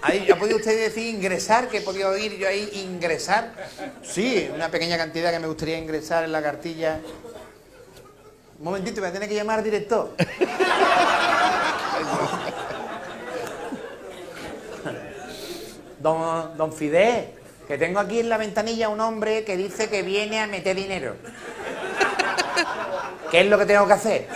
¿Ha 0.02 0.36
podido 0.36 0.58
usted 0.58 0.78
decir 0.78 1.14
ingresar? 1.14 1.68
Que 1.68 1.78
he 1.78 1.80
podido 1.80 2.10
oír 2.10 2.36
yo 2.36 2.48
ahí 2.48 2.70
ingresar. 2.74 3.52
Sí, 4.02 4.48
una 4.54 4.70
pequeña 4.70 4.96
cantidad 4.96 5.32
que 5.32 5.38
me 5.38 5.46
gustaría 5.46 5.78
ingresar 5.78 6.24
en 6.24 6.32
la 6.32 6.42
cartilla. 6.42 7.00
Un 8.58 8.64
momentito, 8.64 9.00
me 9.00 9.10
tiene 9.10 9.28
que 9.28 9.34
llamar 9.34 9.62
director. 9.62 10.14
Don, 16.00 16.56
don 16.56 16.70
que 17.68 17.76
tengo 17.76 18.00
aquí 18.00 18.20
en 18.20 18.30
la 18.30 18.38
ventanilla 18.38 18.88
un 18.88 19.00
hombre 19.00 19.44
que 19.44 19.56
dice 19.56 19.90
que 19.90 20.02
viene 20.02 20.40
a 20.40 20.46
meter 20.46 20.74
dinero. 20.74 21.16
¿Qué 23.30 23.40
es 23.40 23.46
lo 23.46 23.58
que 23.58 23.66
tengo 23.66 23.86
que 23.86 23.92
hacer? 23.92 24.26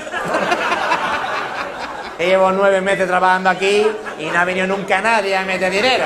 llevo 2.19 2.53
nueve 2.53 2.81
meses 2.81 3.09
trabajando 3.09 3.51
aquí 3.51 3.87
y 4.19 4.27
no 4.27 4.39
ha 4.39 4.45
venido 4.45 4.67
nunca 4.67 5.01
nadie 5.01 5.37
a 5.37 5.45
meter 5.45 5.73
dinero. 5.73 6.05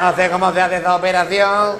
No 0.00 0.14
sé 0.14 0.28
cómo 0.28 0.52
se 0.52 0.60
hace 0.60 0.76
esa 0.76 0.96
operación. 0.96 1.78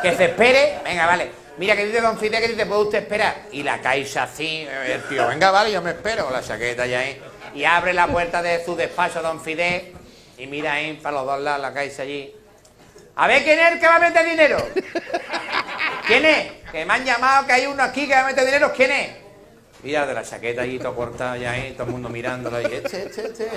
Que 0.00 0.16
se 0.16 0.24
espere. 0.24 0.78
Venga, 0.82 1.06
vale. 1.06 1.30
Mira 1.58 1.76
que 1.76 1.84
dice 1.84 2.00
Don 2.00 2.18
Fidel 2.18 2.40
que 2.40 2.48
dice, 2.48 2.66
¿puede 2.66 2.82
usted 2.82 2.98
esperar? 3.02 3.42
Y 3.52 3.62
la 3.62 3.80
caixa 3.80 4.22
así, 4.22 4.66
el 4.86 5.02
tío, 5.02 5.28
venga, 5.28 5.50
vale, 5.50 5.70
yo 5.70 5.82
me 5.82 5.90
espero, 5.90 6.30
la 6.30 6.42
chaqueta 6.42 6.86
ya 6.86 7.00
ahí. 7.00 7.20
Y 7.54 7.64
abre 7.64 7.92
la 7.92 8.06
puerta 8.06 8.40
de 8.40 8.64
su 8.64 8.74
despacho 8.74 9.20
Don 9.20 9.38
Fidel 9.38 9.92
y 10.38 10.46
mira 10.46 10.72
ahí 10.74 10.94
para 11.02 11.16
los 11.16 11.26
dos 11.26 11.40
lados 11.40 11.60
la 11.62 11.72
caixa 11.72 12.02
allí. 12.02 12.34
A 13.16 13.26
ver 13.26 13.42
quién 13.44 13.58
es 13.58 13.72
el 13.72 13.80
que 13.80 13.86
va 13.86 13.96
a 13.96 14.00
meter 14.00 14.24
dinero. 14.24 14.56
¿Quién 16.06 16.24
es? 16.24 16.52
Que 16.70 16.84
me 16.84 16.94
han 16.94 17.04
llamado 17.04 17.46
que 17.46 17.52
hay 17.52 17.66
uno 17.66 17.82
aquí 17.82 18.06
que 18.06 18.14
va 18.14 18.22
a 18.22 18.26
meter 18.26 18.44
dinero. 18.44 18.72
¿Quién 18.74 18.90
es? 18.90 19.10
Mira, 19.82 20.06
de 20.06 20.14
la 20.14 20.22
chaqueta 20.22 20.62
allí, 20.62 20.78
todo 20.78 20.94
cortado 20.94 21.36
ya 21.36 21.52
ahí, 21.52 21.72
todo 21.72 21.86
el 21.86 21.92
mundo 21.92 22.08
mirándolo 22.08 22.56
ahí. 22.56 22.66
Este, 22.70 23.02
este, 23.02 23.26
este. 23.26 23.48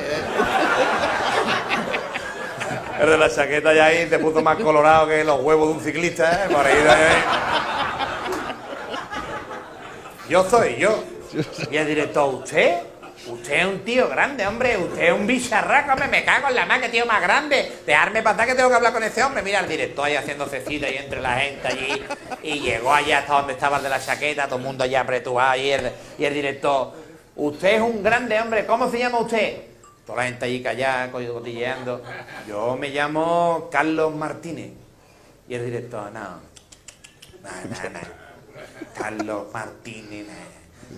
El 3.00 3.10
de 3.10 3.18
la 3.18 3.30
chaqueta 3.30 3.74
ya 3.74 3.86
ahí 3.86 4.08
te 4.08 4.20
puso 4.20 4.42
más 4.42 4.58
colorado 4.58 5.08
que 5.08 5.24
los 5.24 5.42
huevos 5.42 5.68
de 5.70 5.74
un 5.76 5.82
ciclista, 5.82 6.46
¿eh? 6.46 6.50
Por 6.50 6.66
ahí, 6.66 6.76
ahí. 6.76 7.24
Yo 10.30 10.50
soy 10.50 10.78
yo. 10.78 11.04
Y 11.70 11.78
el 11.78 11.88
director, 11.88 12.34
¿usted? 12.34 12.80
Usted 13.28 13.54
es 13.54 13.66
un 13.66 13.80
tío 13.80 14.08
grande, 14.08 14.46
hombre. 14.46 14.78
Usted 14.78 15.02
es 15.02 15.12
un 15.12 15.26
bicharraco, 15.26 15.94
hombre. 15.94 16.08
Me 16.08 16.24
cago 16.24 16.50
en 16.50 16.56
la 16.56 16.66
más, 16.66 16.80
que 16.80 16.90
tío 16.90 17.06
más 17.08 17.22
grande. 17.22 17.80
Dejarme 17.86 18.22
pasar 18.22 18.46
que 18.46 18.54
tengo 18.54 18.70
que 18.70 18.76
hablar 18.76 18.94
con 18.94 19.02
ese 19.02 19.24
hombre. 19.24 19.42
Mira, 19.42 19.62
el 19.62 19.68
director 19.68 20.06
ahí 20.06 20.16
haciendo 20.16 20.46
cecita 20.46 20.86
ahí 20.86 20.98
entre 20.98 21.22
la 21.22 21.38
gente 21.38 21.68
allí. 21.68 22.04
Y 22.44 22.60
llegó 22.60 22.94
allá 22.94 23.20
hasta 23.20 23.34
donde 23.34 23.54
estaba 23.54 23.78
el 23.78 23.84
de 23.84 23.90
la 23.90 24.00
chaqueta, 24.00 24.46
todo 24.46 24.58
el 24.58 24.64
mundo 24.66 24.84
allá 24.84 25.02
apretado. 25.02 25.56
Y 25.56 25.72
el, 25.72 25.92
y 26.20 26.26
el 26.26 26.34
director, 26.34 26.94
usted 27.36 27.76
es 27.76 27.82
un 27.82 28.04
grande, 28.04 28.40
hombre. 28.40 28.66
¿Cómo 28.68 28.92
se 28.92 29.00
llama 29.00 29.20
usted? 29.20 29.58
Toda 30.06 30.20
la 30.20 30.26
gente 30.26 30.46
allí 30.46 30.62
callada, 30.62 31.12
cotilleando. 31.12 32.04
Yo 32.48 32.78
me 32.78 32.90
llamo 32.90 33.70
Carlos 33.72 34.14
Martínez. 34.14 34.72
Y 35.48 35.56
el 35.56 35.66
director, 35.66 36.12
no. 36.12 36.22
No, 36.22 37.50
no, 37.70 37.90
no. 37.90 38.00
Carlos 38.96 39.48
Martínez. 39.52 40.28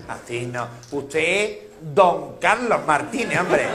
Así 0.10 0.46
no. 0.46 0.68
Usted 0.92 1.67
Don 1.80 2.38
Carlos 2.40 2.86
Martínez, 2.86 3.40
hombre. 3.40 3.66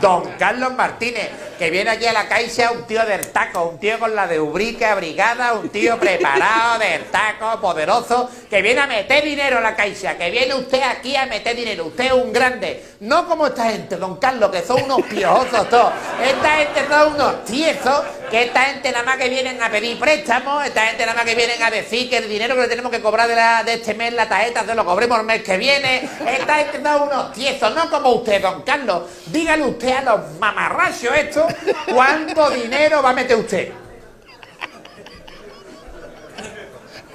Don 0.00 0.22
Carlos 0.38 0.74
Martínez, 0.74 1.30
que 1.58 1.70
viene 1.70 1.90
aquí 1.90 2.04
a 2.06 2.12
la 2.12 2.28
caixa, 2.28 2.72
un 2.72 2.82
tío 2.84 3.04
del 3.06 3.28
taco, 3.28 3.64
un 3.64 3.78
tío 3.78 3.98
con 3.98 4.14
la 4.14 4.26
de 4.26 4.38
ubrique 4.38 4.84
abrigada, 4.84 5.54
un 5.54 5.68
tío 5.68 5.98
preparado, 5.98 6.78
del 6.78 7.04
taco, 7.06 7.60
poderoso, 7.60 8.28
que 8.50 8.60
viene 8.60 8.80
a 8.82 8.86
meter 8.86 9.24
dinero 9.24 9.58
a 9.58 9.60
la 9.60 9.74
caixa, 9.74 10.16
que 10.18 10.30
viene 10.30 10.54
usted 10.54 10.82
aquí 10.82 11.16
a 11.16 11.26
meter 11.26 11.56
dinero. 11.56 11.86
Usted 11.86 12.06
es 12.06 12.12
un 12.12 12.32
grande. 12.32 12.84
No 13.00 13.26
como 13.26 13.46
esta 13.46 13.70
gente, 13.70 13.96
don 13.96 14.16
Carlos, 14.16 14.50
que 14.50 14.62
son 14.62 14.82
unos 14.82 15.02
piojosos 15.02 15.68
todos. 15.68 15.92
Esta 16.22 16.50
gente 16.56 16.86
son 16.88 17.14
unos 17.14 17.44
tiesos, 17.44 18.02
que 18.30 18.44
esta 18.44 18.60
gente 18.64 18.90
nada 18.92 19.04
más 19.04 19.16
que 19.16 19.28
vienen 19.28 19.62
a 19.62 19.70
pedir 19.70 19.98
préstamos, 19.98 20.64
esta 20.66 20.86
gente 20.86 21.06
nada 21.06 21.16
más 21.16 21.24
que 21.24 21.34
vienen 21.34 21.62
a 21.62 21.70
decir 21.70 22.10
que 22.10 22.18
el 22.18 22.28
dinero 22.28 22.54
que 22.54 22.62
le 22.62 22.68
tenemos 22.68 22.90
que 22.90 23.00
cobrar 23.00 23.64
de 23.64 23.74
este 23.74 23.94
mes, 23.94 24.12
la 24.12 24.28
tarjeta, 24.28 24.64
se 24.66 24.74
lo 24.74 24.84
cobremos 24.84 25.18
el 25.18 25.24
mes 25.24 25.42
que 25.42 25.56
viene. 25.56 26.08
Esta 26.26 26.56
gente 26.56 26.82
son 26.82 27.02
unos 27.02 27.23
tieso, 27.32 27.70
no 27.70 27.90
como 27.90 28.10
usted, 28.12 28.42
don 28.42 28.62
Carlos. 28.62 29.02
Dígale 29.26 29.64
usted 29.64 29.92
a 29.96 30.02
los 30.02 30.32
mamarrachos 30.38 31.14
esto 31.14 31.46
cuánto 31.92 32.50
dinero 32.50 33.02
va 33.02 33.10
a 33.10 33.14
meter 33.14 33.36
usted. 33.36 33.72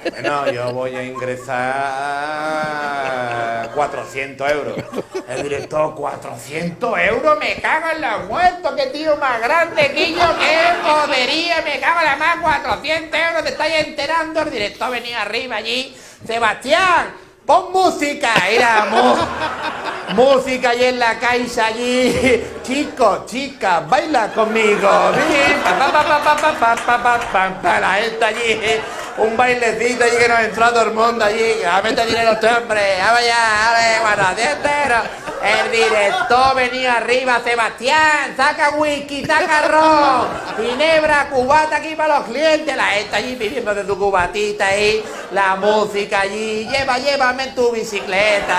Bueno, 0.02 0.50
yo 0.50 0.72
voy 0.72 0.96
a 0.96 1.02
ingresar 1.04 1.60
400 3.74 4.50
euros. 4.50 4.76
El 5.28 5.42
director, 5.42 5.94
400 5.94 6.98
euros, 7.00 7.38
me 7.38 7.56
cago 7.56 7.88
en 7.94 8.00
los 8.00 8.24
muertos, 8.26 8.72
qué 8.76 8.86
tío 8.86 9.16
más 9.18 9.40
grande, 9.40 9.92
Quillo, 9.94 10.38
qué 10.38 10.58
podería, 10.82 11.60
me 11.62 11.78
cago 11.80 12.00
en 12.00 12.06
la 12.06 12.16
más, 12.16 12.38
400 12.40 13.20
euros, 13.20 13.42
te 13.44 13.50
estáis 13.50 13.86
enterando. 13.86 14.40
El 14.40 14.50
director 14.50 14.90
venía 14.90 15.20
arriba 15.20 15.56
allí, 15.56 15.94
Sebastián, 16.26 17.12
pon 17.50 17.72
música, 17.72 18.30
era 18.48 18.86
música 20.14 20.70
allí 20.70 20.84
en 20.84 21.00
la 21.00 21.18
caixa 21.18 21.66
allí, 21.66 22.44
chicos, 22.62 23.26
chicas, 23.26 23.88
baila 23.88 24.28
conmigo, 24.28 24.88
la 27.80 27.92
gente 27.94 28.24
allí, 28.24 28.60
un 29.18 29.36
bailecito 29.36 30.04
allí 30.04 30.16
que 30.16 30.28
nos 30.28 30.40
entró 30.40 30.68
todo 30.70 30.82
el 30.82 30.92
mundo 30.92 31.24
allí, 31.24 31.62
a 31.64 31.82
meter 31.82 32.06
dinero 32.06 32.32
este 32.32 32.46
hombre, 32.46 32.80
vaya, 32.98 33.36
a 33.68 34.00
bueno, 34.02 34.22
el 35.42 35.72
director 35.72 36.54
venía 36.54 36.96
arriba, 36.98 37.40
Sebastián, 37.42 38.34
saca 38.36 38.70
whisky, 38.70 39.24
saca 39.24 39.68
ron, 39.68 40.28
ginebra, 40.58 41.28
cubata 41.30 41.76
aquí 41.76 41.94
para 41.94 42.18
los 42.18 42.28
clientes, 42.28 42.76
la 42.76 42.84
gente 42.84 43.16
allí 43.16 43.36
pidiendo 43.36 43.74
de 43.74 43.84
tu 43.84 43.98
cubatita 43.98 44.66
ahí, 44.66 45.02
la 45.32 45.56
música 45.56 46.20
allí, 46.20 46.68
lleva, 46.68 46.98
llévame 46.98 47.48
tu 47.48 47.70
bicicleta, 47.72 48.58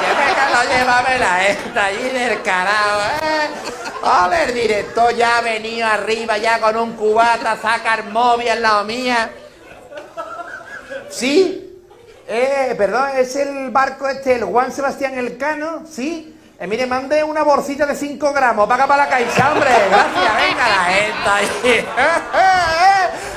llévame, 0.00 0.74
llévame 0.74 1.18
la 1.18 1.34
gente 1.36 1.78
allí 1.78 2.08
del 2.08 2.42
carajo, 2.42 3.00
eh. 3.22 4.44
el 4.48 4.54
director 4.54 5.14
ya 5.14 5.42
venía 5.42 5.94
arriba 5.94 6.38
ya 6.38 6.58
con 6.58 6.76
un 6.76 6.92
cubata, 6.94 7.56
saca 7.60 7.96
el 7.96 8.04
móvil 8.04 8.48
al 8.48 8.62
lado 8.62 8.84
mía. 8.84 9.30
¿Sí? 11.10 11.64
Eh, 12.26 12.74
perdón, 12.78 13.10
es 13.16 13.36
el 13.36 13.70
barco 13.70 14.08
este, 14.08 14.36
el 14.36 14.44
Juan 14.44 14.72
Sebastián 14.72 15.18
Elcano, 15.18 15.82
¿sí? 15.90 16.34
Eh, 16.58 16.66
mire, 16.66 16.86
mande 16.86 17.22
una 17.22 17.42
bolsita 17.42 17.84
de 17.84 17.94
5 17.94 18.32
gramos, 18.32 18.66
paga 18.66 18.86
para 18.86 19.04
la 19.04 19.10
caixa, 19.10 19.52
hombre. 19.52 19.68
Gracias, 19.90 20.36
venga 20.36 20.68
la 20.68 20.84
gente 20.84 21.28
ahí. 21.28 21.86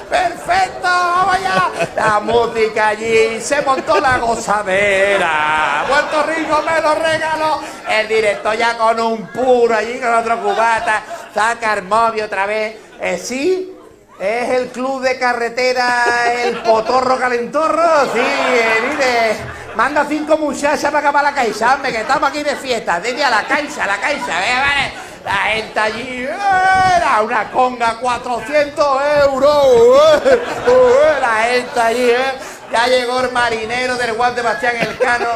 ¡Perfecto! 0.09 0.83
¡Vamos 0.83 1.35
allá! 1.35 1.71
La 1.95 2.19
música 2.21 2.87
allí, 2.89 3.41
se 3.41 3.61
montó 3.63 3.99
la 3.99 4.19
gozadera. 4.19 5.83
Puerto 5.87 6.23
Rico 6.23 6.61
me 6.65 6.81
lo 6.81 6.95
regaló. 6.95 7.59
El 7.89 8.07
director 8.07 8.55
ya 8.55 8.77
con 8.77 8.99
un 8.99 9.27
puro 9.27 9.75
allí, 9.75 9.99
con 9.99 10.13
otro 10.13 10.41
cubata. 10.41 11.03
Saca 11.33 11.73
el 11.73 11.83
móvil 11.83 12.23
otra 12.23 12.45
vez. 12.45 12.77
Eh, 13.01 13.17
sí, 13.17 13.76
¿Es 14.19 14.49
el 14.49 14.69
club 14.69 15.01
de 15.01 15.19
carretera 15.19 16.33
El 16.33 16.63
Potorro 16.63 17.19
Calentorro? 17.19 18.05
Sí, 18.11 18.19
eh, 18.19 18.89
mire, 18.89 19.75
manda 19.75 20.05
cinco 20.09 20.35
muchachas 20.37 20.85
para 20.85 20.99
acabar 20.99 21.23
la 21.23 21.33
caixa, 21.35 21.75
hombre, 21.75 21.91
que 21.91 22.01
estamos 22.01 22.27
aquí 22.27 22.41
de 22.41 22.55
fiesta. 22.55 22.99
Desde 22.99 23.23
a 23.23 23.29
la 23.29 23.43
caixa, 23.43 23.85
la 23.85 23.97
caixa, 23.97 24.43
¿eh? 24.43 24.59
vale. 24.59 25.07
La 25.23 25.33
gente 25.33 25.79
allí 25.79 26.23
era 26.23 27.21
una 27.21 27.51
conga, 27.51 27.97
400 27.99 29.01
euros. 29.27 30.21
Eh, 30.25 31.17
la 31.21 31.35
gente 31.43 31.79
allí, 31.79 32.09
¿eh? 32.09 32.33
Ya 32.71 32.87
llegó 32.87 33.21
el 33.21 33.31
marinero 33.31 33.95
del 33.95 34.11
Juan 34.11 34.35
Sebastián 34.35 34.75
Elcano. 34.77 35.27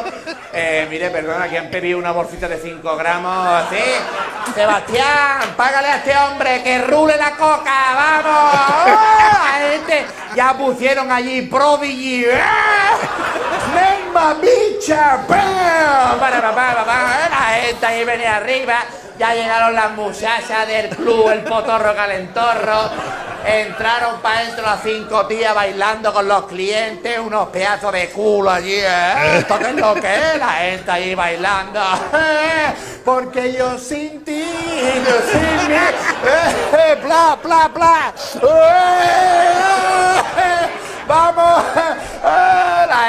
Eh, 0.52 0.86
mire, 0.90 1.08
perdona, 1.10 1.48
que 1.48 1.58
han 1.58 1.70
pedido 1.70 1.98
una 1.98 2.12
bolsita 2.12 2.46
de 2.46 2.58
5 2.58 2.96
gramos. 2.96 3.64
¿Sí? 3.70 4.52
Sebastián, 4.54 5.54
págale 5.56 5.88
a 5.88 5.96
este 5.96 6.14
hombre 6.14 6.62
que 6.62 6.82
rule 6.82 7.16
la 7.16 7.30
coca. 7.30 7.72
¡Vamos! 7.94 8.60
¡Oh! 8.86 9.64
Este, 9.72 10.06
ya 10.36 10.52
pusieron 10.52 11.10
allí 11.10 11.42
Prodigy. 11.42 12.26
¡Memba 13.74 14.34
bicha! 14.34 15.24
Para, 15.26 16.16
para, 16.20 16.54
para, 16.54 16.84
para. 16.84 17.28
La 17.30 17.60
gente 17.62 17.86
ahí 17.86 18.04
venía 18.04 18.36
arriba. 18.36 18.84
Ya 19.22 19.34
llegaron 19.34 19.72
las 19.76 19.92
muchachas 19.92 20.66
del 20.66 20.88
club, 20.88 21.30
el 21.30 21.42
potorro 21.42 21.94
calentorro. 21.94 22.90
Entraron 23.46 24.20
para 24.20 24.40
adentro 24.40 24.66
las 24.66 24.82
cinco 24.82 25.26
tías 25.28 25.54
bailando 25.54 26.12
con 26.12 26.26
los 26.26 26.46
clientes, 26.46 27.20
unos 27.20 27.50
pedazos 27.50 27.92
de 27.92 28.10
culo 28.10 28.50
allí, 28.50 28.74
¿eh? 28.74 29.38
¿Esto 29.38 29.60
qué 29.60 29.68
es 29.68 29.76
lo 29.76 29.94
que 29.94 30.12
es? 30.12 30.38
La 30.40 30.48
gente 30.48 30.90
ahí 30.90 31.14
bailando. 31.14 31.80
¿eh? 32.14 32.74
Porque 33.04 33.52
yo 33.52 33.78
sin 33.78 34.24
ti, 34.24 34.44
yo 35.06 35.14
sin 35.30 35.68
mí, 35.68 35.74
¿eh? 35.76 36.98
bla, 37.04 37.38
bla, 37.40 37.68
bla. 37.68 38.12
¡Eh! 38.42 39.52
¡Vamos! 41.06 41.62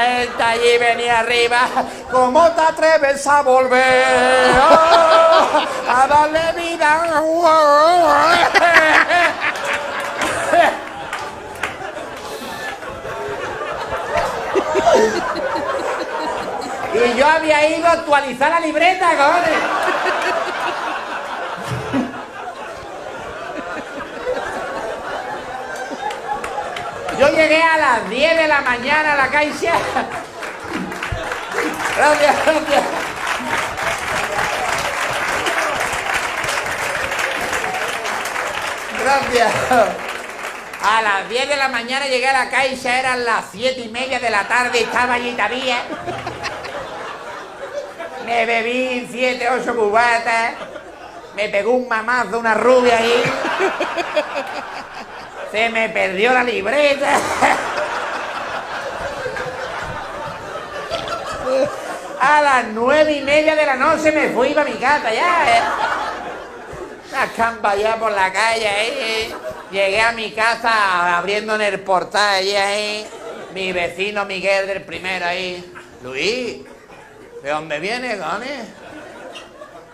Allí, 0.03 0.77
venía 0.79 1.19
arriba. 1.19 1.67
¿Cómo 2.11 2.51
te 2.51 2.61
atreves 2.61 3.25
a 3.27 3.41
volver? 3.41 4.53
Oh, 4.59 5.65
a 5.89 6.07
darle 6.07 6.61
vida. 6.61 7.23
Y 16.93 17.17
yo 17.17 17.27
había 17.27 17.75
ido 17.75 17.87
a 17.87 17.93
actualizar 17.93 18.51
la 18.51 18.59
libreta, 18.59 19.09
cojones. 19.17 19.82
Yo 27.19 27.29
llegué 27.29 27.61
a 27.61 27.77
las 27.77 28.09
10 28.09 28.37
de 28.37 28.47
la 28.47 28.61
mañana 28.61 29.13
a 29.13 29.15
la 29.15 29.27
caixa. 29.29 29.73
Gracias, 31.95 32.35
gracias. 32.45 32.83
Gracias. 39.03 39.51
A 40.81 41.01
las 41.01 41.29
10 41.29 41.49
de 41.49 41.55
la 41.55 41.69
mañana 41.69 42.07
llegué 42.07 42.27
a 42.27 42.33
la 42.33 42.49
caixa, 42.49 42.99
eran 42.99 43.23
las 43.23 43.45
7 43.51 43.79
y 43.81 43.89
media 43.89 44.19
de 44.19 44.29
la 44.29 44.47
tarde, 44.47 44.81
estaba 44.81 45.13
allí 45.13 45.31
todavía. 45.31 45.83
Me 48.25 48.45
bebí 48.45 49.07
7, 49.11 49.49
8 49.49 49.75
cubatas. 49.75 50.53
Me 51.35 51.49
pegó 51.49 51.71
un 51.71 51.87
mamazo, 51.87 52.39
una 52.39 52.53
rubia 52.53 52.97
ahí. 52.97 53.23
Se 55.53 55.69
me 55.69 55.87
perdió 55.89 56.33
la 56.33 56.43
libreta. 56.43 57.11
A 62.19 62.41
las 62.41 62.65
nueve 62.73 63.13
y 63.13 63.21
media 63.21 63.55
de 63.55 63.63
la 63.63 63.75
noche 63.75 64.11
me 64.11 64.29
fui 64.29 64.55
para 64.55 64.67
mi 64.67 64.77
casa 64.77 65.13
ya. 65.13 65.57
¿eh? 65.57 65.61
Una 67.11 67.27
campa 67.33 67.75
ya 67.75 67.97
por 67.97 68.11
la 68.11 68.33
calle 68.33 68.67
ahí. 68.67 69.35
Llegué 69.69 70.01
a 70.01 70.11
mi 70.13 70.31
casa 70.31 71.19
abriendo 71.19 71.53
en 71.53 71.61
el 71.61 71.79
portal 71.81 72.37
allí 72.37 72.55
ahí. 72.55 73.07
Mi 73.53 73.71
vecino 73.71 74.25
Miguel 74.25 74.65
del 74.65 74.81
primero 74.81 75.23
ahí. 75.23 75.71
Luis, 76.01 76.61
¿de 77.43 77.49
dónde 77.51 77.79
vienes, 77.79 78.17
Gone? 78.17 78.65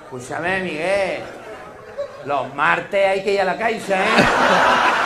Escúchame, 0.05 0.61
Miguel. 0.61 1.21
Los 2.23 2.55
martes 2.55 3.05
hay 3.05 3.23
que 3.25 3.33
ir 3.33 3.41
a 3.41 3.43
la 3.43 3.57
caixa, 3.57 3.97
¿eh? 3.97 4.98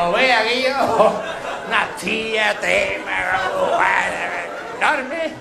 ¿O 0.00 0.12
ve 0.12 0.32
aquello? 0.32 0.74
Una 1.68 1.88
tía 2.00 2.58
tema 2.60 3.18
enorme. 4.78 5.32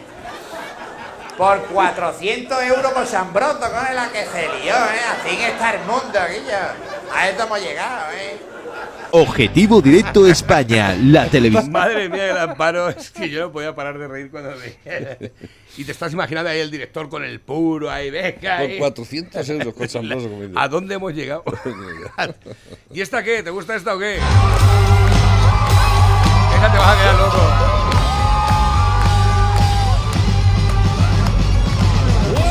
Por 1.38 1.62
400 1.68 2.64
euros 2.64 2.92
con 2.94 3.06
Sambroto, 3.06 3.72
con 3.72 3.96
la 3.96 4.10
que 4.10 4.26
se 4.26 4.50
lió, 4.60 4.74
¿eh? 4.74 5.02
Así 5.12 5.38
que 5.38 5.50
está 5.50 5.74
el 5.74 5.82
mundo, 5.82 6.20
aquello. 6.20 6.58
A 7.14 7.30
esto 7.30 7.44
hemos 7.44 7.60
llegado, 7.60 8.12
¿eh? 8.14 8.38
Objetivo 9.12 9.82
Directo 9.82 10.28
España, 10.28 10.96
la 10.96 11.28
televisión. 11.28 11.72
Madre 11.72 12.10
mía, 12.10 12.32
el 12.32 12.38
amparo, 12.38 12.90
es 12.98 13.12
que 13.12 13.30
yo 13.30 13.42
no 13.42 13.52
podía 13.52 13.74
parar 13.76 13.98
de 13.98 14.08
reír 14.08 14.30
cuando 14.30 14.54
veía. 14.58 15.18
Y 15.78 15.84
te 15.84 15.92
estás 15.92 16.14
imaginando 16.14 16.50
ahí 16.50 16.60
el 16.60 16.72
director 16.72 17.08
con 17.10 17.24
el 17.24 17.40
puro, 17.40 17.90
ahí, 17.90 18.10
venga. 18.10 18.58
Por 18.58 18.70
ahí. 18.70 18.78
400 18.80 19.50
euros 19.50 19.74
con 19.74 19.88
comiendo. 20.30 20.60
¿A 20.60 20.68
dónde 20.68 20.96
hemos 20.96 21.14
llegado? 21.14 21.44
¿Y 22.94 23.02
esta 23.02 23.24
qué? 23.24 23.44
¿Te 23.44 23.50
gusta 23.50 23.76
esta 23.76 23.96
o 23.96 24.00
qué? 24.00 24.16
Esta 26.56 26.72
te 26.72 26.78
vas 26.78 26.88
a 26.88 27.02
quedar 27.02 27.16
loco. 27.16 27.38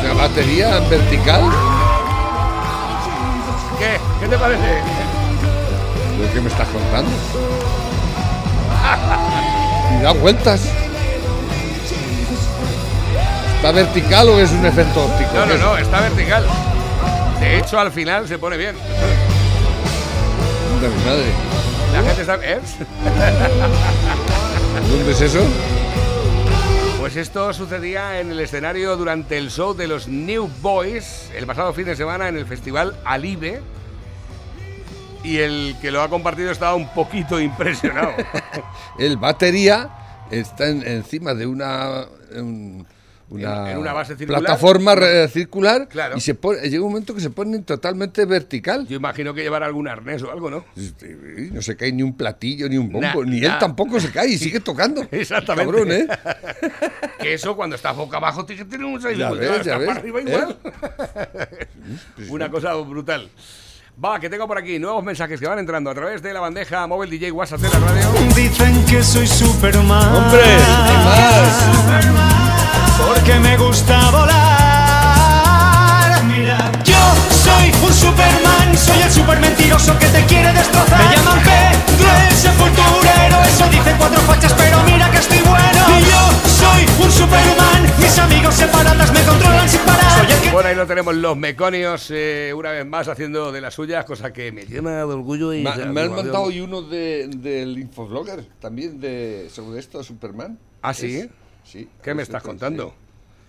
Sea, 0.01 0.14
batería 0.14 0.79
en 0.79 0.90
vertical. 0.90 1.42
¿Qué? 3.79 4.01
¿Qué 4.21 4.29
te 4.29 4.38
parece? 4.38 5.06
¿De 6.21 6.29
qué 6.33 6.41
me 6.41 6.49
estás 6.49 6.69
contando? 6.69 7.11
Y 9.99 10.03
da 10.03 10.13
vueltas. 10.13 10.61
¿Está 13.57 13.73
vertical 13.73 14.29
o 14.29 14.39
es 14.39 14.51
un 14.51 14.67
efecto 14.67 15.05
óptico? 15.05 15.31
No, 15.35 15.47
¿Qué 15.47 15.55
no, 15.55 15.59
no, 15.59 15.79
está 15.79 16.01
vertical. 16.01 16.45
De 17.41 17.59
hecho, 17.59 17.79
al 17.79 17.93
final 17.93 18.29
se 18.29 18.39
pone 18.39 18.57
bien. 18.57 18.77
Anda, 20.75 20.89
mi 20.89 21.05
madre. 21.05 21.33
La 21.93 22.03
gente 22.03 22.21
está... 22.21 22.35
¿eh? 22.43 22.61
¿Dónde 24.91 25.13
es 25.13 25.21
eso? 25.21 25.41
Pues 27.01 27.17
esto 27.17 27.53
sucedía 27.53 28.21
en 28.21 28.33
el 28.33 28.41
escenario 28.41 28.97
durante 28.97 29.39
el 29.39 29.51
show 29.51 29.75
de 29.75 29.87
los 29.87 30.09
New 30.09 30.51
Boys 30.61 31.31
el 31.37 31.47
pasado 31.47 31.73
fin 31.73 31.87
de 31.87 31.97
semana 31.97 32.29
en 32.29 32.37
el 32.37 32.47
festival 32.47 32.97
Alive. 33.05 33.61
Y 35.27 35.39
el 35.39 35.75
que 35.81 35.91
lo 35.91 36.01
ha 36.03 36.09
compartido 36.09 36.51
estaba 36.53 36.75
un 36.75 36.89
poquito 36.95 37.41
impresionado. 37.41 38.12
El 38.99 39.17
batería 39.17 39.91
está 40.31 40.69
en- 40.69 40.87
encima 40.87 41.35
de 41.35 41.47
una. 41.47 42.05
un- 42.37 42.87
una, 43.29 43.73
En- 43.73 43.79
una 43.79 43.93
base 43.93 44.15
circular. 44.17 44.41
plataforma 44.41 44.95
re- 44.95 45.27
circular 45.27 45.89
Claro. 45.89 46.17
y 46.17 46.21
se 46.21 46.37
pone, 46.37 46.61
llega 46.71 46.85
un 46.85 46.91
momento 46.93 47.12
que 47.12 47.21
se 47.21 47.31
pone 47.31 47.59
totalmente 47.59 48.25
vertical. 48.25 48.87
Yo 48.87 48.95
imagino 48.99 49.35
que 49.35 49.43
llevará 49.43 49.67
algún 49.67 49.89
arnés 49.89 50.23
o 50.23 50.31
algo, 50.31 50.49
¿no? 50.49 50.65
Y 50.77 51.51
No 51.51 51.61
se 51.61 51.77
cae 51.77 51.91
ni 51.91 52.05
un 52.05 52.17
platillo 52.17 52.69
ni 52.69 52.79
un 52.79 52.93
bombo, 52.93 53.25
Nah, 53.25 53.29
ni 53.29 53.41
nah. 53.41 53.55
él 53.55 53.59
tampoco 53.59 53.99
se 53.99 54.12
cae 54.12 54.29
y 54.29 54.39
sigue 54.39 54.61
tocando. 54.61 55.03
Exactamente. 55.11 55.73
Cabrón, 55.73 55.91
¿eh? 55.91 56.07
Que 57.19 57.35
eso 57.35 57.57
cuando 57.57 57.75
estás 57.75 57.97
boca 57.97 58.19
abajo 58.19 58.47
tiene 58.47 58.65
tener 58.65 58.87
un 58.87 59.01
Ya 59.01 59.09
ves, 59.33 59.65
ya 59.67 59.77
ves. 59.77 59.89
arriba 59.89 60.21
¿Eh? 60.21 60.25
igual. 60.29 60.59
Una 62.29 62.49
cosa 62.49 62.75
brutal. 62.75 63.29
Va, 64.05 64.21
que 64.21 64.29
tengo 64.29 64.47
por 64.47 64.59
aquí 64.59 64.79
nuevos 64.79 65.03
mensajes 65.03 65.41
que 65.41 65.47
van 65.47 65.59
entrando 65.59 65.89
a 65.91 65.95
través 65.95 66.21
de 66.21 66.31
la 66.31 66.41
bandeja 66.41 66.87
móvil 66.87 67.09
DJ 67.09 67.33
WhatsApp 67.33 67.61
de 67.61 67.71
la 67.71 67.79
radio. 67.79 68.13
Dicen 68.35 68.85
que 68.85 69.03
soy 69.03 69.27
Superman. 69.27 70.15
¡Hombre! 70.15 70.43
¡Hay 70.43 70.97
más! 70.99 71.49
Porque 72.99 73.39
me 73.41 73.57
gusta 73.57 74.11
volar. 74.11 74.35
Mira, 76.25 76.59
yo 76.85 76.99
soy 77.43 77.73
un 77.83 77.95
Superman. 77.95 78.77
Soy 78.77 79.01
el 79.01 79.11
super 79.11 79.41
mentiroso 79.41 79.99
que 79.99 80.09
te 80.09 80.27
quiere 80.27 80.53
destrozar. 80.53 80.99
Me 81.03 81.17
llaman 81.17 81.41
Pedro 81.43 82.11
el 82.29 82.35
sepulturero. 82.37 83.43
Eso 83.49 83.67
dicen 83.71 83.97
cuatro 83.97 84.21
fachas, 84.21 84.53
pero 84.59 84.83
mira 84.83 85.11
que 85.11 85.17
estoy 85.17 85.41
bueno. 85.41 85.87
Y 85.99 86.03
yo 86.05 86.21
soy 86.51 86.87
un 87.03 87.11
Superman. 87.11 87.56
Mis 87.99 88.19
amigos 88.19 88.55
separadas 88.55 89.13
me 89.13 89.21
controlan 89.25 89.69
sin 89.69 89.81
parar. 89.81 90.27
Que 90.43 90.51
Bueno, 90.51 90.69
ahí 90.69 90.75
lo 90.75 90.87
tenemos 90.87 91.15
los 91.15 91.37
meconios 91.37 92.11
eh, 92.11 92.53
una 92.55 92.71
vez 92.73 92.87
más 92.87 93.09
haciendo 93.09 93.53
de 93.53 93.61
las 93.61 93.75
suyas, 93.75 94.05
cosa 94.05 94.33
que 94.33 94.53
me 94.53 94.65
llena 94.67 94.99
de 94.99 95.03
orgullo 95.05 95.53
y 95.53 95.63
Me, 95.63 95.71
han 95.71 95.93
mandado 95.95 96.43
hoy 96.43 96.61
uno 96.61 96.83
de- 96.83 97.29
del 97.29 97.79
Infoblogger, 97.79 98.45
también 98.61 99.01
de 99.01 99.49
sobre 99.51 99.81
esto, 99.81 100.03
Superman. 100.03 100.59
¿Ah, 100.83 100.95
sí? 100.95 101.17
Es- 101.17 101.29
sí. 101.65 101.89
¿Qué 102.03 102.15
me 102.15 102.23
es 102.23 102.29
estás 102.29 102.43
cierto, 102.43 102.49
contando? 102.61 102.89
sí. 102.91 102.95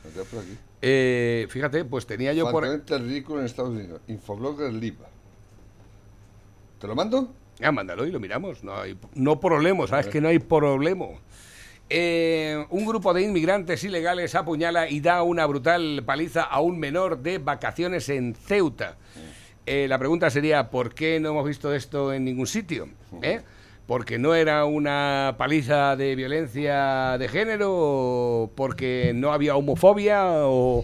Lo 0.05 0.09
tengo 0.11 0.25
por 0.25 0.39
aquí. 0.39 0.57
Eh, 0.81 1.47
fíjate, 1.49 1.85
pues 1.85 2.05
tenía 2.05 2.33
yo 2.33 2.49
por... 2.51 2.63
Ridículo 2.63 3.39
en 3.41 3.45
Estados 3.45 3.71
Unidos. 3.71 4.01
Infoblogger 4.07 4.71
Live. 4.73 4.97
¿Te 6.79 6.87
lo 6.87 6.95
mando? 6.95 7.33
Ah, 7.61 7.71
mándalo 7.71 8.05
y 8.05 8.11
lo 8.11 8.19
miramos. 8.19 8.63
No 8.63 8.79
hay 8.79 8.95
no 9.15 9.39
problema, 9.39 9.87
¿sabes? 9.87 10.07
Que 10.07 10.21
no 10.21 10.27
hay 10.27 10.37
problema. 10.37 11.05
Eh, 11.89 12.65
un 12.69 12.85
grupo 12.85 13.13
de 13.13 13.21
inmigrantes 13.21 13.83
ilegales 13.83 14.35
apuñala 14.35 14.89
y 14.89 14.99
da 14.99 15.23
una 15.23 15.45
brutal 15.45 16.03
paliza 16.05 16.43
a 16.43 16.59
un 16.59 16.79
menor 16.79 17.19
de 17.19 17.37
vacaciones 17.37 18.09
en 18.09 18.35
Ceuta. 18.35 18.97
Eh, 19.65 19.87
la 19.87 19.97
pregunta 19.97 20.29
sería, 20.29 20.69
¿por 20.69 20.93
qué 20.93 21.19
no 21.19 21.29
hemos 21.29 21.47
visto 21.47 21.73
esto 21.73 22.11
en 22.13 22.25
ningún 22.25 22.47
sitio? 22.47 22.89
¿Eh? 23.21 23.41
¿Porque 23.85 24.17
no 24.17 24.35
era 24.35 24.65
una 24.65 25.35
paliza 25.37 25.95
de 25.95 26.15
violencia 26.15 27.17
de 27.17 27.27
género? 27.29 27.71
¿O 27.73 28.51
¿Porque 28.53 29.13
no 29.15 29.31
había 29.31 29.55
homofobia? 29.55 30.25
¿O 30.45 30.83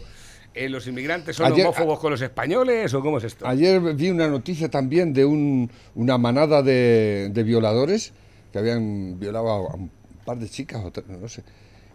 eh, 0.53 0.69
los 0.69 0.87
inmigrantes 0.87 1.35
son 1.35 1.51
Ayer- 1.51 1.65
homófobos 1.65 1.99
con 1.99 2.11
los 2.11 2.21
españoles? 2.21 2.93
¿O 2.93 3.01
cómo 3.01 3.17
es 3.17 3.25
esto? 3.25 3.45
Ayer 3.45 3.81
vi 3.95 4.09
una 4.09 4.29
noticia 4.29 4.69
también 4.69 5.11
de 5.13 5.25
un- 5.25 5.69
una 5.95 6.17
manada 6.17 6.61
de, 6.61 7.27
de 7.29 7.43
violadores 7.43 8.13
que 8.53 8.59
habían 8.59 9.19
violado 9.19 9.49
a 9.49 9.75
un 9.75 9.91
par 10.25 10.38
de 10.38 10.49
chicas, 10.49 10.83
o 10.83 10.91
tres, 10.91 11.07
no 11.07 11.27
sé, 11.27 11.43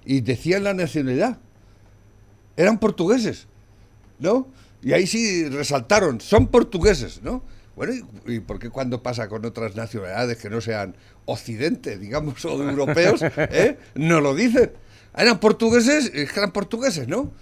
y 0.05 0.21
decían 0.21 0.65
la 0.65 0.75
nacionalidad. 0.75 1.39
Eran 2.57 2.79
portugueses, 2.79 3.47
¿no? 4.19 4.49
Y 4.83 4.93
ahí 4.93 5.07
sí 5.07 5.49
resaltaron, 5.49 6.21
son 6.21 6.49
portugueses, 6.49 7.23
¿no? 7.23 7.43
Bueno, 7.77 7.93
¿y, 8.27 8.35
y 8.35 8.41
por 8.41 8.59
qué 8.59 8.71
cuando 8.71 9.03
pasa 9.03 9.29
con 9.29 9.45
otras 9.45 9.77
nacionalidades 9.77 10.39
que 10.39 10.51
no 10.51 10.61
sean 10.61 10.97
occidente, 11.27 11.99
digamos, 11.99 12.45
o 12.45 12.63
europeos, 12.63 13.21
¿eh? 13.37 13.79
no 13.95 14.21
lo 14.21 14.35
dicen? 14.35 14.73
Eran 15.17 15.39
portugueses, 15.39 16.11
es 16.15 16.33
que 16.33 16.39
eran 16.41 16.53
portugueses, 16.53 17.07
¿no? 17.07 17.33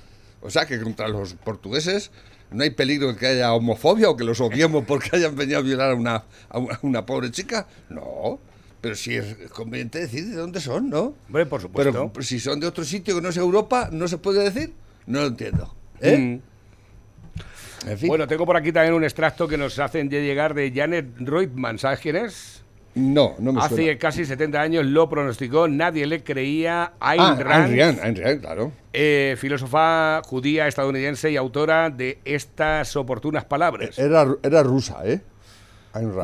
O 0.42 0.50
sea 0.50 0.66
que 0.66 0.80
contra 0.80 1.08
los 1.08 1.34
portugueses 1.34 2.10
no 2.50 2.62
hay 2.62 2.70
peligro 2.70 3.12
de 3.12 3.18
que 3.18 3.26
haya 3.26 3.52
homofobia 3.52 4.08
o 4.08 4.16
que 4.16 4.24
los 4.24 4.40
odiemos 4.40 4.84
porque 4.86 5.10
hayan 5.16 5.34
venido 5.34 5.58
a 5.58 5.62
violar 5.62 5.90
a 5.90 5.94
una, 5.94 6.24
a 6.48 6.58
una 6.82 7.04
pobre 7.04 7.30
chica. 7.30 7.66
No, 7.88 8.38
Pero 8.80 8.94
si 8.94 9.16
es 9.16 9.36
conveniente 9.50 9.98
decir 10.00 10.26
de 10.26 10.36
dónde 10.36 10.60
son, 10.60 10.90
¿no? 10.90 11.14
Hombre, 11.26 11.46
por 11.46 11.60
supuesto. 11.60 12.10
Pero 12.12 12.24
si 12.24 12.38
son 12.38 12.60
de 12.60 12.66
otro 12.66 12.84
sitio 12.84 13.14
que 13.16 13.20
no 13.22 13.30
es 13.30 13.36
Europa, 13.36 13.88
¿no 13.92 14.06
se 14.06 14.18
puede 14.18 14.44
decir? 14.44 14.72
No 15.06 15.20
lo 15.22 15.26
entiendo. 15.28 15.74
¿Eh? 16.00 16.16
Mm. 16.18 17.88
En 17.90 17.98
fin. 17.98 18.08
Bueno, 18.08 18.26
tengo 18.26 18.44
por 18.46 18.56
aquí 18.56 18.72
también 18.72 18.94
un 18.94 19.04
extracto 19.04 19.46
que 19.46 19.56
nos 19.56 19.78
hacen 19.78 20.08
de 20.08 20.22
llegar 20.24 20.54
de 20.54 20.72
Janet 20.74 21.06
Reutemann. 21.18 21.78
¿Sabes 21.78 22.00
quién 22.00 22.16
es? 22.16 22.62
no, 22.94 23.34
no 23.38 23.52
me 23.52 23.60
Hace 23.60 23.74
suena. 23.76 23.98
casi 23.98 24.24
70 24.24 24.58
años 24.60 24.86
lo 24.86 25.06
pronosticó, 25.08 25.68
nadie 25.68 26.06
le 26.06 26.24
creía. 26.24 26.94
Ayn 26.98 27.20
Ah, 27.20 27.36
Rand, 27.38 27.72
Ayn 27.74 27.78
Rand, 27.78 28.00
Ayn 28.00 28.16
Rand, 28.16 28.40
claro. 28.40 28.72
eh, 28.94 29.36
filósofa 29.38 30.22
judía 30.24 30.66
estadounidense 30.66 31.30
y 31.30 31.36
autora 31.36 31.90
de 31.90 32.18
estas 32.24 32.96
oportunas 32.96 33.44
palabras. 33.44 33.98
Era, 33.98 34.26
era 34.42 34.62
rusa, 34.62 35.02
¿eh? 35.04 35.20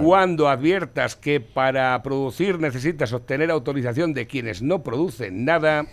Cuando 0.03 0.49
adviertas 0.49 1.17
que 1.17 1.41
para 1.41 2.03
producir 2.03 2.59
necesitas 2.59 3.13
obtener 3.13 3.51
autorización 3.51 4.15
de 4.15 4.27
quienes 4.27 4.63
no 4.63 4.83
producen 4.83 5.45
nada, 5.45 5.87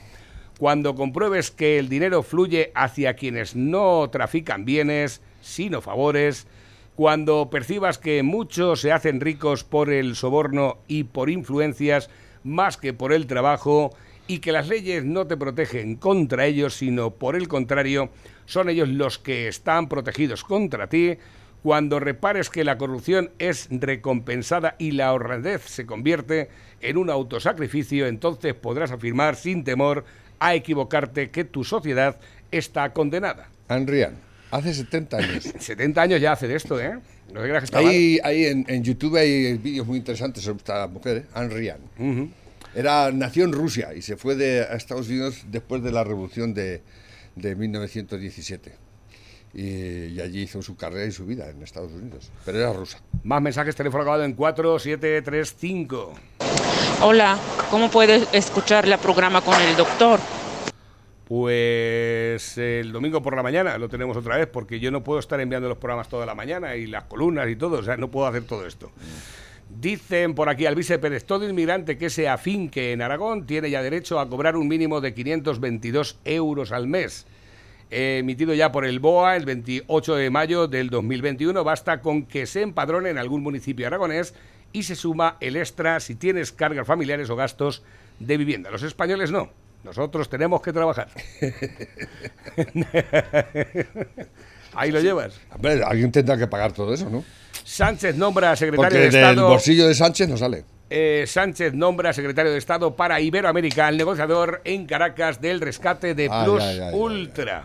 cuando 0.57 0.95
compruebes 0.95 1.51
que 1.51 1.79
el 1.79 1.87
dinero 1.87 2.23
fluye 2.23 2.71
hacia 2.75 3.15
quienes 3.15 3.55
no 3.55 4.09
trafican 4.09 4.65
bienes, 4.65 5.21
sino 5.41 5.81
favores, 5.81 6.47
cuando 6.95 7.49
percibas 7.49 7.97
que 7.97 8.23
muchos 8.23 8.81
se 8.81 8.91
hacen 8.91 9.21
ricos 9.21 9.63
por 9.63 9.89
el 9.89 10.15
soborno 10.15 10.79
y 10.87 11.05
por 11.05 11.29
influencias 11.29 12.09
más 12.43 12.75
que 12.75 12.93
por 12.93 13.13
el 13.13 13.25
trabajo, 13.25 13.91
y 14.29 14.39
que 14.39 14.51
las 14.51 14.67
leyes 14.67 15.05
no 15.05 15.25
te 15.25 15.37
protegen 15.37 15.95
contra 15.95 16.45
ellos, 16.45 16.75
sino 16.75 17.09
por 17.11 17.35
el 17.35 17.47
contrario, 17.47 18.09
son 18.45 18.69
ellos 18.69 18.87
los 18.87 19.17
que 19.17 19.47
están 19.47 19.89
protegidos 19.89 20.43
contra 20.43 20.87
ti, 20.87 21.17
cuando 21.63 21.99
repares 21.99 22.49
que 22.49 22.63
la 22.63 22.77
corrupción 22.77 23.31
es 23.39 23.67
recompensada 23.69 24.75
y 24.79 24.91
la 24.91 25.13
honradez 25.13 25.63
se 25.63 25.85
convierte 25.85 26.49
en 26.81 26.97
un 26.97 27.09
autosacrificio, 27.09 28.07
entonces 28.07 28.53
podrás 28.53 28.91
afirmar 28.91 29.35
sin 29.35 29.63
temor 29.63 30.05
a 30.39 30.55
equivocarte 30.55 31.29
que 31.29 31.43
tu 31.43 31.63
sociedad 31.63 32.17
está 32.51 32.93
condenada. 32.93 33.49
Rand, 33.67 34.17
hace 34.51 34.73
70 34.73 35.17
años. 35.17 35.43
70 35.59 36.01
años 36.01 36.21
ya 36.21 36.31
hace 36.31 36.47
de 36.47 36.55
esto, 36.55 36.79
¿eh? 36.79 36.97
No 37.33 37.43
que 37.43 37.57
está 37.57 37.81
mal. 37.81 37.91
Ahí, 37.91 38.19
ahí 38.23 38.45
en, 38.45 38.65
en 38.67 38.83
YouTube 38.83 39.17
hay 39.17 39.57
vídeos 39.57 39.85
muy 39.85 39.97
interesantes 39.97 40.43
sobre 40.43 40.57
esta 40.57 40.87
mujer, 40.87 41.17
¿eh? 41.17 41.25
Ayn 41.33 41.51
Rand. 41.51 41.83
Ujú. 41.99 42.29
Era, 42.73 43.11
nació 43.11 43.43
en 43.43 43.51
Rusia 43.51 43.93
y 43.93 44.01
se 44.01 44.15
fue 44.15 44.35
de, 44.35 44.61
a 44.61 44.75
Estados 44.75 45.09
Unidos 45.09 45.43
después 45.51 45.83
de 45.83 45.91
la 45.91 46.03
revolución 46.03 46.53
de, 46.53 46.81
de 47.35 47.55
1917. 47.55 48.88
Y, 49.53 50.05
y 50.07 50.21
allí 50.21 50.43
hizo 50.43 50.61
su 50.61 50.75
carrera 50.75 51.05
y 51.05 51.11
su 51.11 51.25
vida 51.25 51.49
en 51.49 51.63
Estados 51.63 51.91
Unidos. 51.91 52.31
Pero 52.45 52.59
era 52.59 52.71
rusa. 52.73 52.99
Más 53.23 53.41
mensajes, 53.41 53.75
teléfono 53.75 54.03
acabado 54.03 54.23
en 54.23 54.33
4735. 54.33 56.13
Hola, 57.01 57.39
¿cómo 57.71 57.89
puedo 57.89 58.13
escuchar 58.33 58.85
el 58.85 58.97
programa 58.97 59.41
con 59.41 59.59
el 59.61 59.75
doctor? 59.75 60.19
Pues 61.29 62.57
el 62.57 62.91
domingo 62.91 63.21
por 63.21 63.35
la 63.35 63.43
mañana 63.43 63.77
lo 63.77 63.87
tenemos 63.87 64.17
otra 64.17 64.37
vez, 64.37 64.47
porque 64.47 64.79
yo 64.79 64.89
no 64.89 65.03
puedo 65.03 65.19
estar 65.19 65.39
enviando 65.39 65.69
los 65.69 65.77
programas 65.77 66.09
toda 66.09 66.25
la 66.25 66.33
mañana 66.33 66.75
y 66.75 66.87
las 66.87 67.03
columnas 67.03 67.47
y 67.49 67.55
todo, 67.55 67.77
o 67.77 67.83
sea, 67.83 67.97
no 67.97 68.09
puedo 68.09 68.25
hacer 68.25 68.45
todo 68.45 68.65
esto. 68.65 68.91
Dicen 69.69 70.33
por 70.33 70.49
aquí 70.49 70.65
Alvise 70.65 70.97
Pérez, 70.97 71.25
todo 71.25 71.47
inmigrante 71.47 71.99
que 71.99 72.09
se 72.09 72.27
afinque 72.27 72.91
en 72.91 73.03
Aragón 73.03 73.45
tiene 73.45 73.69
ya 73.69 73.83
derecho 73.83 74.19
a 74.19 74.27
cobrar 74.27 74.57
un 74.57 74.67
mínimo 74.67 75.01
de 75.01 75.13
522 75.13 76.17
euros 76.25 76.71
al 76.71 76.87
mes. 76.87 77.27
Eh, 77.91 78.17
emitido 78.19 78.53
ya 78.53 78.71
por 78.71 78.85
el 78.85 78.99
BOA 78.99 79.35
el 79.35 79.45
28 79.45 80.15
de 80.15 80.29
mayo 80.29 80.67
del 80.67 80.89
2021, 80.89 81.63
basta 81.63 82.01
con 82.01 82.25
que 82.25 82.45
se 82.45 82.61
empadrone 82.61 83.09
en 83.09 83.17
algún 83.17 83.41
municipio 83.41 83.87
aragonés 83.87 84.35
y 84.71 84.83
se 84.83 84.95
suma 84.95 85.37
el 85.39 85.55
extra 85.55 85.99
si 85.99 86.13
tienes 86.15 86.51
cargas 86.51 86.85
familiares 86.85 87.29
o 87.31 87.35
gastos 87.35 87.81
de 88.19 88.37
vivienda. 88.37 88.69
Los 88.69 88.83
españoles 88.83 89.31
no. 89.31 89.49
Nosotros 89.83 90.29
tenemos 90.29 90.61
que 90.61 90.73
trabajar. 90.73 91.07
Ahí 94.73 94.91
lo 94.91 94.99
llevas. 94.99 95.39
Hombre, 95.55 95.81
alguien 95.83 96.11
tendrá 96.11 96.37
que 96.37 96.47
pagar 96.47 96.73
todo 96.73 96.93
eso, 96.93 97.09
¿no? 97.09 97.23
Sánchez 97.63 98.15
nombra 98.15 98.55
secretario 98.55 98.83
Porque 98.89 98.97
de 98.97 99.05
del 99.05 99.15
Estado. 99.15 99.47
bolsillo 99.49 99.87
de 99.87 99.95
Sánchez 99.95 100.29
no 100.29 100.37
sale. 100.37 100.65
Eh, 100.89 101.25
Sánchez 101.27 101.73
nombra 101.73 102.13
secretario 102.13 102.51
de 102.51 102.57
Estado 102.57 102.95
para 102.95 103.21
Iberoamérica 103.21 103.87
al 103.87 103.97
negociador 103.97 104.61
en 104.63 104.85
Caracas 104.85 105.39
del 105.39 105.61
rescate 105.61 106.15
de 106.15 106.29
Plus 106.43 106.63
Ultra. 106.93 107.63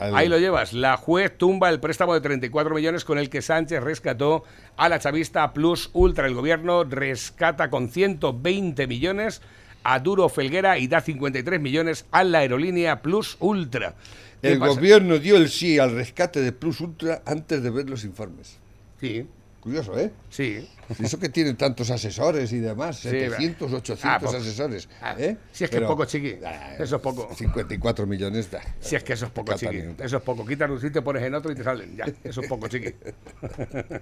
Ahí 0.00 0.28
lo 0.28 0.38
llevas. 0.38 0.72
La 0.72 0.96
juez 0.96 1.36
tumba 1.36 1.68
el 1.70 1.80
préstamo 1.80 2.14
de 2.14 2.20
34 2.20 2.74
millones 2.74 3.04
con 3.04 3.18
el 3.18 3.28
que 3.28 3.42
Sánchez 3.42 3.82
rescató 3.82 4.44
a 4.76 4.88
la 4.88 4.98
chavista 4.98 5.52
Plus 5.52 5.90
Ultra. 5.92 6.26
El 6.26 6.34
gobierno 6.34 6.84
rescata 6.84 7.68
con 7.70 7.88
120 7.88 8.86
millones 8.86 9.42
a 9.82 9.98
Duro 10.00 10.28
Felguera 10.28 10.78
y 10.78 10.86
da 10.86 11.00
53 11.00 11.60
millones 11.60 12.06
a 12.10 12.24
la 12.24 12.38
aerolínea 12.38 13.02
Plus 13.02 13.36
Ultra. 13.40 13.94
¿Qué 14.40 14.52
El 14.52 14.58
pasa? 14.58 14.74
gobierno 14.74 15.18
dio 15.18 15.36
el 15.36 15.48
sí 15.48 15.78
al 15.78 15.92
rescate 15.92 16.40
de 16.40 16.52
Plus 16.52 16.80
Ultra 16.80 17.22
antes 17.26 17.62
de 17.62 17.70
ver 17.70 17.88
los 17.90 18.04
informes. 18.04 18.58
Sí, 19.00 19.26
Curioso, 19.68 19.98
¿eh? 19.98 20.10
sí. 20.30 20.66
Eso 20.98 21.18
que 21.20 21.28
tienen 21.28 21.54
tantos 21.54 21.90
asesores 21.90 22.50
y 22.54 22.58
demás, 22.58 23.00
Sí, 23.00 23.10
700, 23.10 23.70
800 23.70 24.04
ah, 24.04 24.18
pues, 24.18 24.34
asesores. 24.34 24.88
ah, 25.02 25.14
¿eh? 25.18 25.36
si 25.52 25.64
es 25.64 25.70
que 25.70 25.76
es 25.76 25.82
poco, 25.82 26.06
chiqui. 26.06 26.38
Eso 26.78 26.96
es 26.96 27.02
poco. 27.02 27.28
54 27.34 28.06
millones. 28.06 28.50
da. 28.50 28.62
Si 28.80 28.96
es 28.96 29.04
que 29.04 29.12
eso 29.12 29.26
es 29.26 29.30
poco, 29.30 29.52
chiqui. 29.52 29.82
Eso 29.98 30.16
es 30.16 30.22
poco. 30.22 30.46
Quitas 30.46 30.70
un 30.70 30.80
sitio, 30.80 31.04
pones 31.04 31.22
en 31.22 31.34
otro 31.34 31.52
y 31.52 31.54
te 31.54 31.62
salen. 31.62 31.94
Ya, 31.94 32.06
eso 32.24 32.40
es 32.40 32.48
poco, 32.48 32.66
chiqui. 32.68 32.94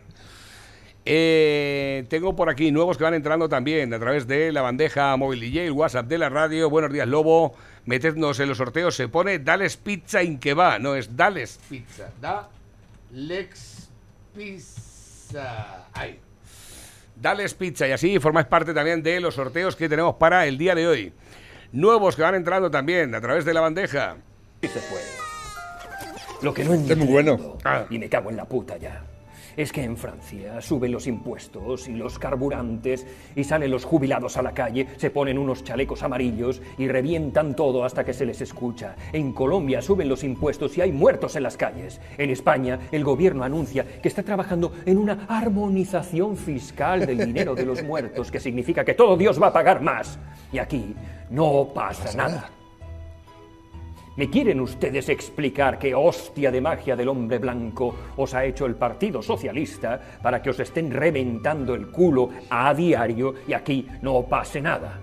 Eh, 1.08 2.04
tengo 2.08 2.34
por 2.34 2.50
aquí 2.50 2.72
nuevos 2.72 2.98
que 2.98 3.04
van 3.04 3.14
entrando 3.14 3.48
también 3.48 3.94
a 3.94 3.98
través 4.00 4.26
de 4.26 4.50
la 4.50 4.62
bandeja 4.62 5.16
móvil 5.16 5.38
DJ, 5.38 5.66
el 5.66 5.72
WhatsApp 5.72 6.08
de 6.08 6.18
la 6.18 6.28
radio. 6.28 6.68
Buenos 6.68 6.92
días, 6.92 7.06
Lobo. 7.06 7.54
Metednos 7.84 8.40
en 8.40 8.48
los 8.48 8.58
sorteos. 8.58 8.96
Se 8.96 9.06
pone 9.06 9.38
Dales 9.38 9.76
Pizza 9.76 10.24
in 10.24 10.40
que 10.40 10.52
va. 10.52 10.80
No 10.80 10.96
es 10.96 11.16
Dales 11.16 11.60
Pizza. 11.68 12.10
Da 12.20 12.48
Lex 13.12 13.88
Pizza. 14.34 14.85
Ahí. 15.92 16.20
Dales 17.16 17.54
Pizza 17.54 17.88
y 17.88 17.92
así 17.92 18.18
formáis 18.18 18.46
parte 18.46 18.74
también 18.74 19.02
de 19.02 19.20
los 19.20 19.34
sorteos 19.34 19.74
que 19.74 19.88
tenemos 19.88 20.16
para 20.16 20.46
el 20.46 20.58
día 20.58 20.74
de 20.74 20.86
hoy. 20.86 21.12
Nuevos 21.72 22.14
que 22.14 22.22
van 22.22 22.34
entrando 22.34 22.70
también 22.70 23.14
a 23.14 23.20
través 23.20 23.44
de 23.44 23.54
la 23.54 23.60
bandeja. 23.60 24.16
Sí 24.62 24.68
se 24.68 24.80
puede. 24.80 25.04
Lo 26.42 26.52
que 26.52 26.64
no 26.64 26.74
Es 26.74 26.80
muy 26.80 26.90
entiendo, 26.90 27.06
bueno. 27.06 27.58
Ah. 27.64 27.86
y 27.88 27.98
me 27.98 28.08
cago 28.08 28.30
en 28.30 28.36
la 28.36 28.44
puta 28.44 28.76
ya, 28.76 29.02
es 29.56 29.72
que 29.72 29.82
en 29.82 29.96
Francia 29.96 30.60
suben 30.60 30.92
los 30.92 31.06
impuestos 31.06 31.88
y 31.88 31.92
los 31.92 32.18
carburantes 32.18 33.06
y 33.34 33.44
salen 33.44 33.70
los 33.70 33.84
jubilados 33.84 34.36
a 34.36 34.42
la 34.42 34.52
calle, 34.52 34.86
se 34.96 35.10
ponen 35.10 35.38
unos 35.38 35.64
chalecos 35.64 36.02
amarillos 36.02 36.60
y 36.78 36.88
revientan 36.88 37.56
todo 37.56 37.84
hasta 37.84 38.04
que 38.04 38.12
se 38.12 38.26
les 38.26 38.40
escucha. 38.40 38.96
En 39.12 39.32
Colombia 39.32 39.82
suben 39.82 40.08
los 40.08 40.24
impuestos 40.24 40.76
y 40.76 40.82
hay 40.82 40.92
muertos 40.92 41.36
en 41.36 41.42
las 41.42 41.56
calles. 41.56 42.00
En 42.18 42.30
España 42.30 42.78
el 42.92 43.04
gobierno 43.04 43.44
anuncia 43.44 43.84
que 44.00 44.08
está 44.08 44.22
trabajando 44.22 44.72
en 44.84 44.98
una 44.98 45.26
armonización 45.28 46.36
fiscal 46.36 47.06
del 47.06 47.18
dinero 47.18 47.54
de 47.54 47.66
los 47.66 47.82
muertos, 47.82 48.30
que 48.30 48.40
significa 48.40 48.84
que 48.84 48.94
todo 48.94 49.16
Dios 49.16 49.40
va 49.40 49.48
a 49.48 49.52
pagar 49.52 49.80
más. 49.80 50.18
Y 50.52 50.58
aquí 50.58 50.94
no 51.30 51.68
pasa 51.74 52.16
nada. 52.16 52.55
¿Me 54.16 54.30
quieren 54.30 54.60
ustedes 54.60 55.10
explicar 55.10 55.78
qué 55.78 55.94
hostia 55.94 56.50
de 56.50 56.62
magia 56.62 56.96
del 56.96 57.08
hombre 57.08 57.38
blanco 57.38 57.94
os 58.16 58.32
ha 58.32 58.46
hecho 58.46 58.64
el 58.64 58.74
Partido 58.74 59.20
Socialista 59.20 60.00
para 60.22 60.40
que 60.40 60.48
os 60.48 60.58
estén 60.58 60.90
reventando 60.90 61.74
el 61.74 61.88
culo 61.88 62.30
a 62.48 62.72
diario 62.72 63.34
y 63.46 63.52
aquí 63.52 63.86
no 64.00 64.22
pase 64.22 64.62
nada? 64.62 65.00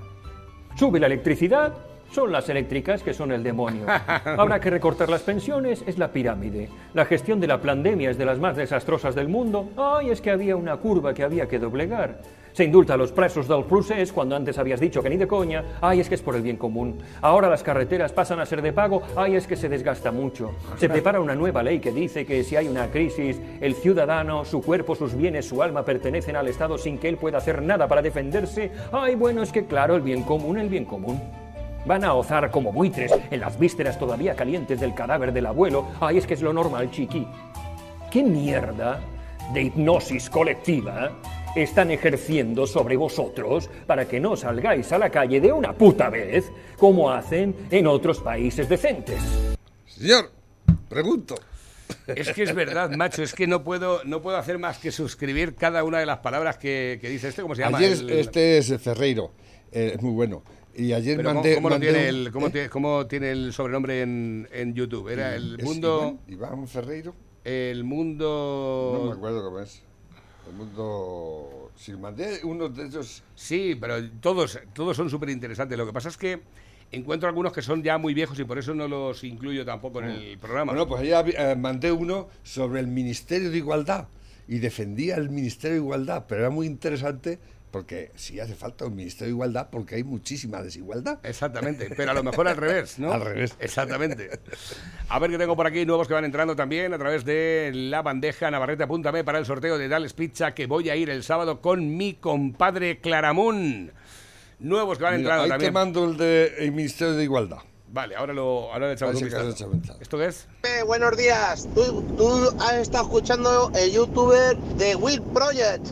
Sube 0.76 1.00
la 1.00 1.06
electricidad, 1.06 1.76
son 2.12 2.32
las 2.32 2.50
eléctricas 2.50 3.04
que 3.04 3.14
son 3.14 3.32
el 3.32 3.44
demonio. 3.44 3.86
Habrá 4.26 4.60
que 4.60 4.72
recortar 4.72 5.10
las 5.10 5.22
pensiones, 5.22 5.84
es 5.86 6.00
la 6.00 6.12
pirámide. 6.12 6.70
La 6.96 7.06
gestión 7.06 7.40
de 7.40 7.46
la 7.46 7.62
pandemia 7.62 8.10
es 8.10 8.18
de 8.18 8.26
las 8.26 8.40
más 8.40 8.56
desastrosas 8.56 9.14
del 9.14 9.30
mundo. 9.30 9.70
Ay, 9.78 10.10
es 10.10 10.22
que 10.22 10.32
había 10.32 10.56
una 10.56 10.78
curva 10.78 11.14
que 11.14 11.22
había 11.22 11.48
que 11.48 11.60
doblegar. 11.60 12.20
Se 12.54 12.64
indulta 12.64 12.94
a 12.94 12.98
los 12.98 13.12
presos 13.12 13.48
del 13.48 13.64
procés 13.64 14.14
cuando 14.14 14.36
antes 14.36 14.60
habías 14.60 14.80
dicho 14.80 15.02
que 15.02 15.10
ni 15.10 15.18
de 15.18 15.28
coña. 15.28 15.64
Ay, 15.82 16.00
es 16.00 16.08
que 16.08 16.14
es 16.14 16.22
por 16.22 16.36
el 16.36 16.44
bien 16.44 16.58
común. 16.58 17.00
Ahora 17.20 17.50
las 17.50 17.64
carreteras 17.64 18.14
pasan 18.14 18.40
a 18.40 18.46
ser 18.46 18.62
de 18.62 18.72
pago. 18.72 19.02
Ay, 19.16 19.36
es 19.36 19.48
que 19.48 19.56
se 19.56 19.70
desgasta 19.70 20.12
mucho. 20.12 20.52
Se 20.78 20.88
prepara 20.88 21.20
una 21.20 21.34
nueva 21.34 21.64
ley 21.64 21.80
que 21.80 21.92
dice 21.92 22.28
que 22.28 22.44
si 22.44 22.56
hay 22.56 22.68
una 22.68 22.92
crisis, 22.92 23.42
el 23.60 23.74
ciudadano, 23.74 24.46
su 24.46 24.62
cuerpo, 24.62 24.94
sus 24.94 25.16
bienes, 25.16 25.48
su 25.48 25.64
alma 25.64 25.84
pertenecen 25.84 26.36
al 26.36 26.48
Estado 26.48 26.78
sin 26.78 27.00
que 27.00 27.10
él 27.10 27.18
pueda 27.18 27.40
hacer 27.40 27.60
nada 27.64 27.88
para 27.88 28.04
defenderse. 28.04 28.72
Ay, 28.92 29.16
bueno, 29.16 29.42
es 29.42 29.52
que 29.52 29.66
claro, 29.66 29.96
el 29.96 30.04
bien 30.04 30.22
común, 30.22 30.60
el 30.60 30.70
bien 30.70 30.86
común. 30.86 31.20
Van 31.88 32.04
a 32.04 32.14
ozar 32.14 32.52
como 32.52 32.72
buitres 32.72 33.12
en 33.32 33.40
las 33.40 33.58
vísceras 33.58 33.98
todavía 33.98 34.36
calientes 34.36 34.80
del 34.80 34.94
cadáver 34.94 35.34
del 35.34 35.48
abuelo. 35.48 35.88
Ay, 36.00 36.20
es 36.20 36.28
que 36.28 36.36
es 36.36 36.42
lo 36.44 36.54
normal, 36.54 36.92
chiqui. 36.92 37.28
¿Qué 38.12 38.22
mierda 38.22 39.00
de 39.56 39.64
hipnosis 39.64 40.30
colectiva 40.30 41.12
están 41.56 41.92
ejerciendo 41.92 42.66
sobre 42.68 42.98
vosotros 42.98 43.70
para 43.88 44.08
que 44.08 44.20
no 44.20 44.36
salgáis 44.36 44.92
a 44.92 44.98
la 44.98 45.10
calle 45.10 45.40
de 45.40 45.52
una 45.52 45.74
puta 45.74 46.10
vez 46.10 46.46
como 46.78 47.12
hacen 47.12 47.56
en 47.70 47.88
otros 47.88 48.20
países 48.20 48.68
decentes? 48.70 49.22
Señor, 49.86 50.32
pregunto. 50.90 51.36
Es 52.08 52.32
que 52.34 52.44
es 52.44 52.56
verdad, 52.56 52.90
macho, 52.92 53.24
es 53.24 53.34
que 53.34 53.46
no 53.48 53.64
puedo, 53.64 54.04
no 54.04 54.22
puedo 54.22 54.38
hacer 54.38 54.58
más 54.58 54.78
que 54.80 54.92
suscribir 54.92 55.56
cada 55.56 55.84
una 55.84 56.00
de 56.00 56.06
las 56.06 56.20
palabras 56.20 56.58
que, 56.58 56.98
que 57.00 57.08
dice 57.10 57.28
este, 57.30 57.42
¿cómo 57.42 57.56
se 57.56 57.62
llama? 57.62 57.78
Ayer 57.78 57.92
El- 57.94 58.10
este 58.12 58.58
es 58.58 58.74
Ferreiro, 58.82 59.32
eh, 59.72 59.92
es 59.96 60.02
muy 60.02 60.12
bueno. 60.12 60.44
Y 60.76 60.92
ayer 60.92 61.18
Pero 61.18 61.30
¿cómo- 61.30 61.42
mandé, 61.42 61.56
¿cómo, 61.56 61.70
mandé 61.70 61.92
tiene 61.92 62.10
un- 62.10 62.16
el, 62.26 62.32
cómo, 62.32 62.48
¿eh? 62.48 62.50
tiene, 62.50 62.70
cómo 62.70 63.06
tiene 63.06 63.32
el 63.32 63.54
sobrenombre 63.54 64.02
en, 64.02 64.50
en 64.52 64.74
YouTube? 64.74 65.08
Era 65.10 65.36
el 65.36 65.58
¿Es 65.60 65.64
mundo... 65.66 66.18
Iván, 66.28 66.54
Iván 66.56 66.68
Ferreiro. 66.68 67.14
El 67.44 67.80
No 67.80 67.84
me 67.90 67.96
mundo... 67.96 69.14
acuerdo 69.16 69.44
cómo 69.44 69.60
es. 69.60 69.84
El 70.48 70.54
mundo. 70.56 71.72
Si 71.76 71.94
mandé 71.94 72.42
uno 72.44 72.70
de 72.70 72.88
esos. 72.88 73.24
Sí, 73.36 73.78
pero 73.80 73.96
todos, 74.20 74.60
todos 74.74 74.96
son 74.96 75.10
súper 75.10 75.30
interesantes. 75.30 75.78
Lo 75.78 75.86
que 75.86 75.94
pasa 75.94 76.10
es 76.10 76.18
que 76.18 76.42
encuentro 76.92 77.28
algunos 77.28 77.52
que 77.52 77.62
son 77.62 77.82
ya 77.82 77.98
muy 77.98 78.14
viejos 78.14 78.40
y 78.40 78.44
por 78.44 78.58
eso 78.58 78.74
no 78.74 78.88
los 78.88 79.24
incluyo 79.24 79.66
tampoco 79.66 80.00
en 80.02 80.10
el 80.10 80.38
programa. 80.38 80.72
Bueno, 80.72 80.88
pues 80.88 81.02
ayer 81.02 81.36
eh, 81.38 81.56
mandé 81.56 81.92
uno 81.92 82.28
sobre 82.44 82.80
el 82.80 82.88
Ministerio 82.88 83.50
de 83.50 83.58
Igualdad 83.58 84.08
y 84.48 84.60
defendía 84.60 85.16
el 85.16 85.30
Ministerio 85.30 85.78
de 85.78 85.84
Igualdad, 85.84 86.26
pero 86.28 86.42
era 86.42 86.50
muy 86.50 86.68
interesante 86.68 87.40
porque 87.74 88.12
sí 88.16 88.40
hace 88.40 88.54
falta 88.54 88.86
un 88.86 88.96
Ministerio 88.96 89.26
de 89.26 89.32
Igualdad 89.32 89.68
porque 89.72 89.96
hay 89.96 90.04
muchísima 90.04 90.62
desigualdad. 90.62 91.18
Exactamente, 91.24 91.90
pero 91.98 92.12
a 92.12 92.14
lo 92.14 92.22
mejor 92.22 92.48
al 92.48 92.56
revés, 92.56 93.00
¿no? 93.00 93.12
Al 93.12 93.22
revés. 93.22 93.56
Exactamente. 93.60 94.30
A 95.10 95.18
ver 95.18 95.32
qué 95.32 95.40
tengo 95.40 95.56
por 95.56 95.66
aquí, 95.66 95.84
nuevos 95.84 96.08
que 96.08 96.14
van 96.14 96.24
entrando 96.24 96.56
también 96.56 96.94
a 96.94 97.00
través 97.00 97.26
de 97.26 97.72
la 97.74 98.04
bandeja 98.04 98.52
Navarrete, 98.52 98.84
apúntame 98.84 99.24
para 99.24 99.40
el 99.40 99.48
sorteo 99.48 99.80
de 99.80 99.88
Dales 99.88 100.14
Pizza 100.14 100.54
que 100.54 100.68
voy 100.68 100.92
a 100.92 100.96
ir 100.96 101.10
el 101.10 101.24
sábado 101.24 101.62
con 101.62 101.98
mi 101.98 102.14
compadre 102.14 103.02
Claramún. 103.02 103.92
Nuevos 104.60 105.00
que 105.00 105.04
van 105.06 105.18
Mira, 105.18 105.22
entrando 105.24 105.44
ahí 105.44 105.50
te 105.50 105.54
también. 105.54 105.74
mando 105.74 106.06
el 106.06 106.18
del 106.18 106.72
Ministerio 106.74 107.16
de 107.16 107.24
Igualdad. 107.24 107.58
Vale, 107.88 108.16
ahora 108.16 108.34
lo 108.34 108.72
ahora 108.72 108.88
le 108.88 108.94
echamos 108.94 109.16
un 109.16 109.24
vistazo. 109.24 109.72
¿Esto 110.00 110.18
qué 110.20 110.28
es? 110.28 110.48
Eh, 110.62 110.84
buenos 110.86 111.18
días. 111.18 111.68
Tú, 111.74 112.04
tú 112.16 112.56
has 112.60 112.76
estado 112.76 113.06
escuchando 113.06 113.72
el 113.76 113.92
youtuber 113.92 114.56
de 114.78 114.96
Will 114.96 115.24
Project. 115.24 115.88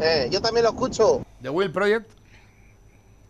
Eh, 0.00 0.28
yo 0.30 0.40
también 0.40 0.64
lo 0.64 0.70
escucho. 0.70 1.25
The 1.42 1.50
Will 1.50 1.70
Project, 1.70 2.10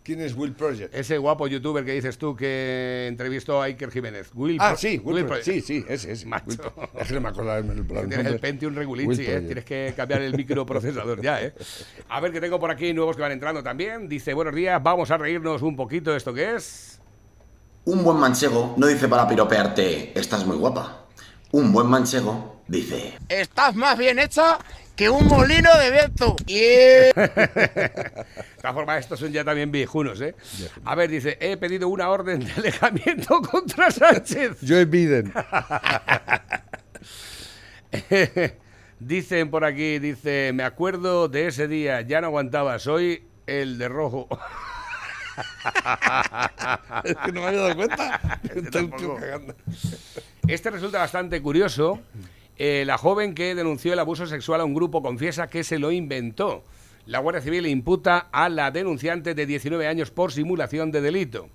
¿Quién 0.03 0.21
es 0.21 0.33
Will 0.35 0.53
Project? 0.53 0.95
ese 0.95 1.17
guapo 1.17 1.47
youtuber 1.47 1.83
que 1.83 1.91
dices 1.91 2.17
tú 2.17 2.33
que 2.33 3.07
entrevistó 3.09 3.61
a 3.61 3.65
Iker 3.65 3.91
Jiménez. 3.91 4.29
Will 4.33 4.55
Ah, 4.61 4.69
Pro- 4.69 4.77
sí, 4.77 5.01
Will, 5.03 5.25
Project. 5.25 5.27
Project. 5.27 5.45
Sí, 5.45 5.61
sí, 5.61 5.85
ese, 5.89 6.11
ese. 6.13 6.25
Macho. 6.25 6.45
Will 6.77 6.87
Es 7.01 7.07
que 7.09 7.13
no 7.15 7.21
me 7.21 7.27
acuerdo 7.29 7.57
el, 7.57 7.65
el, 7.69 7.77
el 7.79 8.07
Tienes 8.07 8.25
el 8.27 8.39
Pentium 8.39 8.71
Will 8.71 8.77
Regulinci, 8.79 9.25
¿eh? 9.25 9.41
Tienes 9.41 9.65
que 9.65 9.93
cambiar 9.97 10.21
el 10.21 10.33
microprocesador 10.33 11.21
ya, 11.21 11.41
¿eh? 11.43 11.53
A 12.07 12.21
ver 12.21 12.31
qué 12.31 12.39
tengo 12.39 12.57
por 12.57 12.71
aquí, 12.71 12.93
nuevos 12.93 13.17
que 13.17 13.21
van 13.21 13.33
entrando 13.33 13.61
también. 13.61 14.07
Dice, 14.07 14.33
buenos 14.33 14.55
días, 14.55 14.81
vamos 14.81 15.11
a 15.11 15.17
reírnos 15.17 15.61
un 15.61 15.75
poquito. 15.75 16.15
¿Esto 16.15 16.33
qué 16.33 16.55
es? 16.55 17.01
Un 17.83 18.01
buen 18.03 18.17
manchego 18.17 18.75
no 18.77 18.87
dice 18.87 19.09
para 19.09 19.27
piropearte, 19.27 20.17
estás 20.17 20.45
muy 20.45 20.55
guapa. 20.55 21.05
Un 21.51 21.71
buen 21.73 21.87
manchego 21.87 22.61
dice, 22.67 23.17
Estás 23.27 23.75
más 23.75 23.97
bien 23.97 24.19
hecha 24.19 24.57
que 24.97 25.09
un 25.09 25.27
molino 25.27 25.77
de 25.77 25.91
viento. 25.91 26.35
Y 26.47 26.57
De 26.57 27.13
todas 28.59 28.73
formas, 28.73 28.99
estos 28.99 29.19
son 29.19 29.31
ya 29.31 29.45
también 29.45 29.71
viejunos, 29.71 30.19
¿eh? 30.19 30.35
A 30.83 30.95
ver, 30.95 31.09
dice, 31.09 31.37
he 31.39 31.55
pedido 31.55 31.87
una 31.87 32.09
orden 32.09 32.39
de 32.39 32.51
alejamiento 32.51 33.41
contra 33.51 33.91
Sánchez. 33.91 34.57
Joe 34.67 34.85
Biden. 34.85 35.31
Dicen 38.99 39.51
por 39.51 39.63
aquí, 39.63 39.99
dice, 39.99 40.51
me 40.53 40.63
acuerdo 40.63 41.27
de 41.27 41.47
ese 41.47 41.67
día, 41.67 42.01
ya 42.01 42.19
no 42.19 42.27
aguantaba, 42.27 42.79
soy 42.79 43.27
el 43.45 43.77
de 43.77 43.87
rojo. 43.87 44.27
es 47.03 47.15
que 47.17 47.31
no 47.31 47.41
me 47.41 47.47
había 47.47 47.59
dado 47.61 47.75
cuenta. 47.75 48.39
Este 48.43 48.59
Estoy 48.59 48.89
cagando. 48.89 49.55
Este 50.47 50.71
resulta 50.71 50.97
bastante 50.97 51.39
curioso. 51.43 52.01
Eh, 52.57 52.83
la 52.85 52.97
joven 52.97 53.35
que 53.35 53.53
denunció 53.53 53.93
el 53.93 53.99
abuso 53.99 54.25
sexual 54.25 54.61
a 54.61 54.65
un 54.65 54.73
grupo 54.73 55.01
confiesa 55.01 55.47
que 55.47 55.63
se 55.63 55.77
lo 55.77 55.91
inventó. 55.91 56.63
La 57.05 57.19
Guardia 57.19 57.41
Civil 57.41 57.67
imputa 57.67 58.27
a 58.31 58.49
la 58.49 58.71
denunciante 58.71 59.33
de 59.33 59.45
19 59.45 59.87
años 59.87 60.11
por 60.11 60.31
simulación 60.31 60.91
de 60.91 61.01
delito. 61.01 61.49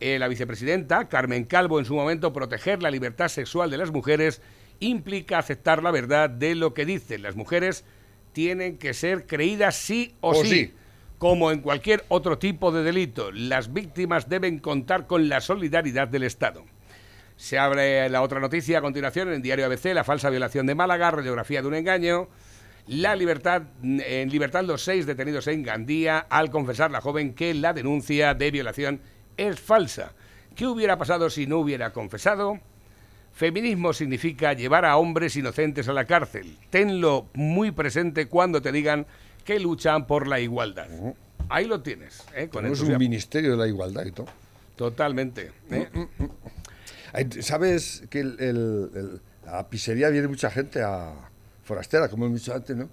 Eh, 0.00 0.18
la 0.18 0.28
vicepresidenta, 0.28 1.08
Carmen 1.08 1.44
Calvo, 1.44 1.78
en 1.78 1.84
su 1.84 1.94
momento, 1.94 2.32
proteger 2.32 2.82
la 2.82 2.90
libertad 2.90 3.28
sexual 3.28 3.70
de 3.70 3.78
las 3.78 3.90
mujeres 3.90 4.42
implica 4.80 5.38
aceptar 5.38 5.82
la 5.82 5.90
verdad 5.90 6.28
de 6.28 6.54
lo 6.54 6.74
que 6.74 6.84
dicen. 6.84 7.22
Las 7.22 7.36
mujeres 7.36 7.84
tienen 8.32 8.76
que 8.76 8.92
ser 8.92 9.26
creídas 9.26 9.76
sí 9.76 10.14
o, 10.20 10.30
O 10.30 10.44
sí. 10.44 10.48
sí. 10.48 10.74
Como 11.18 11.52
en 11.52 11.60
cualquier 11.60 12.04
otro 12.08 12.38
tipo 12.38 12.70
de 12.70 12.82
delito, 12.82 13.30
las 13.32 13.72
víctimas 13.72 14.28
deben 14.28 14.58
contar 14.58 15.06
con 15.06 15.28
la 15.28 15.40
solidaridad 15.40 16.08
del 16.08 16.24
Estado. 16.24 16.64
Se 17.36 17.58
abre 17.58 18.08
la 18.08 18.22
otra 18.22 18.40
noticia 18.40 18.78
a 18.78 18.82
continuación 18.82 19.28
en 19.28 19.34
el 19.34 19.42
diario 19.42 19.66
ABC, 19.66 19.86
la 19.86 20.04
falsa 20.04 20.30
violación 20.30 20.66
de 20.66 20.74
Málaga, 20.74 21.10
radiografía 21.10 21.62
de 21.62 21.68
un 21.68 21.74
engaño. 21.74 22.28
La 22.86 23.16
libertad, 23.16 23.62
en 23.82 24.30
libertad 24.30 24.64
los 24.64 24.82
seis 24.82 25.06
detenidos 25.06 25.46
en 25.46 25.62
Gandía 25.62 26.18
al 26.18 26.50
confesar 26.50 26.90
la 26.90 27.00
joven 27.00 27.34
que 27.34 27.54
la 27.54 27.72
denuncia 27.72 28.34
de 28.34 28.50
violación 28.50 29.00
es 29.36 29.58
falsa. 29.58 30.12
¿Qué 30.54 30.66
hubiera 30.66 30.98
pasado 30.98 31.30
si 31.30 31.46
no 31.46 31.58
hubiera 31.58 31.92
confesado? 31.92 32.60
Feminismo 33.32 33.92
significa 33.92 34.52
llevar 34.52 34.84
a 34.84 34.96
hombres 34.96 35.34
inocentes 35.34 35.88
a 35.88 35.92
la 35.92 36.04
cárcel. 36.04 36.56
Tenlo 36.70 37.26
muy 37.34 37.72
presente 37.72 38.26
cuando 38.26 38.62
te 38.62 38.70
digan 38.70 39.06
que 39.44 39.58
luchan 39.58 40.06
por 40.06 40.28
la 40.28 40.38
igualdad. 40.38 40.86
Ahí 41.48 41.66
lo 41.66 41.80
tienes. 41.80 42.22
¿eh? 42.34 42.48
Con 42.48 42.62
Tenemos 42.62 42.80
un 42.80 42.96
ministerio 42.96 43.52
de 43.52 43.56
la 43.56 43.66
igualdad 43.66 44.06
y 44.06 44.12
todo. 44.12 44.26
Totalmente. 44.76 45.50
¿eh? 45.70 45.88
Ay, 45.92 46.08
¿Sabes 47.40 48.02
que 48.10 48.20
el- 48.20 48.36
el- 48.40 48.90
el- 48.94 49.20
a 49.46 49.56
la 49.56 49.68
pizzería 49.68 50.08
viene 50.08 50.28
mucha 50.28 50.50
gente 50.50 50.82
a 50.82 51.12
forastera, 51.62 52.08
como 52.08 52.26
hemos 52.26 52.40
dicho 52.40 52.54
antes, 52.54 52.76
¿no? 52.76 52.88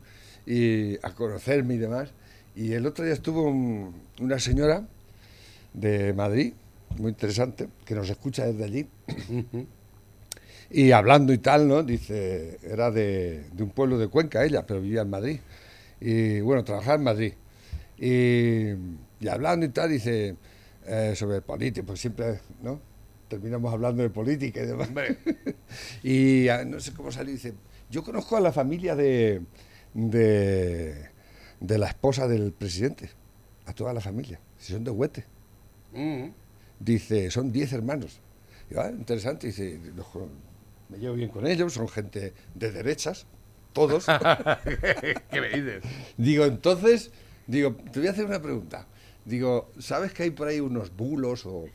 Y 0.45 0.95
a 1.05 1.13
conocerme 1.15 1.75
y 1.75 1.77
demás. 1.77 2.09
Y 2.55 2.73
el 2.73 2.85
otro 2.85 3.03
día 3.05 3.13
estuvo 3.13 3.43
un- 3.43 3.93
una 4.19 4.39
señora 4.39 4.83
de 5.73 6.13
Madrid, 6.13 6.53
muy 6.97 7.09
interesante, 7.11 7.67
que 7.85 7.95
nos 7.95 8.09
escucha 8.09 8.45
desde 8.45 8.63
allí. 8.65 8.87
y 10.69 10.91
hablando 10.91 11.33
y 11.33 11.37
tal, 11.37 11.67
¿no? 11.67 11.83
Dice, 11.83 12.59
era 12.63 12.91
de, 12.91 13.45
de 13.51 13.63
un 13.63 13.69
pueblo 13.71 13.97
de 13.97 14.07
Cuenca 14.07 14.43
ella, 14.43 14.65
pero 14.65 14.81
vivía 14.81 15.01
en 15.01 15.09
Madrid. 15.09 15.39
Y 15.99 16.41
bueno, 16.41 16.63
trabajaba 16.63 16.95
en 16.95 17.03
Madrid. 17.03 17.33
Y, 17.97 18.71
y 19.19 19.27
hablando 19.29 19.65
y 19.65 19.69
tal, 19.69 19.89
dice, 19.89 20.35
eh, 20.87 21.13
sobre 21.15 21.41
política, 21.41 21.85
pues 21.85 21.99
siempre, 21.99 22.39
¿no? 22.61 22.79
Terminamos 23.31 23.71
hablando 23.71 24.03
de 24.03 24.09
política 24.09 24.61
y 24.61 24.65
demás. 24.65 24.89
Hombre. 24.89 25.17
y 26.03 26.49
ah, 26.49 26.65
no 26.65 26.81
sé 26.81 26.91
cómo 26.91 27.13
salió, 27.13 27.31
dice, 27.31 27.53
yo 27.89 28.03
conozco 28.03 28.35
a 28.35 28.41
la 28.41 28.51
familia 28.51 28.93
de, 28.93 29.41
de, 29.93 31.09
de 31.61 31.77
la 31.77 31.87
esposa 31.87 32.27
del 32.27 32.51
presidente, 32.51 33.09
a 33.67 33.71
toda 33.73 33.93
la 33.93 34.01
familia, 34.01 34.37
si 34.57 34.73
son 34.73 34.83
de 34.83 34.91
Huete. 34.91 35.23
Mm. 35.93 36.25
Dice, 36.77 37.31
son 37.31 37.53
10 37.53 37.71
hermanos. 37.71 38.19
Y, 38.69 38.75
ah, 38.75 38.91
interesante, 38.91 39.47
dice, 39.47 39.79
los 39.95 40.07
me 40.89 40.97
llevo 40.97 41.15
bien 41.15 41.29
con 41.29 41.47
ellos, 41.47 41.71
son 41.71 41.87
gente 41.87 42.33
de 42.53 42.71
derechas, 42.71 43.25
todos. 43.71 44.07
¿Qué 45.31 45.39
me 45.39 45.47
dices? 45.47 45.83
Digo, 46.17 46.43
entonces, 46.43 47.11
digo, 47.47 47.77
te 47.93 47.99
voy 47.99 48.09
a 48.09 48.11
hacer 48.11 48.25
una 48.25 48.41
pregunta. 48.41 48.87
Digo, 49.23 49.71
¿sabes 49.79 50.11
que 50.11 50.23
hay 50.23 50.31
por 50.31 50.49
ahí 50.49 50.59
unos 50.59 50.93
bulos 50.93 51.45
o 51.45 51.67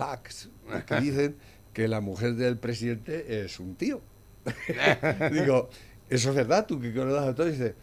que 0.86 1.00
dicen 1.00 1.36
que 1.72 1.88
la 1.88 2.00
mujer 2.00 2.34
del 2.34 2.58
presidente 2.58 3.44
es 3.44 3.60
un 3.60 3.76
tío? 3.76 4.00
digo, 5.32 5.68
¿eso 6.08 6.30
es 6.30 6.34
verdad? 6.34 6.66
Tú 6.66 6.80
que 6.80 6.92
conoces 6.94 7.28
a 7.28 7.34
todos, 7.34 7.52
dice, 7.52 7.74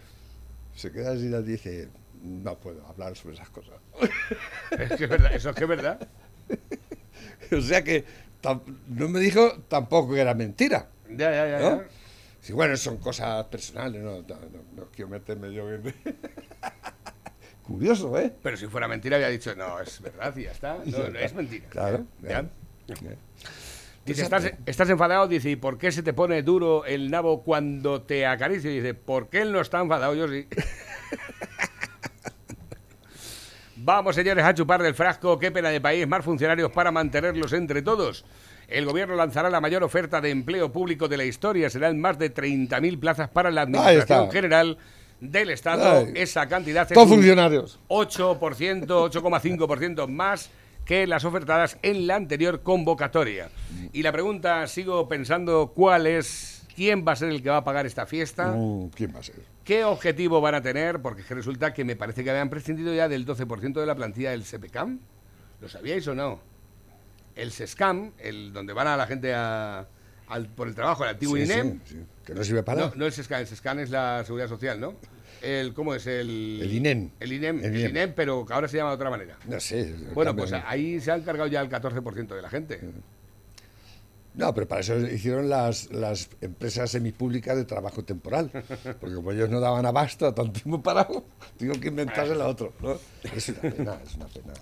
se 0.75 0.91
queda 0.91 1.11
así 1.11 1.25
y 1.27 1.43
dice, 1.43 1.89
no 2.21 2.57
puedo 2.59 2.85
hablar 2.87 3.15
sobre 3.15 3.35
esas 3.35 3.49
cosas. 3.49 3.75
Es 4.77 4.89
que 4.97 5.05
es 5.05 5.09
verdad, 5.09 5.33
eso 5.33 5.49
es 5.51 5.55
que 5.55 5.63
es 5.63 5.69
verdad. 5.69 6.07
o 7.51 7.61
sea 7.61 7.83
que 7.83 8.03
no 8.87 9.07
me 9.09 9.19
dijo 9.19 9.59
tampoco 9.67 10.13
que 10.13 10.21
era 10.21 10.33
mentira. 10.33 10.89
Ya, 11.09 11.31
ya, 11.31 11.47
ya. 11.47 11.59
¿no? 11.59 11.77
ya. 11.81 11.87
Sí, 12.41 12.53
bueno, 12.53 12.77
son 12.77 12.97
cosas 12.97 13.45
personales, 13.45 14.01
no, 14.01 14.21
no, 14.21 14.21
no- 14.21 14.63
no 14.75 14.87
quiero 14.91 15.09
meterme 15.09 15.53
yo 15.53 15.69
en... 15.73 15.93
Curioso, 17.67 18.17
¿eh? 18.17 18.33
Pero 18.41 18.55
si 18.55 18.67
fuera 18.67 18.87
mentira, 18.87 19.17
había 19.17 19.27
dicho, 19.27 19.53
no, 19.53 19.79
es 19.81 20.01
verdad 20.01 20.33
y 20.37 20.43
ya 20.43 20.51
está. 20.51 20.77
No, 20.85 21.09
no 21.09 21.19
es 21.19 21.33
mentira. 21.33 21.67
Claro. 21.69 21.97
¿eh? 22.23 22.29
Ya. 22.29 22.45
claro. 22.95 23.17
Dice, 24.05 24.21
¿estás, 24.21 24.53
estás 24.65 24.89
enfadado? 24.89 25.27
Dice, 25.27 25.49
¿y 25.49 25.57
por 25.57 25.77
qué 25.77 25.91
se 25.91 26.01
te 26.01 26.13
pone 26.13 26.41
duro 26.43 26.85
el 26.85 27.11
nabo 27.11 27.43
cuando 27.43 28.03
te 28.03 28.25
acaricio? 28.25 28.71
Dice, 28.71 28.93
¿por 28.93 29.27
qué 29.27 29.41
él 29.41 29.51
no 29.51 29.59
está 29.59 29.81
enfadado? 29.81 30.15
Yo 30.15 30.29
sí. 30.29 30.47
Vamos, 33.75 34.15
señores, 34.15 34.45
a 34.45 34.53
chupar 34.53 34.81
del 34.81 34.95
frasco. 34.95 35.37
Qué 35.37 35.51
pena 35.51 35.67
de 35.69 35.81
país. 35.81 36.07
Más 36.07 36.23
funcionarios 36.23 36.71
para 36.71 36.89
mantenerlos 36.91 37.51
entre 37.51 37.81
todos. 37.81 38.23
El 38.69 38.85
gobierno 38.85 39.15
lanzará 39.15 39.49
la 39.49 39.59
mayor 39.59 39.83
oferta 39.83 40.21
de 40.21 40.29
empleo 40.29 40.71
público 40.71 41.09
de 41.09 41.17
la 41.17 41.25
historia. 41.25 41.69
Serán 41.69 41.99
más 41.99 42.17
de 42.17 42.33
30.000 42.33 42.99
plazas 42.99 43.29
para 43.29 43.51
la 43.51 43.63
Administración. 43.63 44.31
General 44.31 44.77
del 45.19 45.49
Estado. 45.49 46.05
Ay. 46.05 46.13
Esa 46.15 46.47
cantidad 46.47 46.83
es 46.83 46.93
Todos 46.93 47.07
un 47.09 47.15
funcionarios. 47.15 47.79
8%, 47.87 48.85
8,5% 48.87 50.07
más 50.07 50.49
que 50.85 51.05
las 51.07 51.25
ofertadas 51.25 51.77
en 51.81 52.07
la 52.07 52.15
anterior 52.15 52.61
convocatoria. 52.63 53.49
Y 53.93 54.03
la 54.03 54.11
pregunta, 54.11 54.65
sigo 54.67 55.07
pensando, 55.07 55.73
¿cuál 55.75 56.07
es 56.07 56.57
¿Quién 56.77 57.03
va 57.07 57.13
a 57.13 57.15
ser 57.15 57.29
el 57.29 57.41
que 57.41 57.49
va 57.49 57.57
a 57.57 57.63
pagar 57.63 57.87
esta 57.87 58.05
fiesta? 58.05 58.51
Mm, 58.55 58.89
¿Quién 58.89 59.11
va 59.15 59.19
a 59.19 59.23
ser? 59.23 59.33
¿Qué 59.63 59.83
objetivo 59.83 60.39
van 60.41 60.53
a 60.53 60.61
tener? 60.61 61.01
Porque 61.01 61.21
es 61.21 61.27
que 61.27 61.33
resulta 61.33 61.73
que 61.73 61.83
me 61.83 61.95
parece 61.95 62.23
que 62.23 62.29
habían 62.29 62.51
prescindido 62.51 62.93
ya 62.93 63.09
del 63.09 63.25
12% 63.25 63.79
de 63.79 63.85
la 63.87 63.95
plantilla 63.95 64.29
del 64.29 64.45
SPCAM. 64.45 64.99
¿Lo 65.59 65.69
sabíais 65.69 66.07
o 66.07 66.13
no? 66.13 66.39
El 67.35 67.51
SESCAM, 67.51 68.11
el 68.19 68.53
donde 68.53 68.73
van 68.73 68.85
a 68.85 68.95
la 68.95 69.07
gente 69.07 69.33
a- 69.33 69.87
al- 70.27 70.47
por 70.47 70.67
el 70.67 70.75
trabajo, 70.75 71.03
el 71.03 71.11
antiguo 71.11 71.35
Sí, 71.37 71.43
INEM. 71.43 71.79
sí, 71.85 71.95
sí. 71.95 72.05
Que 72.25 72.33
no 72.33 72.43
sirve 72.43 72.63
para 72.63 72.79
No, 72.81 72.85
nada. 72.87 72.97
no 72.97 73.05
el 73.05 73.11
SESCAM, 73.13 73.41
el 73.41 73.47
SESCAM 73.47 73.79
es 73.79 73.89
la 73.89 74.23
Seguridad 74.25 74.47
Social, 74.49 74.79
¿no? 74.79 74.95
El, 75.41 75.73
¿Cómo 75.73 75.93
es? 75.93 76.07
El, 76.07 76.59
El 76.61 76.73
INEM. 76.73 77.11
El 77.19 77.31
INEM, 77.33 77.63
El 77.63 77.75
INEM. 77.77 77.89
INEM, 77.91 78.13
pero 78.15 78.43
que 78.45 78.53
ahora 78.53 78.67
se 78.67 78.77
llama 78.77 78.89
de 78.89 78.95
otra 78.95 79.09
manera. 79.09 79.37
No 79.47 79.59
sé. 79.59 79.93
Bueno, 80.13 80.35
pues 80.35 80.51
ahí 80.51 80.99
se 80.99 81.11
han 81.11 81.21
cargado 81.21 81.47
ya 81.47 81.61
el 81.61 81.69
14% 81.69 82.35
de 82.35 82.41
la 82.41 82.49
gente. 82.49 82.79
No, 84.33 84.53
pero 84.53 84.67
para 84.67 84.81
eso 84.81 84.95
hicieron 84.99 85.49
las, 85.49 85.91
las 85.91 86.29
empresas 86.41 86.91
semipúblicas 86.91 87.55
de 87.57 87.65
trabajo 87.65 88.03
temporal. 88.03 88.51
Porque 88.99 89.15
como 89.15 89.31
ellos 89.31 89.49
no 89.49 89.59
daban 89.59 89.85
abasto 89.87 90.27
a 90.27 90.35
tanto 90.35 90.59
tiempo 90.61 90.81
parado, 90.83 91.25
digo 91.57 91.73
que 91.79 91.87
inventarse 91.87 92.35
la 92.35 92.47
otro. 92.47 92.73
¿no? 92.81 92.99
Es 93.23 93.49
una 93.49 93.61
pena, 93.61 93.97
es 94.05 94.15
una 94.15 94.27
pena. 94.27 94.53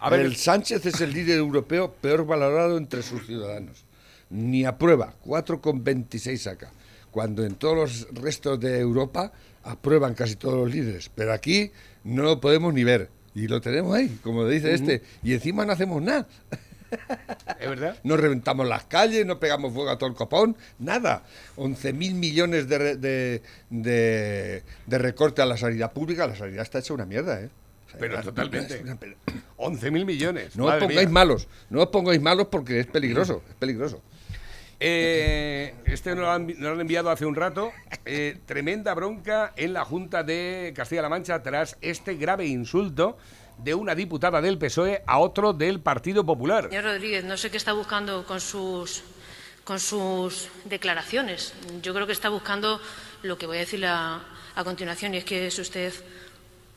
A 0.00 0.10
ver, 0.10 0.20
el 0.20 0.34
Sánchez 0.36 0.84
es 0.86 1.00
el 1.00 1.12
líder 1.12 1.38
europeo 1.38 1.92
peor 1.92 2.26
valorado 2.26 2.76
entre 2.76 3.02
sus 3.02 3.24
ciudadanos. 3.26 3.84
Ni 4.30 4.64
aprueba, 4.64 5.14
4,26 5.24 6.36
saca. 6.38 6.70
Cuando 7.10 7.44
en 7.44 7.54
todos 7.54 7.76
los 7.76 8.08
restos 8.14 8.58
de 8.60 8.78
Europa 8.80 9.32
aprueban 9.62 10.14
casi 10.14 10.36
todos 10.36 10.54
los 10.56 10.70
líderes. 10.74 11.10
Pero 11.14 11.32
aquí 11.32 11.70
no 12.02 12.22
lo 12.24 12.40
podemos 12.40 12.74
ni 12.74 12.82
ver. 12.84 13.08
Y 13.34 13.48
lo 13.48 13.60
tenemos 13.60 13.94
ahí, 13.96 14.18
como 14.22 14.46
dice 14.48 14.74
este. 14.74 15.02
Y 15.22 15.32
encima 15.34 15.64
no 15.64 15.72
hacemos 15.72 16.02
nada. 16.02 16.26
¿Es 17.60 17.68
verdad? 17.68 17.96
No 18.04 18.16
reventamos 18.16 18.68
las 18.68 18.84
calles, 18.84 19.26
no 19.26 19.40
pegamos 19.40 19.72
fuego 19.72 19.90
a 19.90 19.98
todo 19.98 20.08
el 20.10 20.14
copón, 20.16 20.56
nada. 20.78 21.24
11.000 21.56 22.14
millones 22.14 22.68
de, 22.68 22.78
re- 22.78 22.96
de, 22.96 23.42
de- 23.70 24.62
de 24.86 24.98
recorte 24.98 25.42
a 25.42 25.46
la 25.46 25.56
sanidad 25.56 25.92
pública, 25.92 26.26
la 26.26 26.36
sanidad 26.36 26.62
está 26.62 26.78
hecha 26.78 26.94
una 26.94 27.06
mierda, 27.06 27.40
¿eh? 27.40 27.48
O 27.86 27.90
sea, 27.90 27.98
Pero 28.00 28.22
totalmente. 28.22 28.80
una 28.82 28.96
pena. 28.96 29.14
11.000 29.58 30.04
millones. 30.04 30.56
No 30.56 30.66
os 30.66 30.74
pongáis 30.74 31.00
mía. 31.00 31.08
malos, 31.08 31.48
no 31.70 31.80
os 31.82 31.88
pongáis 31.88 32.20
malos 32.20 32.46
porque 32.48 32.78
es 32.80 32.86
peligroso, 32.86 33.42
es 33.48 33.54
peligroso. 33.56 34.00
Eh, 34.80 35.74
este 35.86 36.14
nos 36.14 36.24
lo, 36.24 36.30
han, 36.30 36.80
enviado 36.80 37.10
hace 37.10 37.26
un 37.26 37.34
rato. 37.34 37.72
Eh, 38.04 38.38
tremenda 38.46 38.94
bronca 38.94 39.52
en 39.56 39.72
la 39.72 39.84
Junta 39.84 40.22
de 40.22 40.72
Castilla-La 40.76 41.08
Mancha 41.08 41.42
tras 41.42 41.76
este 41.80 42.16
grave 42.16 42.46
insulto 42.46 43.16
de 43.58 43.74
una 43.74 43.94
diputada 43.94 44.40
del 44.40 44.58
PSOE 44.58 45.02
a 45.06 45.18
otro 45.18 45.52
del 45.52 45.80
Partido 45.80 46.24
Popular. 46.24 46.68
Señor 46.68 46.84
Rodríguez, 46.84 47.24
no 47.24 47.36
sé 47.36 47.50
qué 47.50 47.56
está 47.56 47.72
buscando 47.72 48.26
con 48.26 48.40
sus, 48.40 49.02
con 49.62 49.78
sus 49.78 50.48
declaraciones. 50.64 51.54
Yo 51.82 51.94
creo 51.94 52.06
que 52.06 52.12
está 52.12 52.28
buscando 52.28 52.80
lo 53.22 53.38
que 53.38 53.46
voy 53.46 53.58
a 53.58 53.60
decirle 53.60 53.86
a, 53.86 54.20
a 54.54 54.64
continuación, 54.64 55.14
y 55.14 55.18
es 55.18 55.24
que 55.24 55.46
es 55.46 55.58
usted 55.58 55.92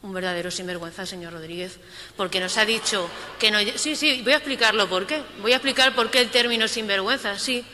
un 0.04 0.14
verdadero 0.14 0.52
sinvergüenza, 0.52 1.06
señor 1.06 1.34
Rodríguez, 1.34 1.80
porque 2.16 2.39
nos 2.39 2.58
ha 2.58 2.66
dicho 2.66 3.10
que 3.39 3.52
no. 3.52 3.60
Sí, 3.76 3.95
sí, 3.95 4.22
voy 4.24 4.34
a 4.34 4.38
explicarlo 4.38 4.88
por 4.88 5.08
qué. 5.08 5.22
Voy 5.41 5.54
a 5.54 5.56
explicar 5.56 5.95
por 5.95 6.10
qué 6.12 6.22
el 6.22 6.30
término 6.30 6.68
sinvergüenza, 6.68 7.38
sí. 7.39 7.66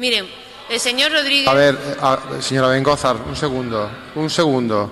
Miren, 0.00 0.26
el 0.70 0.80
señor 0.80 1.12
Rodríguez. 1.12 1.46
A 1.46 1.52
ver, 1.52 1.74
eh, 1.74 1.96
a- 2.00 2.18
señora 2.40 2.68
Bengozar, 2.68 3.16
un 3.16 3.36
segundo, 3.36 3.90
un 4.14 4.30
segundo. 4.30 4.90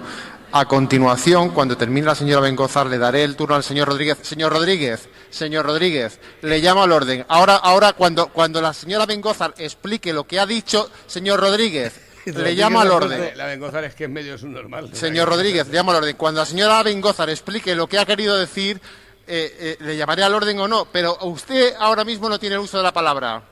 A 0.53 0.67
continuación, 0.67 1.49
cuando 1.51 1.79
termine 1.79 2.07
la 2.07 2.15
señora 2.15 2.43
Bengozar, 2.43 2.87
le 2.87 2.99
daré 2.99 3.25
el 3.25 3.35
turno 3.35 3.55
al 3.55 3.65
señor 3.65 3.89
Rodríguez. 3.89 4.19
Señor 4.21 4.53
Rodríguez, 4.53 5.09
señor 5.31 5.65
Rodríguez, 5.65 6.21
le 6.43 6.59
llamo 6.59 6.83
al 6.83 6.93
orden. 6.93 7.25
Ahora, 7.29 7.57
ahora 7.57 7.95
cuando, 7.95 8.27
cuando 8.29 8.61
la 8.61 8.75
señora 8.75 9.07
Bengozar 9.07 9.55
explique 9.57 10.13
lo 10.13 10.25
que 10.25 10.39
ha 10.39 10.45
dicho, 10.45 10.91
señor 11.07 11.41
Rodríguez, 11.41 11.95
le 12.27 12.53
llamo 12.55 12.81
al 12.81 12.91
orden. 12.91 13.33
La 13.35 13.47
Bengozar 13.47 13.85
es 13.85 13.95
que 13.95 14.05
en 14.05 14.13
medio 14.13 14.35
es 14.35 14.43
un 14.43 14.53
normal. 14.53 14.91
Señor 14.93 15.27
Rodríguez, 15.31 15.69
le 15.69 15.75
llamo 15.75 15.93
al 15.93 15.99
orden. 15.99 16.17
Cuando 16.17 16.41
la 16.41 16.47
señora 16.47 16.83
Bengozar 16.83 17.31
explique 17.31 17.75
lo 17.75 17.87
que 17.87 17.99
ha 17.99 18.05
querido 18.05 18.37
decir, 18.37 18.79
eh, 19.27 19.57
eh, 19.59 19.77
le 19.81 19.97
llamaré 19.97 20.23
al 20.23 20.35
orden 20.35 20.59
o 20.61 20.69
no, 20.69 20.87
pero 20.93 21.17
usted 21.23 21.75
ahora 21.79 22.05
mismo 22.05 22.29
no 22.29 22.39
tiene 22.39 22.57
el 22.57 22.61
uso 22.61 22.77
de 22.77 22.83
la 22.83 22.93
palabra. 22.93 23.43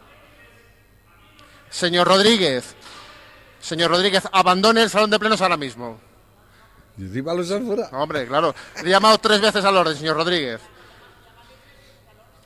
Señor 1.77 2.09
Rodríguez, 2.09 2.75
señor 3.61 3.91
Rodríguez, 3.91 4.25
abandone 4.33 4.83
el 4.83 4.89
salón 4.89 5.11
de 5.11 5.19
plenos 5.19 5.43
ahora 5.43 5.59
mismo. 5.59 6.01
Y 6.97 7.03
encima 7.03 7.35
los 7.35 7.51
afuera. 7.51 7.91
Hombre, 7.93 8.27
claro. 8.27 8.55
Le 8.83 8.89
he 8.89 8.91
llamado 8.91 9.19
tres 9.19 9.43
veces 9.43 9.63
al 9.63 9.77
orden, 9.77 9.95
señor 9.95 10.17
Rodríguez. 10.17 10.59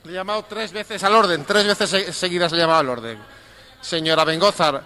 Le 0.03 0.11
he 0.11 0.14
llamado 0.16 0.45
tres 0.49 0.72
veces 0.72 1.05
al 1.05 1.14
orden, 1.14 1.45
tres 1.45 1.64
veces 1.64 1.89
se- 1.89 2.12
seguidas 2.12 2.51
le 2.51 2.59
he 2.59 2.61
llamado 2.62 2.81
al 2.81 2.89
orden. 2.89 3.18
Señora 3.81 4.24
Bengozar. 4.24 4.83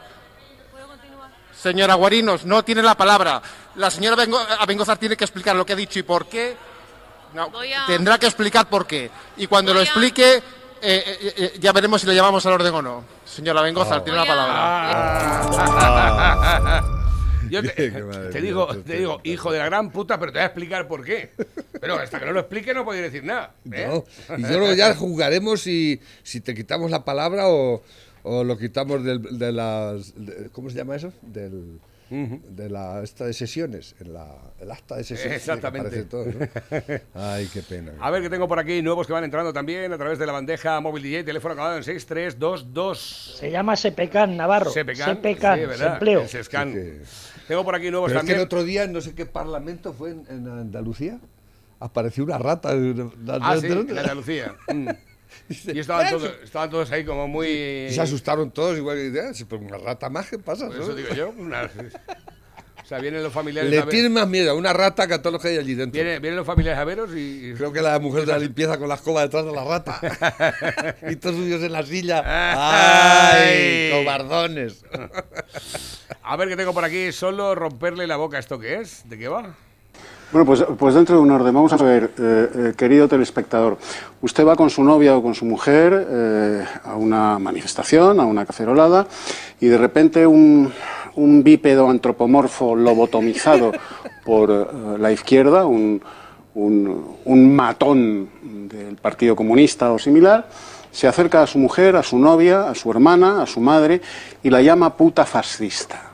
Señora 1.59 1.95
Guarinos, 1.95 2.45
no 2.45 2.62
tiene 2.62 2.82
la 2.82 2.95
palabra. 2.95 3.40
La 3.76 3.90
señora 3.90 4.14
Bengo- 4.14 4.45
Bengozar 4.68 4.99
tiene 4.99 5.16
que 5.16 5.24
explicar 5.24 5.57
lo 5.57 5.64
que 5.64 5.72
ha 5.72 5.76
dicho 5.76 5.99
y 5.99 6.03
por 6.03 6.26
qué. 6.26 6.55
No, 7.32 7.45
a- 7.45 7.86
tendrá 7.86 8.18
que 8.18 8.26
explicar 8.26 8.68
por 8.68 8.86
qué. 8.86 9.11
Y 9.38 9.47
cuando 9.47 9.72
lo 9.72 9.80
Voy 9.80 9.86
explique, 9.86 10.42
eh, 10.85 11.32
eh, 11.37 11.53
ya 11.61 11.72
veremos 11.72 12.01
si 12.01 12.07
le 12.07 12.14
llamamos 12.14 12.45
al 12.47 12.53
orden 12.55 12.74
o 12.74 12.82
no. 12.82 13.05
Señora 13.24 13.62
Bengozar, 13.62 14.03
tiene 14.05 14.18
la 14.18 14.24
Voy 14.24 14.32
a- 14.32 14.37
palabra. 14.37 16.05
Yo 17.51 17.62
te, 17.62 18.41
digo, 18.41 18.66
te 18.78 18.97
digo, 18.97 19.20
hijo 19.22 19.53
de 19.53 19.59
la 19.59 19.66
gran 19.66 19.91
puta, 19.91 20.18
pero 20.18 20.32
te 20.32 20.39
voy 20.39 20.43
a 20.45 20.47
explicar 20.47 20.89
por 20.89 21.05
qué. 21.05 21.32
Pero 21.80 21.97
hasta 21.97 22.18
que 22.18 22.26
no 22.26 22.32
lo 22.32 22.41
explique 22.41 22.72
no 22.74 22.85
podéis 22.85 23.05
decir 23.05 23.24
nada. 23.24 23.55
¿eh? 23.70 23.87
No, 23.87 24.05
Y 24.37 24.41
luego 24.43 24.72
ya 24.72 24.95
jugaremos 24.95 25.61
si, 25.61 26.01
si 26.22 26.41
te 26.41 26.55
quitamos 26.55 26.91
la 26.91 27.05
palabra 27.05 27.49
o, 27.49 27.82
o 28.22 28.45
lo 28.45 28.57
quitamos 28.59 29.05
del, 29.05 29.39
de 29.39 29.53
las... 29.53 30.14
de- 30.16 30.49
¿Cómo 30.53 30.70
se 30.70 30.76
llama 30.76 30.97
eso? 30.97 31.12
Del, 31.22 31.78
de 32.11 32.68
la 32.70 33.02
esta 33.02 33.24
de 33.26 33.32
sesiones, 33.32 33.94
en 34.00 34.12
la, 34.12 34.26
el 34.61 34.70
acta 34.70 34.96
de 34.96 35.05
sesiones. 35.05 35.38
Exactamente. 35.38 36.05
todo, 36.05 36.26
¿no? 36.26 36.32
Ay, 37.14 37.48
qué 37.52 37.62
pena. 37.62 37.92
A 38.00 38.11
ver 38.11 38.22
que 38.22 38.30
tengo 38.30 38.46
por 38.46 38.59
aquí 38.59 38.82
nuevos 38.82 39.07
que 39.07 39.12
van 39.12 39.24
entrando 39.24 39.52
también 39.52 39.92
a 39.92 39.96
través 39.98 40.18
de 40.18 40.26
la 40.26 40.32
bandeja 40.32 40.80
móvil 40.80 41.02
DJ, 41.02 41.24
teléfono 41.24 41.55
acabado 41.55 41.76
en 41.76 41.82
6322. 41.84 43.36
Se 43.40 43.50
llama 43.50 43.74
Sepecan 43.76 44.36
Navarro. 44.36 44.70
Sepecan, 44.70 45.16
Sepecan, 45.16 45.59
sí, 45.61 45.66
¿verdad? 45.66 45.92
empleo. 45.94 46.20
El 46.22 46.28
Sescan. 46.28 46.68
Sí 46.68 46.74
que- 46.74 47.00
Tengo 47.48 47.64
por 47.64 47.74
aquí 47.74 47.90
nuevos 47.90 48.09
Pero 48.09 48.20
es 48.20 48.22
que 48.22 48.26
también. 48.32 48.38
el 48.40 48.44
otro 48.46 48.64
día, 48.64 48.86
no 48.86 49.00
sé 49.00 49.14
qué 49.14 49.26
parlamento 49.26 49.92
fue 49.92 50.11
en, 50.11 50.24
en 50.28 50.46
Andalucía, 50.48 51.18
apareció 51.80 52.24
una 52.24 52.38
rata. 52.38 52.74
de- 52.74 52.94
de- 52.94 53.11
Ah, 53.40 53.55
de- 53.57 53.61
sí, 53.61 53.68
de- 53.68 53.80
en 53.80 53.98
Andalucía. 53.98 54.55
Mm. 55.49 55.76
Y 55.76 55.78
estaban 55.80 56.09
todos, 56.11 56.30
estaban 56.43 56.70
todos 56.70 56.91
ahí 56.91 57.05
como 57.05 57.28
muy... 57.28 57.49
Y 57.89 57.93
se 57.93 58.01
asustaron 58.01 58.51
todos, 58.51 58.76
igual 58.78 58.97
que 58.97 59.20
"Ah, 59.20 59.35
si 59.35 59.45
por 59.45 59.59
una 59.61 59.76
rata 59.76 60.09
más, 60.09 60.28
¿qué 60.30 60.39
pasa? 60.39 60.66
Por 60.68 60.76
no?". 60.76 60.82
eso 60.82 60.95
digo 60.95 61.14
yo. 61.14 61.30
una- 61.37 61.70
O 62.82 62.87
sea, 62.87 62.99
vienen 62.99 63.22
los 63.22 63.32
familiares... 63.32 63.70
Le 63.70 63.80
tienen 63.85 64.12
más 64.12 64.28
miedo 64.28 64.51
a 64.51 64.55
una 64.55 64.74
rata 64.74 65.07
que 65.07 65.14
a 65.14 65.18
todos 65.22 65.32
los 65.32 65.41
que 65.43 65.49
hay 65.49 65.57
allí 65.57 65.74
dentro. 65.74 65.95
vienen, 66.03 66.20
vienen 66.20 66.37
los 66.37 66.47
familiares 66.47 66.78
a 66.78 66.85
veros 66.85 67.11
y... 67.16 67.51
y- 67.51 67.55
Creo 67.55 67.72
que 67.72 67.80
la 67.80 67.99
mujer 67.99 68.26
de 68.26 68.32
la 68.32 68.39
limpieza 68.39 68.76
con 68.78 68.89
la 68.91 68.97
escoba 68.97 69.22
detrás 69.22 69.47
de 69.47 69.53
la 69.53 69.64
rata. 69.64 69.99
y 71.11 71.16
todos 71.16 71.35
suyos 71.37 71.62
en 71.62 71.72
la 71.72 71.82
silla. 71.82 72.22
Ay. 72.26 73.91
¡Ay! 73.91 73.91
Cobardones. 74.05 74.85
A 76.22 76.37
ver 76.37 76.49
qué 76.49 76.57
tengo 76.57 76.74
por 76.74 76.85
aquí. 76.85 77.11
Solo 77.12 77.55
romperle 77.55 78.07
la 78.07 78.16
boca. 78.16 78.39
¿Esto 78.39 78.59
qué 78.59 78.74
es? 78.80 79.09
¿De 79.09 79.16
qué 79.18 79.28
va? 79.28 79.55
Bueno, 80.35 80.47
pues, 80.47 80.64
pues 80.76 80.97
dentro 80.97 81.14
de 81.14 81.22
un 81.22 81.30
orden, 81.30 81.55
vamos 81.55 81.72
a 81.72 81.76
ver, 81.76 82.11
eh, 82.18 82.49
eh, 82.57 82.72
querido 82.76 83.07
telespectador, 83.07 83.78
usted 84.20 84.45
va 84.45 84.57
con 84.57 84.68
su 84.68 84.82
novia 84.82 85.16
o 85.16 85.22
con 85.22 85.32
su 85.32 85.45
mujer 85.45 86.09
eh, 86.11 86.64
a 86.82 86.97
una 86.97 87.39
manifestación, 87.39 88.18
a 88.18 88.24
una 88.24 88.45
cacerolada, 88.45 89.07
y 89.61 89.68
de 89.68 89.78
repente 89.78 90.26
un, 90.26 90.72
un 91.14 91.45
bípedo 91.45 91.89
antropomorfo 91.89 92.74
lobotomizado 92.74 93.70
por 94.24 94.99
la 94.99 95.12
izquierda, 95.12 95.66
un, 95.66 96.03
un, 96.57 97.16
un 97.24 97.55
matón 97.55 98.28
del 98.43 98.97
Partido 98.97 99.37
Comunista 99.37 99.93
o 99.93 100.01
similar, 100.01 100.49
se 100.91 101.07
acerca 101.07 101.45
a 101.45 101.47
su 101.47 101.61
mujer, 101.61 101.95
a 101.95 102.03
su 102.03 102.18
novia, 102.18 102.68
a 102.68 102.74
su 102.74 102.91
hermana, 102.91 103.41
a 103.41 103.47
su 103.47 103.61
madre, 103.61 104.01
y 104.43 104.51
la 104.51 104.61
llama 104.62 104.97
puta 104.97 105.24
fascista. 105.26 106.13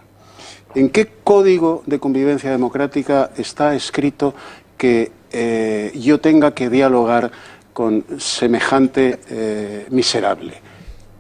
¿En 0.75 0.91
qué 0.91 1.11
código 1.25 1.83
de 1.87 1.99
convivencia 1.99 2.51
democrática 2.51 3.33
está 3.37 3.75
escrito 3.75 4.35
que 4.79 5.11
eh, 5.33 5.93
yo 5.97 6.21
tenga 6.21 6.55
que 6.55 6.71
dialogar 6.71 7.33
con 7.73 8.05
semejante 8.19 9.19
eh, 9.29 9.87
miserable? 9.91 10.55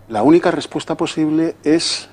La 0.08 0.22
única 0.22 0.52
respuesta 0.52 0.96
posible 0.96 1.56
es 1.64 2.08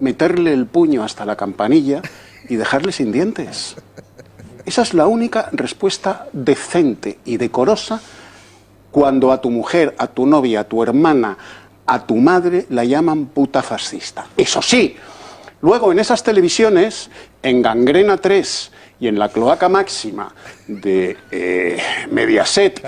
meterle 0.00 0.54
el 0.54 0.64
puño 0.64 1.04
hasta 1.04 1.26
la 1.26 1.36
campanilla 1.36 2.00
y 2.48 2.56
dejarle 2.56 2.92
sin 2.92 3.12
dientes. 3.12 3.76
Esa 4.64 4.82
es 4.82 4.94
la 4.94 5.06
única 5.06 5.50
respuesta 5.52 6.28
decente 6.32 7.18
y 7.26 7.36
decorosa 7.36 8.00
cuando 8.90 9.30
a 9.32 9.42
tu 9.42 9.50
mujer, 9.50 9.94
a 9.98 10.06
tu 10.06 10.26
novia, 10.26 10.60
a 10.60 10.64
tu 10.64 10.82
hermana, 10.82 11.36
a 11.86 12.06
tu 12.06 12.16
madre 12.16 12.64
la 12.70 12.84
llaman 12.84 13.26
puta 13.26 13.62
fascista. 13.62 14.26
Eso 14.36 14.62
sí, 14.62 14.96
luego 15.60 15.92
en 15.92 15.98
esas 15.98 16.22
televisiones, 16.22 17.10
en 17.42 17.62
Gangrena 17.62 18.16
3 18.16 18.72
y 19.00 19.08
en 19.08 19.18
la 19.18 19.28
Cloaca 19.28 19.68
Máxima 19.68 20.34
de 20.66 21.16
eh, 21.30 21.78
Mediaset, 22.10 22.82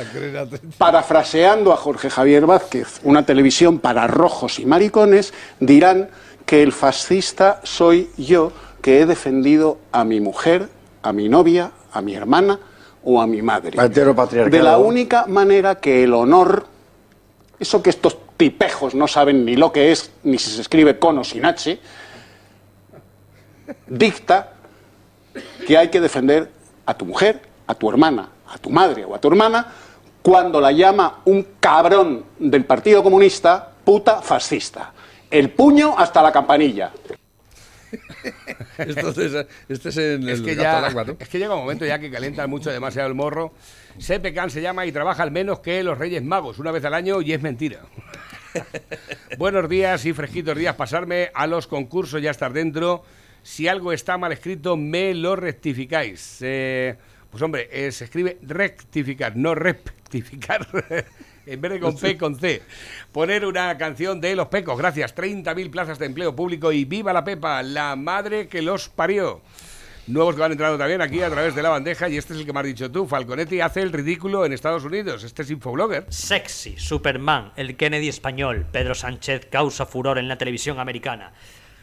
parafraseando 0.78 1.72
a 1.72 1.76
Jorge 1.76 2.10
Javier 2.10 2.46
Vázquez, 2.46 3.00
una 3.04 3.24
televisión 3.24 3.78
para 3.78 4.06
rojos 4.06 4.58
y 4.58 4.66
maricones, 4.66 5.32
dirán 5.60 6.08
que 6.46 6.62
el 6.62 6.72
fascista 6.72 7.60
soy 7.62 8.10
yo 8.16 8.52
que 8.82 9.00
he 9.00 9.06
defendido 9.06 9.78
a 9.92 10.04
mi 10.04 10.20
mujer, 10.20 10.68
a 11.02 11.12
mi 11.12 11.28
novia, 11.28 11.70
a 11.92 12.00
mi 12.02 12.14
hermana 12.14 12.58
o 13.04 13.20
a 13.20 13.26
mi 13.26 13.42
madre. 13.42 13.78
De 14.50 14.62
la 14.62 14.78
única 14.78 15.26
manera 15.26 15.76
que 15.76 16.04
el 16.04 16.14
honor, 16.14 16.66
eso 17.58 17.82
que 17.82 17.90
estos 17.90 18.18
tipejos 18.36 18.94
no 18.94 19.06
saben 19.06 19.44
ni 19.44 19.54
lo 19.54 19.70
que 19.72 19.92
es, 19.92 20.10
ni 20.24 20.38
si 20.38 20.50
se 20.50 20.62
escribe 20.62 20.98
con 20.98 21.18
o 21.18 21.24
sin 21.24 21.44
H, 21.44 21.78
dicta 23.86 24.52
que 25.66 25.76
hay 25.78 25.88
que 25.88 26.00
defender 26.00 26.50
a 26.86 26.94
tu 26.94 27.04
mujer, 27.04 27.40
a 27.66 27.74
tu 27.74 27.90
hermana, 27.90 28.28
a 28.48 28.58
tu 28.58 28.70
madre 28.70 29.04
o 29.04 29.14
a 29.14 29.20
tu 29.20 29.28
hermana 29.28 29.66
cuando 30.22 30.60
la 30.60 30.72
llama 30.72 31.20
un 31.24 31.46
cabrón 31.60 32.24
del 32.38 32.64
Partido 32.64 33.02
Comunista 33.02 33.72
puta 33.84 34.20
fascista. 34.20 34.92
El 35.30 35.50
puño 35.50 35.94
hasta 35.96 36.22
la 36.22 36.32
campanilla. 36.32 36.92
Entonces, 38.78 39.46
este 39.68 39.88
es 39.88 39.96
en 39.96 40.28
Es 40.28 40.38
el 40.40 40.44
que, 40.44 40.56
ya, 40.56 40.78
al 40.78 40.84
agua, 40.86 41.04
¿no? 41.04 41.16
es 41.18 41.28
que 41.28 41.38
llega 41.38 41.54
un 41.54 41.60
momento 41.60 41.84
ya 41.84 41.98
que 41.98 42.10
calienta 42.10 42.46
mucho 42.46 42.70
demasiado 42.70 43.08
el 43.08 43.14
morro. 43.14 43.52
Sepecan 43.98 44.50
se 44.50 44.60
llama 44.60 44.86
y 44.86 44.92
trabaja 44.92 45.22
al 45.22 45.30
menos 45.30 45.60
que 45.60 45.82
los 45.82 45.98
Reyes 45.98 46.22
Magos, 46.22 46.58
una 46.58 46.70
vez 46.70 46.84
al 46.84 46.94
año, 46.94 47.22
y 47.22 47.32
es 47.32 47.42
mentira. 47.42 47.80
Buenos 49.38 49.68
días 49.68 50.04
y 50.04 50.12
fresquitos 50.12 50.56
días. 50.56 50.74
Pasarme 50.74 51.30
a 51.34 51.46
los 51.46 51.66
concursos, 51.66 52.20
ya 52.20 52.30
estar 52.30 52.52
dentro. 52.52 53.04
Si 53.42 53.68
algo 53.68 53.92
está 53.92 54.18
mal 54.18 54.32
escrito, 54.32 54.76
me 54.76 55.14
lo 55.14 55.36
rectificáis. 55.36 56.38
Eh, 56.40 56.96
pues 57.30 57.42
hombre, 57.42 57.68
eh, 57.72 57.92
se 57.92 58.04
escribe 58.04 58.38
rectificar, 58.42 59.36
no 59.36 59.54
rectificar. 59.54 60.66
en 61.46 61.60
vez 61.60 61.72
de 61.72 61.80
con 61.80 61.96
P, 61.96 62.16
con 62.16 62.38
C. 62.38 62.62
Poner 63.12 63.44
una 63.46 63.76
canción 63.78 64.20
de 64.20 64.36
Los 64.36 64.48
Pecos. 64.48 64.78
Gracias. 64.78 65.14
30.000 65.14 65.70
plazas 65.70 65.98
de 65.98 66.06
empleo 66.06 66.34
público 66.34 66.72
y 66.72 66.84
viva 66.84 67.12
la 67.12 67.24
Pepa, 67.24 67.62
la 67.62 67.96
madre 67.96 68.48
que 68.48 68.62
los 68.62 68.88
parió. 68.88 69.40
Nuevos 70.06 70.34
que 70.34 70.40
van 70.40 70.50
entrando 70.50 70.76
también 70.76 71.00
aquí 71.02 71.22
a 71.22 71.30
través 71.30 71.54
de 71.54 71.62
la 71.62 71.68
bandeja 71.68 72.08
y 72.08 72.16
este 72.16 72.32
es 72.32 72.40
el 72.40 72.46
que 72.46 72.52
me 72.52 72.60
has 72.60 72.66
dicho 72.66 72.90
tú. 72.90 73.06
Falconetti 73.06 73.60
hace 73.60 73.82
el 73.82 73.92
ridículo 73.92 74.44
en 74.44 74.52
Estados 74.52 74.84
Unidos. 74.84 75.22
Este 75.22 75.42
es 75.42 75.50
infoblogger. 75.50 76.06
Sexy, 76.08 76.76
Superman, 76.78 77.52
el 77.56 77.76
Kennedy 77.76 78.08
español, 78.08 78.66
Pedro 78.72 78.94
Sánchez 78.94 79.46
causa 79.46 79.86
furor 79.86 80.18
en 80.18 80.26
la 80.26 80.36
televisión 80.36 80.80
americana. 80.80 81.32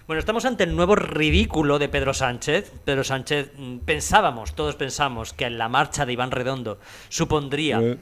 Bueno, 0.07 0.21
estamos 0.21 0.45
ante 0.45 0.63
el 0.63 0.73
nuevo 0.73 0.95
ridículo 0.95 1.79
de 1.79 1.89
Pedro 1.89 2.13
Sánchez. 2.13 2.71
Pedro 2.85 3.03
Sánchez, 3.03 3.51
mm, 3.57 3.79
pensábamos, 3.79 4.55
todos 4.55 4.75
pensamos, 4.75 5.33
que 5.33 5.49
la 5.49 5.67
marcha 5.67 6.05
de 6.05 6.13
Iván 6.13 6.31
Redondo 6.31 6.79
supondría 7.09 7.81
Eh. 7.81 7.97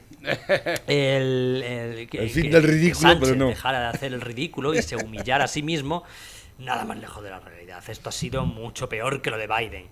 el, 0.86 1.62
el- 1.66 2.08
que- 2.08 2.18
El 2.18 2.30
fin 2.30 2.44
que- 2.44 2.50
del 2.50 2.62
que 2.62 2.68
ridículo, 2.68 3.00
Sánchez 3.00 3.20
pero 3.28 3.34
no. 3.36 3.48
dejara 3.48 3.80
de 3.80 3.86
hacer 3.86 4.12
el 4.14 4.20
ridículo 4.20 4.72
y 4.72 4.82
se 4.82 4.94
humillara 4.96 5.44
a 5.44 5.48
sí 5.48 5.64
mismo. 5.64 6.04
Nada 6.58 6.84
más 6.84 6.96
lejos 6.98 7.24
de 7.24 7.30
la 7.30 7.40
realidad. 7.40 7.82
Esto 7.88 8.08
ha 8.08 8.12
sido 8.12 8.46
mucho 8.46 8.88
peor 8.88 9.20
que 9.20 9.30
lo 9.30 9.36
de 9.36 9.48
Biden. 9.48 9.86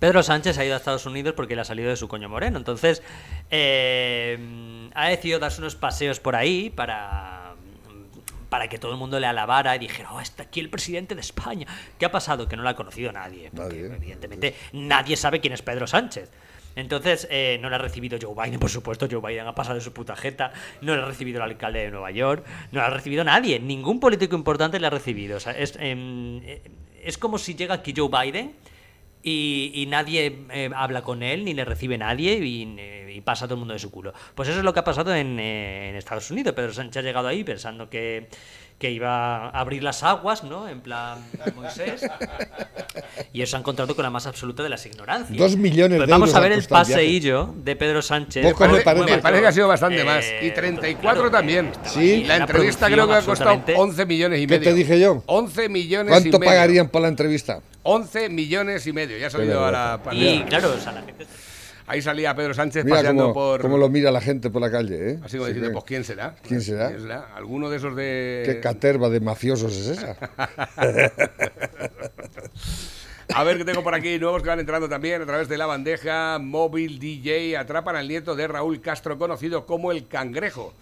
Pedro 0.00 0.24
Sánchez 0.24 0.58
ha 0.58 0.64
ido 0.64 0.74
a 0.74 0.78
Estados 0.78 1.06
Unidos 1.06 1.34
porque 1.36 1.54
le 1.54 1.60
ha 1.60 1.64
salido 1.64 1.90
de 1.90 1.96
su 1.96 2.08
coño 2.08 2.28
moreno. 2.28 2.58
Entonces, 2.58 3.04
eh, 3.50 4.90
ha 4.94 5.08
decidido 5.08 5.38
darse 5.38 5.60
unos 5.60 5.76
paseos 5.76 6.18
por 6.18 6.34
ahí 6.34 6.70
para, 6.70 7.43
para 8.54 8.68
que 8.68 8.78
todo 8.78 8.92
el 8.92 8.98
mundo 8.98 9.18
le 9.18 9.26
alabara 9.26 9.74
y 9.74 9.80
dijera, 9.80 10.12
oh, 10.12 10.20
está 10.20 10.44
aquí 10.44 10.60
el 10.60 10.70
presidente 10.70 11.16
de 11.16 11.20
España. 11.22 11.66
¿Qué 11.98 12.06
ha 12.06 12.12
pasado? 12.12 12.46
Que 12.46 12.56
no 12.56 12.62
lo 12.62 12.68
ha 12.68 12.76
conocido 12.76 13.10
nadie. 13.10 13.50
Porque, 13.52 13.86
evidentemente, 13.86 14.54
nadie 14.72 15.16
sabe 15.16 15.40
quién 15.40 15.54
es 15.54 15.62
Pedro 15.62 15.88
Sánchez. 15.88 16.30
Entonces, 16.76 17.26
eh, 17.32 17.58
no 17.60 17.68
le 17.68 17.74
ha 17.74 17.78
recibido 17.78 18.16
Joe 18.22 18.32
Biden, 18.32 18.60
por 18.60 18.70
supuesto. 18.70 19.08
Joe 19.10 19.20
Biden 19.20 19.48
ha 19.48 19.56
pasado 19.56 19.74
de 19.74 19.80
su 19.80 19.92
puta 19.92 20.14
jeta. 20.14 20.52
No 20.82 20.94
le 20.94 21.02
ha 21.02 21.04
recibido 21.04 21.38
el 21.38 21.50
alcalde 21.50 21.80
de 21.80 21.90
Nueva 21.90 22.12
York. 22.12 22.46
No 22.70 22.78
le 22.78 22.86
ha 22.86 22.90
recibido 22.90 23.24
nadie. 23.24 23.58
Ningún 23.58 23.98
político 23.98 24.36
importante 24.36 24.78
le 24.78 24.86
ha 24.86 24.90
recibido. 24.90 25.38
O 25.38 25.40
sea, 25.40 25.52
es, 25.52 25.74
em, 25.80 26.40
eh, 26.44 26.62
es 27.02 27.18
como 27.18 27.38
si 27.38 27.56
llega 27.56 27.74
aquí 27.74 27.92
Joe 27.96 28.08
Biden 28.08 28.54
y, 29.24 29.72
y 29.74 29.86
nadie 29.86 30.44
eh, 30.50 30.70
habla 30.76 31.02
con 31.02 31.22
él, 31.22 31.46
ni 31.46 31.54
le 31.54 31.64
recibe 31.64 31.96
nadie 31.96 32.38
y, 32.44 33.20
pasa 33.24 33.46
todo 33.46 33.54
el 33.54 33.60
mundo 33.60 33.72
de 33.72 33.80
su 33.80 33.90
culo. 33.90 34.12
Pues 34.34 34.50
eso 34.50 34.58
es 34.58 34.64
lo 34.64 34.74
que 34.74 34.80
ha 34.80 34.84
pasado 34.84 35.14
en, 35.14 35.40
eh, 35.40 35.88
en 35.88 35.96
Estados 35.96 36.30
Unidos. 36.30 36.52
Pedro 36.52 36.74
Sánchez 36.74 36.98
ha 36.98 37.06
llegado 37.06 37.26
ahí 37.26 37.42
pensando 37.42 37.88
que, 37.88 38.28
que 38.78 38.90
iba 38.90 39.46
a 39.46 39.60
abrir 39.60 39.82
las 39.82 40.02
aguas, 40.02 40.44
¿no? 40.44 40.68
En 40.68 40.80
plan 40.80 41.18
Moisés. 41.54 42.02
Y 43.32 43.40
eso 43.42 43.50
se 43.52 43.56
ha 43.56 43.60
encontrado 43.60 43.94
con 43.96 44.02
la 44.02 44.10
más 44.10 44.26
absoluta 44.26 44.62
de 44.62 44.68
las 44.68 44.84
ignorancias. 44.84 45.38
Dos 45.38 45.56
millones 45.56 45.98
Pues 45.98 46.08
de 46.08 46.10
vamos 46.12 46.28
euros 46.30 46.38
a 46.38 46.48
ver 46.48 46.52
el 46.52 46.64
paseillo 46.66 47.54
de 47.56 47.76
Pedro 47.76 48.02
Sánchez. 48.02 48.44
Poco 48.44 48.68
me 48.68 48.80
parece. 48.80 49.10
Me 49.16 49.18
parece 49.22 49.42
que 49.42 49.48
ha 49.48 49.52
sido 49.52 49.68
bastante 49.68 50.00
Eh, 50.00 50.04
más. 50.04 50.24
Y 50.42 50.50
34 50.50 51.30
también. 51.30 51.70
Sí. 51.84 52.24
La 52.24 52.36
entrevista 52.36 52.86
creo 52.88 53.06
que 53.06 53.14
ha 53.14 53.22
costado 53.22 53.50
producción 53.64 53.88
11 53.90 54.06
millones 54.06 54.40
y 54.40 54.46
¿Qué 54.46 54.58
medio. 54.58 54.70
te 54.70 54.74
dije 54.76 55.00
yo? 55.00 55.22
11 55.26 55.68
millones 55.68 56.06
y 56.10 56.10
¿Cuánto 56.20 56.38
medio. 56.38 56.50
pagarían 56.52 56.88
por 56.88 57.02
la 57.02 57.08
entrevista? 57.08 57.60
11 57.84 58.28
millones 58.28 58.86
y 58.86 58.92
medio. 58.92 59.16
Ya 59.18 59.28
ha 59.28 59.30
salido 59.30 59.64
a 59.64 59.70
la 59.70 60.00
Y 60.00 60.04
pantalla. 60.04 60.46
claro, 60.46 60.74
o 60.76 60.80
sea, 60.80 60.92
la 60.92 61.02
gente... 61.02 61.26
Ahí 61.86 62.00
salía 62.00 62.34
Pedro 62.34 62.54
Sánchez 62.54 62.84
Mira 62.84 62.96
paseando 62.96 63.24
cómo, 63.24 63.34
por. 63.34 63.60
cómo 63.60 63.76
lo 63.76 63.88
mira 63.90 64.10
la 64.10 64.20
gente 64.22 64.48
por 64.50 64.62
la 64.62 64.70
calle, 64.70 65.10
¿eh? 65.12 65.18
Así 65.22 65.36
como 65.36 65.44
Así 65.44 65.54
diciendo, 65.54 65.68
que- 65.68 65.72
pues 65.72 65.84
¿quién 65.84 66.02
será? 66.04 66.34
¿Quién 66.46 66.62
será? 66.62 66.88
¿Alguno 67.36 67.68
de 67.68 67.76
esos 67.76 67.94
de. 67.94 68.42
¿Qué 68.46 68.60
caterva 68.60 69.10
de 69.10 69.20
mafiosos 69.20 69.76
es 69.76 69.88
esa? 69.98 70.16
A 73.34 73.42
ver 73.42 73.56
qué 73.58 73.64
tengo 73.64 73.82
por 73.82 73.94
aquí. 73.94 74.18
Nuevos 74.18 74.42
que 74.42 74.48
van 74.48 74.60
entrando 74.60 74.88
también 74.88 75.22
a 75.22 75.26
través 75.26 75.48
de 75.48 75.56
la 75.58 75.66
bandeja. 75.66 76.38
Móvil 76.38 76.98
DJ 76.98 77.56
atrapan 77.56 77.96
al 77.96 78.06
nieto 78.08 78.36
de 78.36 78.46
Raúl 78.46 78.80
Castro, 78.80 79.18
conocido 79.18 79.66
como 79.66 79.92
el 79.92 80.06
Cangrejo, 80.06 80.74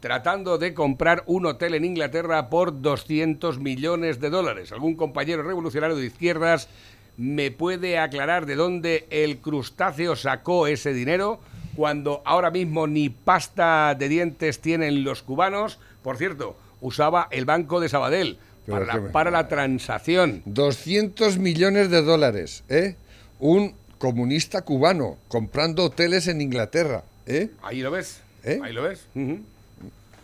tratando 0.00 0.56
de 0.58 0.72
comprar 0.74 1.22
un 1.26 1.46
hotel 1.46 1.74
en 1.74 1.84
Inglaterra 1.84 2.48
por 2.48 2.80
200 2.80 3.58
millones 3.60 4.18
de 4.18 4.30
dólares. 4.30 4.72
¿Algún 4.72 4.96
compañero 4.96 5.42
revolucionario 5.42 5.96
de 5.96 6.06
izquierdas 6.06 6.68
me 7.16 7.50
puede 7.50 7.98
aclarar 7.98 8.46
de 8.46 8.54
dónde 8.56 9.06
el 9.10 9.38
crustáceo 9.38 10.16
sacó 10.16 10.66
ese 10.66 10.92
dinero 10.92 11.40
cuando 11.76 12.22
ahora 12.24 12.50
mismo 12.50 12.86
ni 12.86 13.08
pasta 13.10 13.94
de 13.98 14.08
dientes 14.08 14.60
tienen 14.60 15.04
los 15.04 15.22
cubanos? 15.22 15.78
Por 16.02 16.16
cierto, 16.16 16.56
usaba 16.80 17.28
el 17.30 17.44
Banco 17.44 17.80
de 17.80 17.88
Sabadell 17.88 18.38
para 18.68 18.84
la, 18.86 18.96
me- 19.00 19.10
para 19.10 19.30
la 19.30 19.48
transacción. 19.48 20.42
200 20.46 21.38
millones 21.38 21.90
de 21.90 22.02
dólares, 22.02 22.64
¿eh? 22.68 22.96
Un 23.38 23.74
comunista 23.98 24.62
cubano 24.62 25.16
comprando 25.28 25.84
hoteles 25.84 26.26
en 26.28 26.40
Inglaterra, 26.40 27.04
¿eh? 27.26 27.50
Ahí 27.62 27.80
lo 27.80 27.90
ves. 27.90 28.20
¿Eh? 28.44 28.58
Ahí 28.62 28.72
lo 28.72 28.82
ves. 28.82 29.06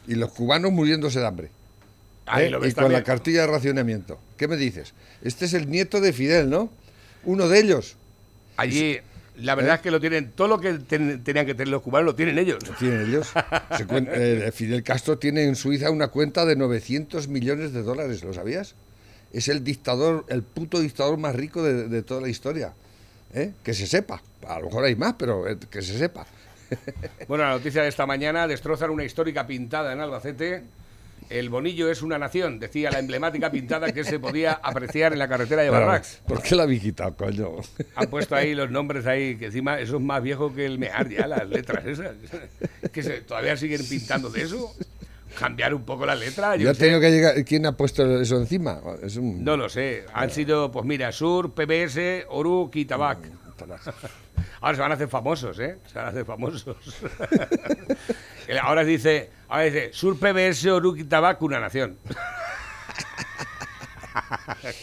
Y 0.08 0.14
los 0.14 0.30
cubanos 0.32 0.72
muriéndose 0.72 1.20
de 1.20 1.26
hambre. 1.26 1.50
Ahí 2.26 2.46
¿eh? 2.46 2.50
lo 2.50 2.60
ves 2.60 2.72
y 2.72 2.74
con 2.74 2.84
también. 2.84 3.00
la 3.00 3.04
cartilla 3.04 3.40
de 3.42 3.46
racionamiento. 3.48 4.18
¿Qué 4.36 4.48
me 4.48 4.56
dices? 4.56 4.94
Este 5.22 5.44
es 5.44 5.54
el 5.54 5.70
nieto 5.70 6.00
de 6.00 6.12
Fidel, 6.12 6.50
¿no? 6.50 6.70
Uno 7.24 7.48
de 7.48 7.58
ellos. 7.60 7.96
Allí, 8.56 8.98
la 9.36 9.54
verdad 9.54 9.76
es 9.76 9.80
que 9.80 9.90
lo 9.90 10.00
tienen, 10.00 10.32
todo 10.32 10.48
lo 10.48 10.58
que 10.60 10.72
ten- 10.74 11.22
tenían 11.22 11.46
que 11.46 11.54
tener 11.54 11.68
los 11.68 11.82
cubanos 11.82 12.06
lo 12.06 12.14
tienen 12.14 12.38
ellos. 12.38 12.66
Lo 12.66 12.74
tienen 12.74 13.02
ellos. 13.08 13.28
Se 13.76 13.86
cuen- 13.86 14.08
eh, 14.12 14.50
Fidel 14.52 14.82
Castro 14.82 15.18
tiene 15.18 15.44
en 15.44 15.56
Suiza 15.56 15.90
una 15.90 16.08
cuenta 16.08 16.44
de 16.44 16.56
900 16.56 17.28
millones 17.28 17.72
de 17.72 17.82
dólares, 17.82 18.24
¿lo 18.24 18.32
sabías? 18.32 18.74
Es 19.32 19.48
el 19.48 19.62
dictador, 19.64 20.24
el 20.28 20.42
puto 20.42 20.80
dictador 20.80 21.18
más 21.18 21.34
rico 21.34 21.62
de, 21.62 21.88
de 21.88 22.02
toda 22.02 22.20
la 22.20 22.28
historia. 22.28 22.72
¿eh? 23.34 23.52
Que 23.62 23.74
se 23.74 23.86
sepa. 23.86 24.22
A 24.48 24.58
lo 24.60 24.66
mejor 24.66 24.84
hay 24.84 24.96
más, 24.96 25.14
pero 25.18 25.46
eh, 25.48 25.58
que 25.70 25.82
se 25.82 25.98
sepa. 25.98 26.26
Bueno, 27.28 27.44
la 27.44 27.50
noticia 27.50 27.82
de 27.82 27.88
esta 27.88 28.06
mañana 28.06 28.46
destrozan 28.48 28.90
una 28.90 29.04
histórica 29.04 29.46
pintada 29.46 29.92
en 29.92 30.00
Albacete. 30.00 30.62
El 31.28 31.50
Bonillo 31.50 31.90
es 31.90 32.02
una 32.02 32.18
nación, 32.18 32.58
decía 32.58 32.90
la 32.90 32.98
emblemática 32.98 33.50
pintada 33.50 33.92
que 33.92 34.04
se 34.04 34.18
podía 34.18 34.52
apreciar 34.52 35.12
en 35.12 35.18
la 35.18 35.28
carretera 35.28 35.62
de 35.62 35.70
Barrax. 35.70 36.22
¿Por 36.26 36.42
qué 36.42 36.54
la 36.54 36.62
habéis 36.64 36.82
quitado, 36.82 37.16
coño? 37.16 37.52
Han 37.96 38.08
puesto 38.08 38.34
ahí 38.36 38.54
los 38.54 38.70
nombres 38.70 39.06
ahí, 39.06 39.36
que 39.36 39.46
encima 39.46 39.80
eso 39.80 39.96
es 39.96 40.02
más 40.02 40.22
viejo 40.22 40.54
que 40.54 40.66
el 40.66 40.78
mear 40.78 41.08
ya, 41.08 41.26
las 41.26 41.48
letras 41.48 41.84
esas. 41.86 42.14
Que 42.92 43.02
se, 43.02 43.22
todavía 43.22 43.56
siguen 43.56 43.80
pintando 43.88 44.30
de 44.30 44.42
eso. 44.42 44.72
Cambiar 45.38 45.74
un 45.74 45.84
poco 45.84 46.06
la 46.06 46.14
letra. 46.14 46.56
yo 46.56 46.72
tenido 46.74 47.00
que 47.00 47.10
llegar. 47.10 47.44
¿Quién 47.44 47.66
ha 47.66 47.72
puesto 47.76 48.20
eso 48.20 48.38
encima? 48.38 48.80
Es 49.02 49.16
un- 49.16 49.44
No 49.44 49.56
lo 49.56 49.68
sé. 49.68 50.04
Han 50.14 50.30
sido, 50.30 50.70
pues 50.70 50.86
mira, 50.86 51.12
Sur, 51.12 51.52
PBS, 51.52 52.24
Oruk 52.28 52.74
y 52.76 52.84
Tabac. 52.86 53.18
Ahora 54.60 54.74
se 54.74 54.80
van 54.80 54.92
a 54.92 54.94
hacer 54.94 55.08
famosos, 55.08 55.58
¿eh? 55.58 55.78
Se 55.86 55.94
van 55.98 56.06
a 56.06 56.10
hacer 56.10 56.24
famosos. 56.24 56.76
ahora 58.62 58.84
dice, 58.84 59.30
ahora 59.48 59.64
dice, 59.64 59.90
Sur, 59.92 60.18
PBS, 60.18 60.66
Oruk 60.66 60.98
y 60.98 61.04
Tabac, 61.04 61.40
una 61.42 61.60
nación. 61.60 61.98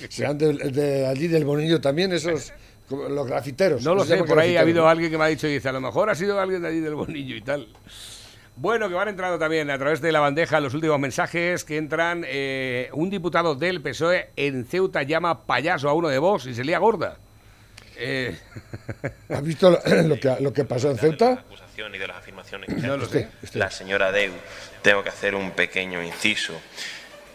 ¿Serán 0.10 0.38
de, 0.38 0.54
de 0.54 1.08
allí 1.08 1.28
del 1.28 1.46
Bonillo 1.46 1.82
también 1.82 2.14
esos 2.14 2.54
como 2.88 3.10
los 3.10 3.28
grafiteros? 3.28 3.84
No 3.84 3.96
lo 3.96 4.04
sé, 4.06 4.24
por 4.24 4.40
ahí 4.40 4.56
ha 4.58 4.62
habido 4.62 4.88
alguien 4.88 5.10
que 5.12 5.18
me 5.18 5.24
ha 5.24 5.28
dicho, 5.28 5.48
dice, 5.48 5.70
a 5.70 5.72
lo 5.74 5.82
mejor 5.82 6.10
ha 6.10 6.16
sido 6.16 6.40
alguien 6.40 6.62
de 6.62 6.68
allí 6.68 6.80
del 6.80 6.96
Bonillo 6.96 7.36
y 7.36 7.42
tal. 7.42 7.68
Bueno, 8.56 8.88
que 8.88 8.94
van 8.94 9.08
entrando 9.08 9.40
también 9.40 9.72
a 9.72 9.80
través 9.80 10.00
de 10.00 10.12
la 10.12 10.20
bandeja 10.20 10.60
los 10.60 10.76
últimos 10.76 11.00
mensajes 11.00 11.64
que 11.64 11.78
entran. 11.78 12.24
eh, 12.28 12.90
un 12.94 13.10
diputado 13.10 13.56
del 13.56 13.82
PSOE 13.82 14.30
en 14.36 14.66
Ceuta 14.66 15.02
llama 15.02 15.46
payaso 15.48 15.90
a 15.90 15.94
uno 15.94 16.08
de 16.08 16.20
Vox 16.20 16.46
y 16.46 16.54
se 16.54 16.64
lía 16.64 16.78
gorda. 16.78 17.18
Eh, 17.98 18.38
¿Has 19.30 19.44
visto 19.44 19.70
lo, 19.70 19.80
lo 20.08 20.20
que, 20.20 20.36
lo 20.40 20.54
que 20.54 20.64
pasó 20.66 20.90
en 20.92 20.98
Ceuta? 20.98 21.32
acusación 21.34 21.94
y 21.96 21.98
de 21.98 22.08
las 22.08 22.18
afirmaciones 22.18 22.70
que 22.70 22.82
No 22.88 22.98
lo 22.98 23.06
hace 23.06 23.30
sé. 23.44 23.58
la 23.58 23.70
señora 23.72 24.12
Deu, 24.12 24.34
tengo 24.82 25.04
que 25.04 25.10
hacer 25.10 25.36
un 25.36 25.52
pequeño 25.52 26.02
inciso. 26.04 26.60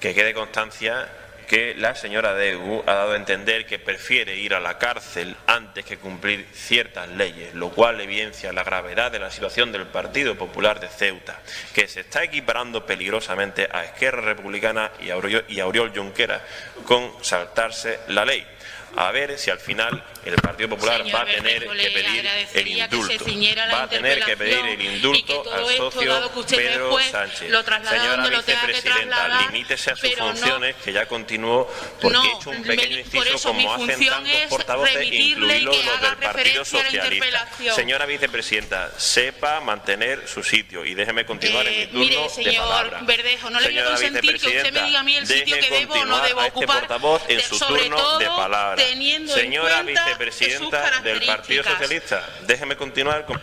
Que 0.01 0.15
quede 0.15 0.33
constancia 0.35 1.09
que 1.49 1.75
la 1.75 1.95
señora 1.95 2.35
Degu 2.35 2.83
ha 2.87 2.93
dado 2.93 3.13
a 3.13 3.17
entender 3.17 3.65
que 3.65 3.79
prefiere 3.79 4.37
ir 4.37 4.53
a 4.53 4.61
la 4.61 4.77
cárcel 4.77 5.35
antes 5.47 5.83
que 5.85 5.97
cumplir 5.97 6.47
ciertas 6.53 7.09
leyes, 7.09 7.55
lo 7.55 7.71
cual 7.71 7.99
evidencia 8.03 8.53
la 8.53 8.63
gravedad 8.65 9.11
de 9.11 9.19
la 9.19 9.31
situación 9.31 9.73
del 9.73 9.87
Partido 9.87 10.37
Popular 10.37 10.79
de 10.79 10.89
Ceuta, 10.89 11.41
que 11.73 11.89
se 11.89 12.01
está 12.01 12.23
equiparando 12.23 12.85
peligrosamente 12.85 13.67
a 13.73 13.83
Esquerra 13.83 14.21
Republicana 14.21 14.93
y 15.01 15.09
a 15.09 15.17
Oriol, 15.17 15.45
y 15.49 15.59
a 15.61 15.67
Oriol 15.67 15.91
Junqueras 15.97 16.43
con 16.85 17.13
saltarse 17.23 18.01
la 18.09 18.27
ley. 18.27 18.47
A 19.01 19.13
ver 19.13 19.39
si 19.39 19.49
al 19.49 19.61
final 19.61 20.03
el 20.25 20.35
Partido 20.37 20.71
Popular 20.71 20.99
Señor 21.03 21.15
va 21.15 21.21
a 21.23 21.25
tener 21.27 21.61
Bermejo, 21.69 21.73
que 21.73 21.91
pedir 22.03 22.27
el 22.53 22.67
indulto. 22.67 23.25
Va 23.73 23.83
a 23.85 23.89
tener 23.89 24.25
que 24.25 24.37
pedir 24.37 24.67
el 24.67 24.81
indulto 24.83 25.53
al 25.53 25.61
esto, 25.71 25.91
socio 25.93 26.13
dado 26.13 26.33
que 26.33 26.39
usted 26.41 26.57
no 26.57 26.63
es 26.63 26.69
Pedro 26.73 26.99
Sánchez. 27.13 27.51
lo 27.51 27.63
Señora 27.63 28.29
vicepresidenta, 28.29 29.41
limítese 29.53 29.91
a 29.93 29.97
sus 29.97 30.09
pero 30.11 30.25
no- 30.27 30.33
funciones, 30.33 30.75
que 30.85 30.93
ya 30.93 31.07
continuó 31.07 31.73
porque 32.01 32.17
No, 32.19 32.25
he 32.25 32.29
hecho 32.33 32.51
un 32.51 32.63
pequeño 32.65 32.99
inciso 32.99 33.25
eso 33.25 33.49
como 33.51 33.73
hacen 33.75 34.05
tantos 34.09 34.33
es 34.33 34.47
portavoces, 34.49 35.13
incluidos 35.13 35.85
los 35.85 36.01
del 36.01 36.17
Partido 36.19 36.65
Socialista. 36.65 37.49
Señora 37.77 38.05
vicepresidenta, 38.07 38.99
sepa 38.99 39.61
mantener 39.61 40.27
su 40.27 40.43
sitio 40.43 40.85
y 40.85 40.95
déjeme 40.95 41.25
continuar 41.25 41.69
Eh, 41.69 41.71
en 41.71 41.79
mi 41.81 41.87
turno 41.87 42.01
mire, 42.05 42.23
de 42.23 42.29
señor 42.31 42.65
palabra. 42.69 42.99
Verdejo, 43.03 43.49
no 43.51 43.61
le 43.61 43.69
voy 43.69 43.79
a 43.79 43.81
Señora 43.81 43.91
consentir 43.91 44.21
que 44.23 44.37
usted 44.37 44.49
me 44.49 44.53
vicepresidenta, 44.57 44.87
diga 44.87 45.01
a 45.01 45.03
mí 45.05 45.17
el 45.17 45.27
sitio 45.29 45.57
que 45.61 45.71
debo 45.71 45.95
o 45.95 45.97
no 45.97 46.01
continuar 46.03 46.27
debo 46.29 46.41
a 46.41 46.47
este 46.49 46.59
ocupar, 46.59 46.79
portavoz 46.81 47.23
en 47.29 47.37
de- 47.37 47.43
su 47.45 47.59
sobre 47.59 47.83
turno 47.83 48.19
de 48.19 48.27
palabra. 48.27 48.88
Teniendo 48.89 49.33
en 49.35 49.41
Señora 49.41 49.83
cuenta 49.83 50.01
sus 50.01 50.07
vicepresidenta 50.07 51.01
del 51.01 51.27
Partido. 51.27 51.65
Socialista, 51.65 52.29
déjeme 52.43 52.77
continuar 52.77 53.25
con... 53.27 53.41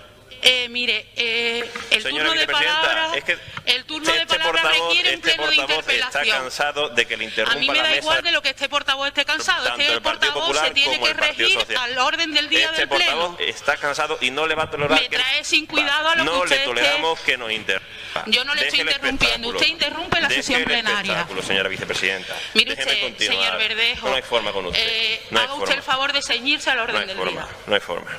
Eh, 0.47 0.69
mire, 0.69 1.07
eh, 1.15 1.67
el 1.89 2.03
turno 2.03 2.19
de 2.19 2.33
vicepresidenta, 2.33 2.81
palabra, 2.81 3.17
es 3.17 3.23
que 3.23 3.37
el 3.65 3.83
turno 3.85 4.11
de 4.11 4.17
este 4.19 4.27
palabra 4.37 4.61
portavoz, 4.61 4.87
requiere 4.89 5.09
un 5.09 5.15
este 5.15 5.27
pleno 5.33 5.49
de 5.49 5.55
portavoz 5.55 5.79
está 5.87 5.95
interpelación. 5.95 6.37
cansado 6.43 6.89
de 6.89 7.05
que 7.07 7.17
le 7.17 7.23
A 7.23 7.27
mí 7.27 7.31
interrumpa 7.31 7.73
me 7.73 7.79
da 7.79 7.95
igual 7.95 8.21
de 8.23 8.31
lo 8.31 8.41
que 8.43 8.49
este 8.49 8.69
portavoz 8.69 9.07
esté 9.07 9.25
cansado, 9.25 9.65
tanto 9.65 9.81
es 9.81 9.87
que 9.87 9.93
el 9.93 10.01
portavoz 10.03 10.41
Popular 10.43 10.67
se 10.67 10.73
tiene 10.75 10.99
que 10.99 11.13
regir 11.13 11.59
Social. 11.59 11.81
al 11.81 11.97
orden 11.97 12.31
del 12.33 12.49
día 12.49 12.65
Este 12.65 12.81
del 12.81 12.89
pleno. 12.89 13.05
portavoz 13.15 13.39
está 13.39 13.77
cansado 13.77 14.19
y 14.21 14.29
no 14.29 14.45
le 14.45 14.53
va 14.53 14.63
a 14.63 14.69
tolerar 14.69 14.99
Me 15.01 15.09
que 15.09 15.15
trae 15.15 15.43
sin 15.43 15.65
cuidado 15.65 16.09
a 16.09 16.15
lo 16.15 16.23
que 16.23 16.29
no 16.29 16.39
usted 16.43 16.59
le 16.59 16.65
toleramos 16.65 17.19
que 17.21 17.37
nos 17.37 17.51
interrumpa. 17.51 17.94
Yo 18.27 18.43
no 18.45 18.53
le 18.55 18.61
Deje 18.65 18.77
estoy 18.77 18.93
interrumpiendo, 18.93 19.49
usted 19.49 19.67
interrumpe 19.67 20.21
la 20.21 20.27
Deje 20.27 20.41
sesión 20.41 20.61
el 20.61 20.65
plenaria. 20.67 21.27
señora 21.45 21.69
vicepresidenta. 21.69 22.35
Mire 22.53 22.75
Déjeme 22.75 22.91
usted, 22.93 23.07
continuar. 23.07 23.43
señor 23.43 23.57
Verdejo, 23.59 24.09
No 24.09 24.15
hay 24.15 24.21
forma 24.21 24.51
con 24.53 24.65
usted. 24.67 24.81
Eh, 24.81 25.21
no 25.31 25.39
haga 25.39 25.47
forma. 25.49 25.63
usted 25.63 25.75
el 25.77 25.83
favor 25.83 26.13
de 26.13 26.21
ceñirse 26.21 26.69
al 26.69 26.77
No 26.77 26.83
orden 26.83 26.97
hay 27.01 27.07
del 27.07 27.17
forma. 27.17 27.31
día. 27.31 27.47
No 27.67 27.75
hay 27.75 27.81
forma. 27.81 28.11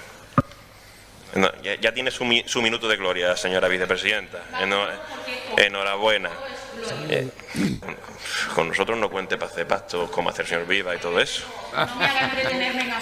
No, 1.34 1.52
ya, 1.62 1.74
ya 1.74 1.92
tiene 1.92 2.10
su, 2.10 2.24
mi- 2.24 2.44
su 2.46 2.62
minuto 2.62 2.88
de 2.88 2.96
gloria, 2.96 3.36
señora 3.36 3.68
vicepresidenta. 3.68 4.42
Eno- 4.60 4.86
enhorabuena. 5.56 6.30
Eh, 7.08 7.28
con 8.54 8.68
nosotros 8.68 8.96
no 8.98 9.10
cuente 9.10 9.36
para 9.36 9.50
hacer 9.50 9.66
pactos 9.66 10.10
como 10.10 10.30
hacer 10.30 10.46
señor 10.46 10.66
Viva 10.66 10.94
y 10.94 10.98
todo 10.98 11.18
eso. 11.20 11.42
No 11.74 11.94
me 11.96 12.04
haga 12.06 12.20
entretenerme 12.26 12.82
en. 12.82 12.92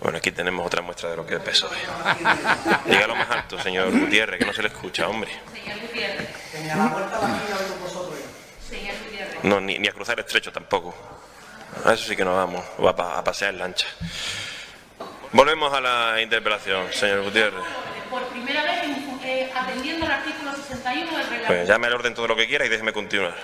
Bueno, 0.00 0.18
aquí 0.18 0.30
tenemos 0.32 0.66
otra 0.66 0.82
muestra 0.82 1.10
de 1.10 1.16
lo 1.16 1.26
que 1.26 1.34
es 1.34 1.40
el 1.40 1.46
PSOE. 1.46 1.76
Dígalo 2.86 3.14
más 3.16 3.30
alto, 3.30 3.58
señor 3.60 3.90
Gutiérrez, 3.90 4.38
que 4.38 4.46
no 4.46 4.52
se 4.52 4.62
le 4.62 4.68
escucha, 4.68 5.08
hombre. 5.08 5.30
Señor 5.52 5.80
Gutiérrez. 5.80 6.28
Señor 6.50 6.90
Gutiérrez. 9.04 9.44
No, 9.44 9.60
ni, 9.60 9.78
ni 9.78 9.88
a 9.88 9.92
cruzar 9.92 10.18
el 10.18 10.24
estrecho 10.24 10.52
tampoco. 10.52 10.94
A 11.84 11.92
eso 11.92 12.04
sí 12.08 12.16
que 12.16 12.24
nos 12.24 12.36
vamos, 12.36 12.64
va 12.84 12.94
pa- 12.96 13.18
a 13.18 13.24
pasear 13.24 13.52
en 13.54 13.60
lancha. 13.60 13.86
Volvemos 15.32 15.72
a 15.72 15.80
la 15.80 16.20
interpelación, 16.20 16.92
señor 16.92 17.22
Gutiérrez. 17.22 17.62
Por 18.10 18.24
primera 18.28 18.62
vez 18.64 18.80
eh, 19.22 19.52
atendiendo 19.54 20.06
al 20.06 20.12
artículo 20.12 20.50
61 20.56 21.10
del 21.10 21.18
reglamento. 21.26 21.46
Pues 21.46 21.68
llame 21.68 21.86
al 21.86 21.94
orden 21.94 22.14
todo 22.14 22.26
lo 22.26 22.34
que 22.36 22.48
quiera 22.48 22.66
y 22.66 22.68
déjeme 22.68 22.92
continuar. 22.92 23.34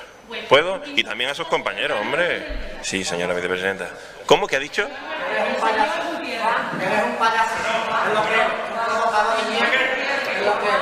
¿Puedo? 0.49 0.83
Y 0.97 1.05
también 1.05 1.31
a 1.31 1.35
sus 1.35 1.47
compañeros, 1.47 2.01
hombre. 2.01 2.45
Sí, 2.83 3.05
señora 3.05 3.33
vicepresidenta. 3.35 3.89
¿Cómo 4.27 4.49
que 4.49 4.57
ha 4.57 4.59
dicho? 4.59 4.89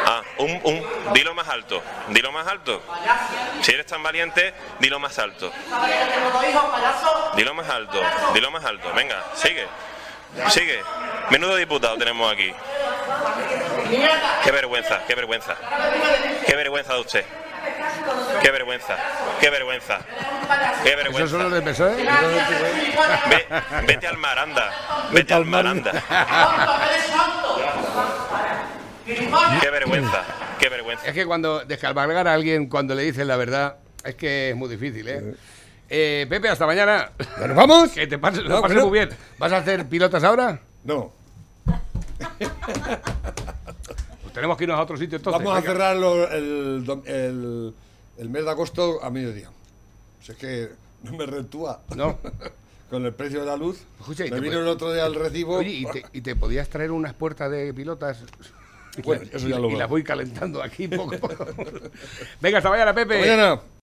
Ah, 0.07 0.23
un, 0.39 0.61
un, 0.65 1.13
dilo 1.15 1.35
más 1.35 1.49
alto, 1.49 1.83
dilo 2.09 2.33
más 2.33 2.47
alto. 2.47 2.83
Si 3.63 3.73
eres 3.73 3.87
tan 3.87 4.03
valiente, 4.03 4.55
dilo 4.79 4.99
más 4.99 5.19
alto. 5.19 5.51
Dilo 7.37 7.55
más 7.55 7.69
alto, 7.69 8.03
dilo 8.35 8.51
más 8.51 8.65
alto. 8.65 8.93
Venga, 8.95 9.23
sigue. 9.35 9.67
Sigue. 10.49 10.83
Menudo 11.31 11.57
diputado 11.57 11.97
tenemos 11.97 12.33
aquí. 12.33 12.53
Qué 14.43 14.51
vergüenza, 14.51 15.03
qué 15.07 15.15
vergüenza. 15.15 15.57
Qué 16.47 16.57
vergüenza 16.57 16.95
de 16.95 17.01
usted. 17.01 17.25
Qué 18.43 18.51
vergüenza, 18.51 18.97
qué 19.41 19.51
vergüenza. 19.51 19.99
Qué 20.83 20.91
¿Esos 20.91 21.03
vergüenza. 21.05 21.29
son 21.31 21.43
los 21.45 21.53
del 21.53 21.63
PSOE? 21.63 21.97
Ve- 23.31 23.47
vete 23.87 24.07
al 24.07 24.17
mar, 24.19 24.39
anda. 24.39 24.71
Vete 25.13 25.35
al 25.35 25.45
mar, 25.45 25.67
anda. 25.67 25.93
Qué 29.61 29.71
vergüenza, 29.71 30.23
qué 30.59 30.69
vergüenza. 30.69 31.07
Es 31.07 31.13
que 31.15 31.27
cuando 31.27 31.65
descalvargar 31.65 32.27
a 32.29 32.35
alguien 32.35 32.69
cuando 32.69 32.95
le 32.95 33.03
dicen 33.03 33.29
la 33.29 33.37
verdad, 33.37 33.77
es 34.05 34.15
que 34.15 34.51
es 34.51 34.57
muy 34.57 34.69
difícil, 34.69 35.09
¿eh? 35.09 35.35
Eh, 35.89 36.27
Pepe, 36.29 36.49
hasta 36.49 36.67
mañana. 36.67 37.11
¿Nos 37.47 37.55
vamos? 37.57 37.91
Que 37.91 38.07
te 38.07 38.19
pases, 38.19 38.45
No, 38.45 38.63
pases 38.63 38.77
no. 38.79 38.87
muy 38.89 38.99
bien. 38.99 39.11
¿Vas 39.39 39.53
a 39.53 39.59
hacer 39.59 39.87
pilotas 39.87 40.25
ahora? 40.25 40.59
No. 40.85 41.13
Pues 44.23 44.33
tenemos 44.33 44.57
que 44.57 44.65
irnos 44.65 44.79
a 44.79 44.83
otro 44.83 44.97
sitio 44.97 45.17
entonces. 45.19 45.43
Vamos 45.45 45.57
a 45.57 45.93
el, 45.93 46.85
dom- 46.85 47.07
el, 47.07 47.75
el 48.19 48.29
mes 48.29 48.45
de 48.45 48.51
agosto 48.51 49.03
a 49.03 49.11
mediodía. 49.11 49.51
Si 50.23 50.33
es 50.33 50.39
que 50.39 50.71
no 51.03 51.13
me 51.13 51.27
rentúa. 51.27 51.83
No. 51.95 52.19
Con 52.91 53.05
el 53.07 53.15
precio 53.15 53.41
de 53.41 53.47
la 53.47 53.57
luz. 53.57 53.81
Escucha, 53.99 54.27
y 54.27 54.31
me 54.31 54.41
vino 54.41 54.61
el 54.61 54.69
otro 54.69 54.93
día 54.93 55.07
el 55.07 55.15
recibo. 55.15 55.57
Oye, 55.57 55.71
¿y 55.71 55.87
te, 55.87 56.05
y 56.13 56.21
te 56.21 56.37
podías 56.37 56.69
traer 56.69 56.93
unas 56.93 57.15
puertas 57.15 57.51
de 57.51 57.73
pilotas? 57.75 58.23
Bueno, 59.03 59.25
eso 59.33 59.49
ya 59.49 59.59
y, 59.59 59.61
lo 59.61 59.71
y 59.71 59.77
las 59.77 59.89
voy 59.89 60.05
calentando 60.05 60.63
aquí 60.63 60.87
poco 60.87 61.17
a 61.17 61.19
poco. 61.19 61.47
Venga, 62.41 62.59
hasta 62.59 62.71
mañana, 62.71 62.95
Pepe. 62.95 63.19
Hasta 63.19 63.37
mañana. 63.37 63.61